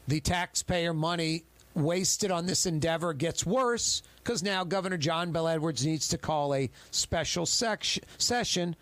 [0.07, 1.43] the taxpayer money
[1.75, 6.55] wasted on this endeavor gets worse because now Governor John Bel Edwards needs to call
[6.55, 8.77] a special session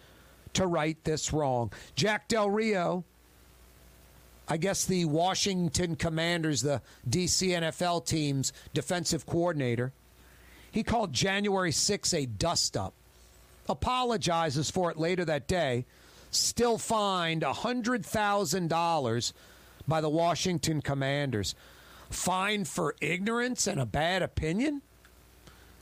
[0.52, 1.72] to right this wrong.
[1.94, 3.04] Jack Del Rio,
[4.46, 9.94] I guess the Washington Commanders, the DC NFL team's defensive coordinator,
[10.70, 12.94] he called January 6 a dust up,
[13.68, 15.84] apologizes for it later that day,
[16.30, 19.32] still fined $100,000
[19.88, 21.54] by the Washington Commanders.
[22.08, 24.82] Fined for ignorance and a bad opinion?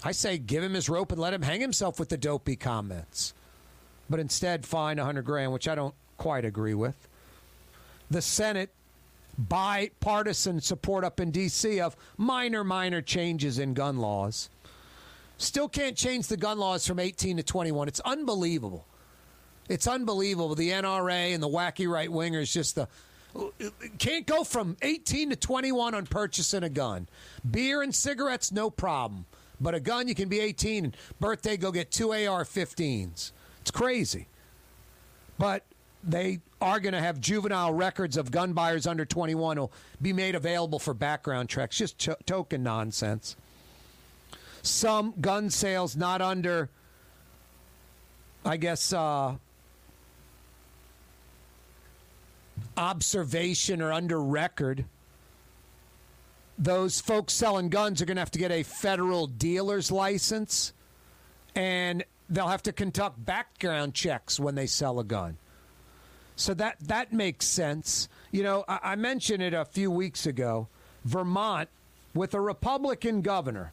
[0.04, 3.34] I say give him his rope and let him hang himself with the dopey comments.
[4.08, 7.08] But instead, fine 100 grand, which I don't quite agree with.
[8.10, 8.70] The Senate
[9.36, 11.80] bipartisan support up in D.C.
[11.80, 14.50] of minor, minor changes in gun laws.
[15.38, 17.88] Still can't change the gun laws from 18 to 21.
[17.88, 18.86] It's unbelievable.
[19.68, 20.54] It's unbelievable.
[20.54, 22.88] The NRA and the wacky right wingers just the
[23.98, 27.08] can't go from 18 to 21 on purchasing a gun.
[27.48, 29.26] Beer and cigarettes, no problem.
[29.60, 33.32] But a gun, you can be 18 and birthday, go get two AR 15s.
[33.60, 34.28] It's crazy.
[35.38, 35.64] But
[36.02, 40.34] they are going to have juvenile records of gun buyers under 21 will be made
[40.34, 41.76] available for background checks.
[41.76, 43.36] Just to- token nonsense.
[44.68, 46.68] Some gun sales not under,
[48.44, 49.36] I guess, uh,
[52.76, 54.84] observation or under record.
[56.58, 60.72] Those folks selling guns are going to have to get a federal dealer's license
[61.54, 65.38] and they'll have to conduct background checks when they sell a gun.
[66.36, 68.08] So that that makes sense.
[68.30, 70.68] You know, I, I mentioned it a few weeks ago.
[71.04, 71.68] Vermont,
[72.14, 73.72] with a Republican governor,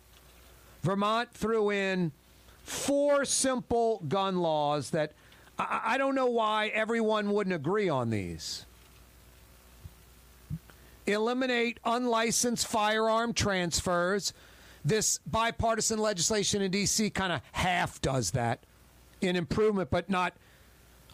[0.85, 2.11] Vermont threw in
[2.63, 5.13] four simple gun laws that
[5.57, 8.67] I, I don't know why everyone wouldn't agree on these.
[11.07, 14.31] Eliminate unlicensed firearm transfers.
[14.83, 17.09] This bipartisan legislation in D.C.
[17.09, 18.59] kind of half does that
[19.21, 20.33] in improvement, but not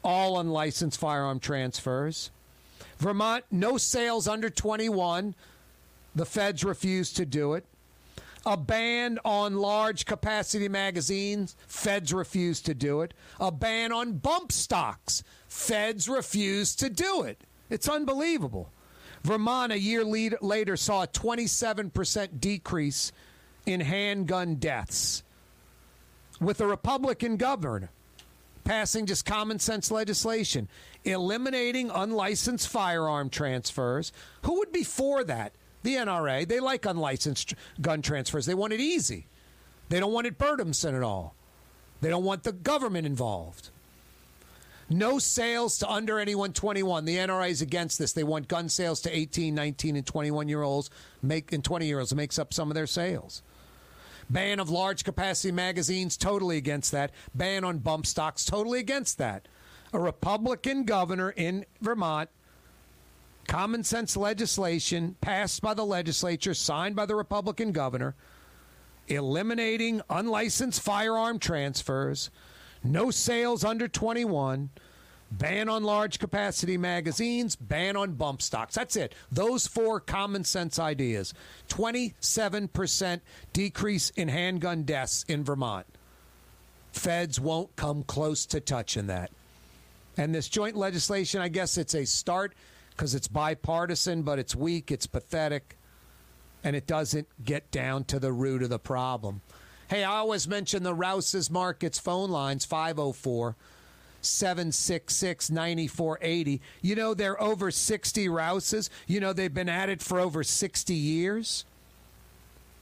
[0.03, 2.29] all unlicensed firearm transfers.
[2.97, 5.33] Vermont, no sales under 21.
[6.13, 7.65] The feds refuse to do it.
[8.45, 11.55] A ban on large capacity magazines.
[11.67, 13.13] Feds refuse to do it.
[13.39, 15.23] A ban on bump stocks.
[15.47, 17.43] Feds refuse to do it.
[17.69, 18.71] It's unbelievable.
[19.23, 23.11] Vermont, a year lead, later, saw a 27% decrease
[23.65, 25.21] in handgun deaths
[26.39, 27.91] with a Republican governor
[28.63, 30.67] passing just common sense legislation,
[31.03, 34.11] eliminating unlicensed firearm transfers.
[34.43, 35.53] Who would be for that?
[35.83, 36.47] The NRA.
[36.47, 38.45] They like unlicensed gun transfers.
[38.45, 39.27] They want it easy.
[39.89, 41.35] They don't want it burdensome at all.
[42.01, 43.69] They don't want the government involved.
[44.89, 47.05] No sales to under anyone 21.
[47.05, 48.11] The NRA is against this.
[48.11, 50.89] They want gun sales to 18, 19, and 21 year olds.
[51.21, 53.41] Make and 20 year olds makes up some of their sales.
[54.29, 57.11] Ban of large capacity magazines, totally against that.
[57.35, 59.47] Ban on bump stocks, totally against that.
[59.93, 62.29] A Republican governor in Vermont,
[63.47, 68.15] common sense legislation passed by the legislature, signed by the Republican governor,
[69.07, 72.29] eliminating unlicensed firearm transfers,
[72.83, 74.69] no sales under 21,
[75.31, 78.75] ban on large capacity magazines, ban on bump stocks.
[78.75, 79.15] That's it.
[79.31, 81.33] Those four common sense ideas.
[81.69, 83.21] 27%
[83.53, 85.87] decrease in handgun deaths in Vermont.
[86.91, 89.31] Feds won't come close to touching that.
[90.17, 92.53] And this joint legislation, I guess it's a start
[93.01, 95.75] because it's bipartisan, but it's weak, it's pathetic,
[96.63, 99.41] and it doesn't get down to the root of the problem.
[99.87, 103.55] Hey, I always mention the Rouse's Markets phone lines 504
[104.21, 106.61] 766 9480.
[106.83, 108.91] You know, they're over 60 Rouses.
[109.07, 111.65] You know, they've been at it for over 60 years.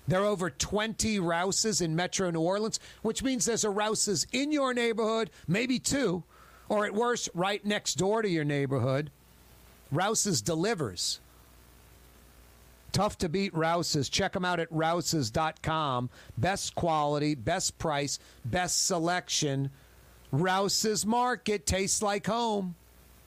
[0.05, 4.51] There are over 20 Rouses in Metro New Orleans, which means there's a Rouses in
[4.51, 6.25] your neighborhood, maybe two,
[6.67, 9.11] or at worst, right next door to your neighborhood.
[9.91, 11.19] Rouses delivers.
[12.91, 14.09] Tough to beat Rouse's.
[14.09, 16.09] Check them out at rouses.com.
[16.37, 19.69] Best quality, best price, best selection.
[20.31, 22.75] Rouse's Market tastes like home.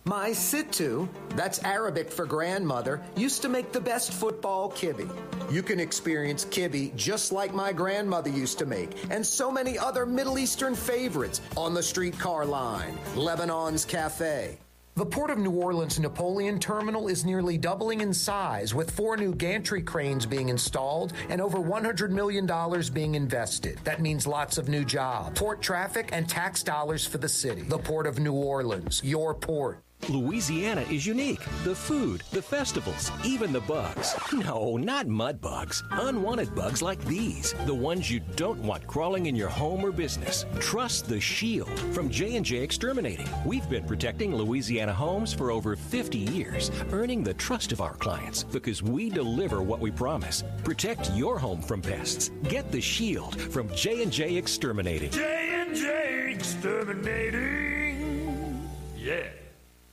[0.05, 5.09] My Sittu, that's Arabic for grandmother, used to make the best football kibbe.
[5.49, 10.05] You can experience kibbe just like my grandmother used to make, and so many other
[10.05, 14.59] Middle Eastern favorites on the streetcar line, Lebanon's Cafe.
[14.95, 19.35] The Port of New Orleans Napoleon Terminal is nearly doubling in size, with four new
[19.35, 22.47] gantry cranes being installed and over $100 million
[22.93, 23.79] being invested.
[23.85, 27.63] That means lots of new jobs, port traffic, and tax dollars for the city.
[27.63, 29.83] The Port of New Orleans, your port.
[30.09, 31.45] Louisiana is unique.
[31.63, 34.17] The food, the festivals, even the bugs.
[34.33, 35.85] No, not mud bugs.
[35.93, 40.45] Unwanted bugs like these, the ones you don't want crawling in your home or business.
[40.59, 43.29] Trust the Shield from J&J Exterminating.
[43.47, 48.43] We've been protecting Louisiana homes for over 50 years, earning the trust of our clients
[48.43, 50.43] because we deliver what we promise.
[50.65, 52.33] Protect your home from pests.
[52.49, 55.13] Get the Shield from J&J Exterminating.
[55.13, 58.69] J&J Exterminating.
[58.97, 59.29] Yeah.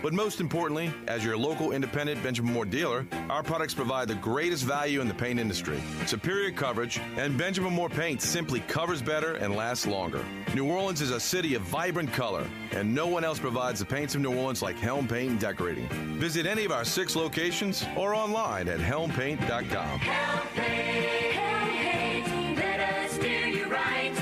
[0.00, 4.64] But most importantly, as your local independent Benjamin Moore dealer, our products provide the greatest
[4.64, 9.54] value in the paint industry, superior coverage, and Benjamin Moore paint simply covers better and
[9.54, 10.24] lasts longer.
[10.54, 14.14] New Orleans is a city of vibrant color, and no one else provides the paints
[14.14, 15.88] of New Orleans like Helm Paint and Decorating.
[16.18, 19.98] Visit any of our six locations or online at helmpaint.com.
[19.98, 24.14] Helm paint, Helm paint, let us do you right.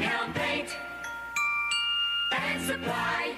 [0.00, 0.76] Helm paint
[2.32, 3.36] and supply.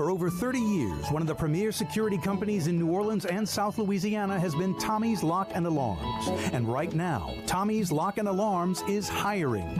[0.00, 3.76] For over 30 years, one of the premier security companies in New Orleans and South
[3.76, 6.28] Louisiana has been Tommy's Lock and Alarms.
[6.54, 9.76] And right now, Tommy's Lock and Alarms is hiring.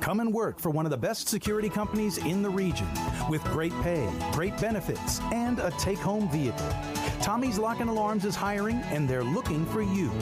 [0.00, 2.86] Come and work for one of the best security companies in the region
[3.28, 6.72] with great pay, great benefits, and a take home vehicle.
[7.20, 10.12] Tommy's Lock and Alarms is hiring and they're looking for you.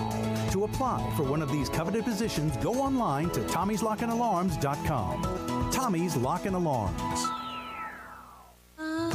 [0.53, 5.71] To apply for one of these coveted positions, go online to tommy'slockandalarms.com.
[5.71, 7.46] Tommy's Lock and Alarms.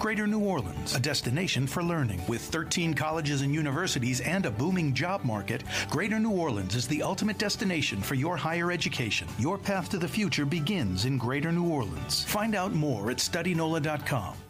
[0.00, 2.22] Greater New Orleans, a destination for learning.
[2.26, 7.02] With 13 colleges and universities and a booming job market, Greater New Orleans is the
[7.02, 9.28] ultimate destination for your higher education.
[9.38, 12.24] Your path to the future begins in Greater New Orleans.
[12.24, 14.49] Find out more at studynola.com.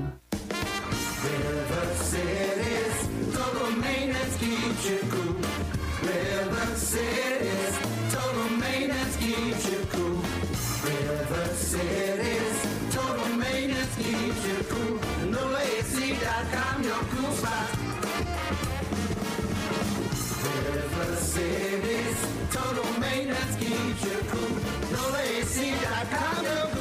[0.00, 2.96] River Cities,
[3.34, 5.36] total maintenance keeps you cool.
[6.02, 7.78] River Cities,
[8.10, 10.22] total maintenance keeps you cool.
[10.84, 12.56] River Cities,
[12.94, 14.98] total maintenance keeps you cool.
[15.34, 17.68] NolaAC.com, your cool spot.
[20.72, 22.18] River Cities,
[22.50, 24.56] total maintenance keeps you cool.
[24.96, 26.79] NolaAC.com, your cool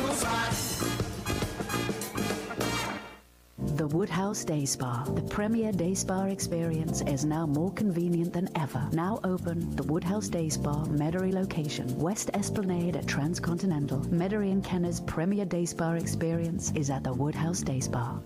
[3.99, 5.03] Woodhouse Day Spa.
[5.03, 8.87] The premier day spa experience is now more convenient than ever.
[8.93, 13.99] Now open, the Woodhouse Day Spa, Metairie location, West Esplanade at Transcontinental.
[14.05, 18.17] Metairie and Kenner's premier day spa experience is at the Woodhouse Day Spa.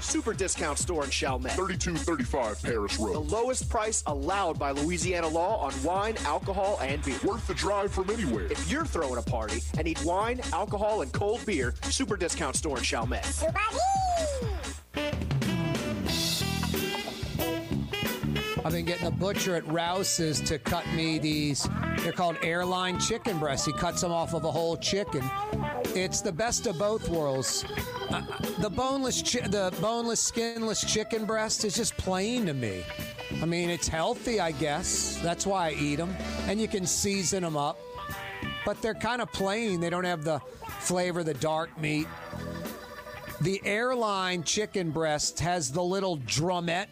[0.00, 1.52] Super discount store in Chalmette.
[1.56, 3.12] 3235 Paris Road.
[3.12, 7.18] The lowest price allowed by Louisiana law on wine, alcohol, and beer.
[7.22, 8.46] Worth the drive from anywhere.
[8.46, 12.78] If you're throwing a party and need wine, alcohol, and cold beer, Super discount store
[12.78, 13.44] in Chalmette.
[18.64, 21.68] I've been getting a butcher at Rouse's to cut me these.
[21.98, 23.66] They're called airline chicken breasts.
[23.66, 25.28] He cuts them off of a whole chicken.
[25.96, 27.64] It's the best of both worlds.
[28.10, 28.22] Uh,
[28.60, 32.84] the boneless, chi- the boneless, skinless chicken breast is just plain to me.
[33.42, 35.18] I mean, it's healthy, I guess.
[35.24, 36.14] That's why I eat them,
[36.46, 37.78] and you can season them up.
[38.64, 39.80] But they're kind of plain.
[39.80, 40.38] They don't have the
[40.78, 42.06] flavor of the dark meat.
[43.40, 46.86] The airline chicken breast has the little drumette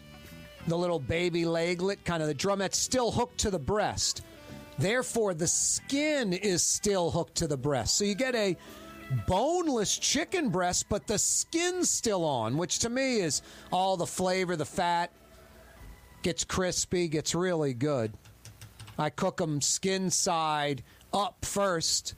[0.67, 4.23] the little baby leglet, kind of the drumette's still hooked to the breast.
[4.77, 7.97] Therefore, the skin is still hooked to the breast.
[7.97, 8.57] So you get a
[9.27, 14.55] boneless chicken breast, but the skin's still on, which to me is all the flavor,
[14.55, 15.11] the fat
[16.21, 18.13] gets crispy, gets really good.
[18.97, 20.83] I cook them skin side
[21.13, 22.15] up first,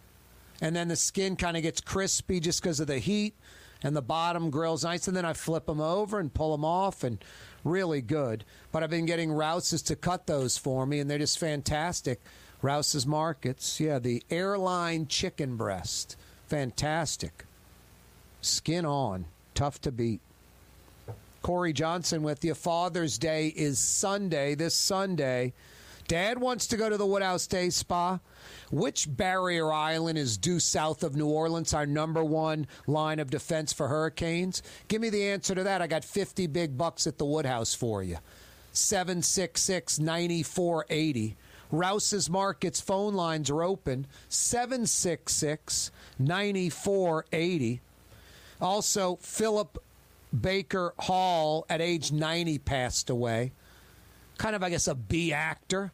[0.62, 3.36] and then the skin kind of gets crispy just because of the heat,
[3.82, 7.04] and the bottom grills nice, and then I flip them over and pull them off,
[7.04, 7.24] and
[7.64, 8.44] really good.
[8.72, 12.22] But I've been getting Rouse's to cut those for me, and they're just fantastic.
[12.62, 16.16] Rouse's Markets, yeah, the airline chicken breast,
[16.48, 17.46] fantastic.
[18.42, 20.22] Skin on, tough to beat.
[21.42, 22.54] Corey Johnson with you.
[22.54, 25.52] Father's Day is Sunday, this Sunday.
[26.08, 28.20] Dad wants to go to the Woodhouse Day Spa.
[28.72, 33.72] Which barrier island is due south of New Orleans, our number one line of defense
[33.72, 34.64] for hurricanes?
[34.88, 35.82] Give me the answer to that.
[35.82, 38.18] I got 50 big bucks at the Woodhouse for you.
[38.74, 41.38] 766 9480.
[41.72, 47.82] Rouse's Markets phone lines are open 766 9480.
[48.62, 49.84] Also, Philip
[50.40, 53.52] Baker Hall at age 90 passed away.
[54.44, 55.94] Kind of, I guess, a B actor.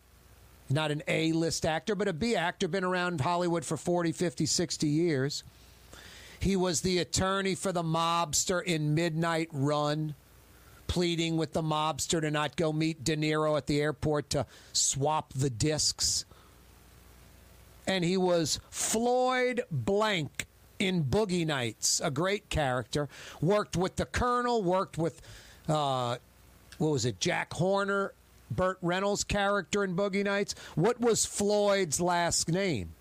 [0.72, 2.68] Not an A list actor, but a B actor.
[2.68, 5.44] Been around Hollywood for 40, 50, 60 years.
[6.40, 10.16] He was the attorney for the mobster in Midnight Run,
[10.88, 15.32] pleading with the mobster to not go meet De Niro at the airport to swap
[15.34, 16.26] the discs.
[17.86, 20.48] And he was Floyd Blank
[20.80, 23.10] in Boogie Nights, a great character.
[23.42, 25.22] Worked with the Colonel, worked with,
[25.68, 26.18] uh,
[26.80, 28.14] what was it, Jack Horner,
[28.52, 30.56] Burt Reynolds' character in Boogie Nights.
[30.76, 32.94] What was Floyd's last name?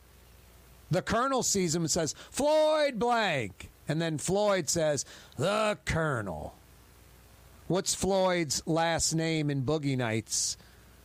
[0.91, 3.71] The Colonel sees him and says, Floyd Blank.
[3.89, 5.05] And then Floyd says,
[5.37, 6.55] The Colonel.
[7.67, 10.57] What's Floyd's last name in Boogie Nights?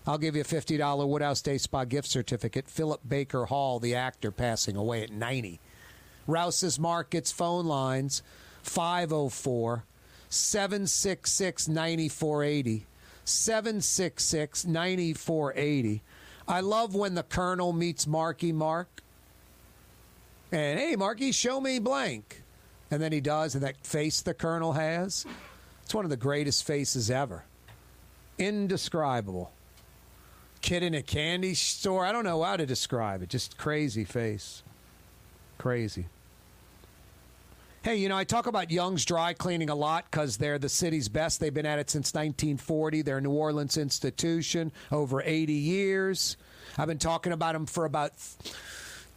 [0.05, 2.69] I'll give you a $50 Woodhouse Day Spa gift certificate.
[2.69, 5.59] Philip Baker Hall, the actor, passing away at 90.
[6.27, 8.21] Rouse's Markets phone lines
[8.63, 9.83] 504
[10.29, 12.85] 766 9480.
[13.25, 16.01] 766 9480.
[16.47, 19.01] I love when the Colonel meets Marky Mark.
[20.51, 22.43] And hey, Marky, show me blank.
[22.91, 25.25] And then he does, and that face the Colonel has.
[25.83, 27.43] It's one of the greatest faces ever.
[28.37, 29.51] Indescribable.
[30.61, 32.05] Kid in a candy store.
[32.05, 33.29] I don't know how to describe it.
[33.29, 34.63] Just crazy face.
[35.57, 36.05] Crazy.
[37.83, 41.09] Hey, you know, I talk about Young's Dry Cleaning a lot because they're the city's
[41.09, 41.41] best.
[41.41, 43.01] They've been at it since 1940.
[43.01, 46.37] They're a New Orleans institution, over 80 years.
[46.77, 48.13] I've been talking about them for about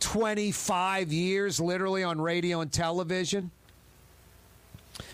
[0.01, 3.53] 25 years, literally on radio and television.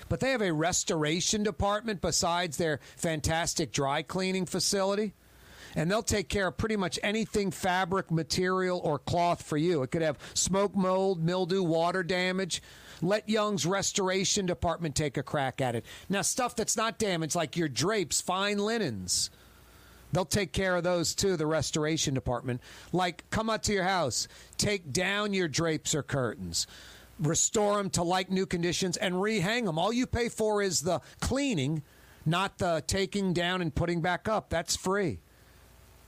[0.09, 5.12] But they have a restoration department besides their fantastic dry cleaning facility.
[5.77, 9.83] And they'll take care of pretty much anything fabric, material, or cloth for you.
[9.83, 12.62] It could have smoke, mold, mildew, water damage.
[13.03, 15.85] Let Young's restoration department take a crack at it.
[16.09, 19.29] Now, stuff that's not damaged, like your drapes, fine linens,
[20.12, 22.61] they'll take care of those too, the restoration department.
[22.93, 26.69] Like, come out to your house, take down your drapes or curtains,
[27.19, 29.79] restore them to like new conditions, and rehang them.
[29.79, 31.83] All you pay for is the cleaning,
[32.24, 34.49] not the taking down and putting back up.
[34.49, 35.19] That's free.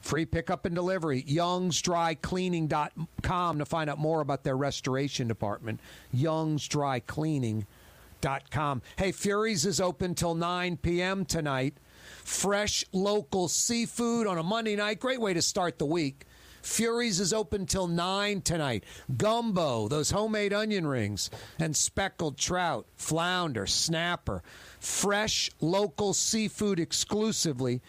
[0.04, 1.22] Free pickup and delivery.
[1.22, 5.80] YoungsDryCleaning.com to find out more about their restoration department.
[6.14, 8.82] YoungsDryCleaning.com.
[8.96, 11.24] Hey, Fury's is open till 9 p.m.
[11.24, 11.78] tonight.
[12.22, 15.00] Fresh local seafood on a Monday night.
[15.00, 16.26] Great way to start the week.
[16.60, 18.84] Fury's is open till 9 tonight.
[19.16, 24.42] Gumbo, those homemade onion rings, and speckled trout, flounder, snapper.
[24.80, 27.80] Fresh local seafood exclusively.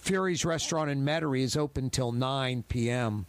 [0.00, 3.26] Fury's restaurant in Metairie is open till 9 p.m.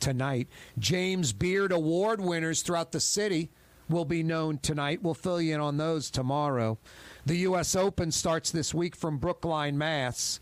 [0.00, 0.48] tonight.
[0.78, 3.50] James Beard Award winners throughout the city
[3.88, 5.02] will be known tonight.
[5.02, 6.78] We'll fill you in on those tomorrow.
[7.24, 7.74] The U.S.
[7.76, 10.40] Open starts this week from Brookline, Mass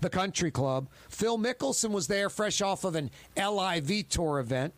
[0.00, 0.86] the country club.
[1.08, 4.74] Phil Mickelson was there fresh off of an LIV tour event.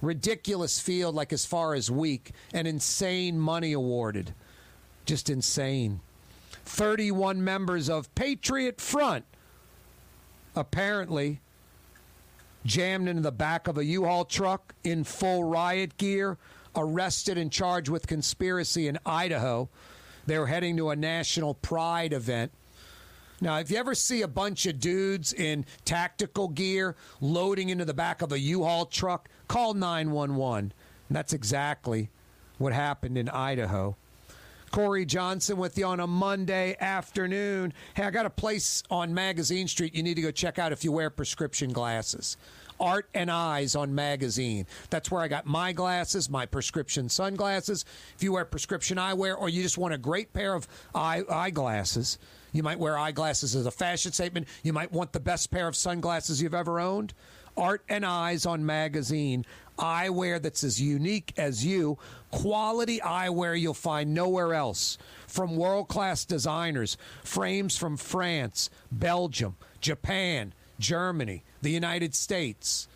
[0.00, 4.32] Ridiculous field, like as far as week, and insane money awarded.
[5.04, 6.00] Just insane.
[6.64, 9.24] 31 members of Patriot Front
[10.56, 11.40] apparently
[12.64, 16.38] jammed into the back of a U-Haul truck in full riot gear,
[16.74, 19.68] arrested and charged with conspiracy in Idaho.
[20.26, 22.52] They were heading to a national pride event.
[23.40, 27.92] Now, if you ever see a bunch of dudes in tactical gear loading into the
[27.92, 30.72] back of a U-Haul truck, call 911.
[31.08, 32.10] And that's exactly
[32.56, 33.96] what happened in Idaho.
[34.74, 37.72] Corey Johnson with you on a Monday afternoon.
[37.94, 40.82] Hey, I got a place on Magazine Street you need to go check out if
[40.82, 42.36] you wear prescription glasses.
[42.80, 44.66] Art and Eyes on Magazine.
[44.90, 47.84] That's where I got my glasses, my prescription sunglasses.
[48.16, 52.18] If you wear prescription eyewear or you just want a great pair of eye eyeglasses,
[52.50, 54.48] you might wear eyeglasses as a fashion statement.
[54.64, 57.14] You might want the best pair of sunglasses you've ever owned.
[57.56, 59.44] Art and Eyes on Magazine.
[59.78, 61.98] Eyewear that's as unique as you.
[62.30, 64.98] Quality eyewear you'll find nowhere else.
[65.26, 72.88] From world class designers, frames from France, Belgium, Japan, Germany, the United States.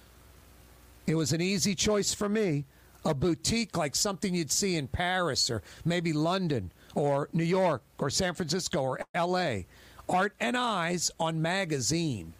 [1.07, 2.65] It was an easy choice for me.
[3.05, 8.11] A boutique like something you'd see in Paris or maybe London or New York or
[8.11, 9.61] San Francisco or LA.
[10.09, 12.35] Art and Eyes on Magazine.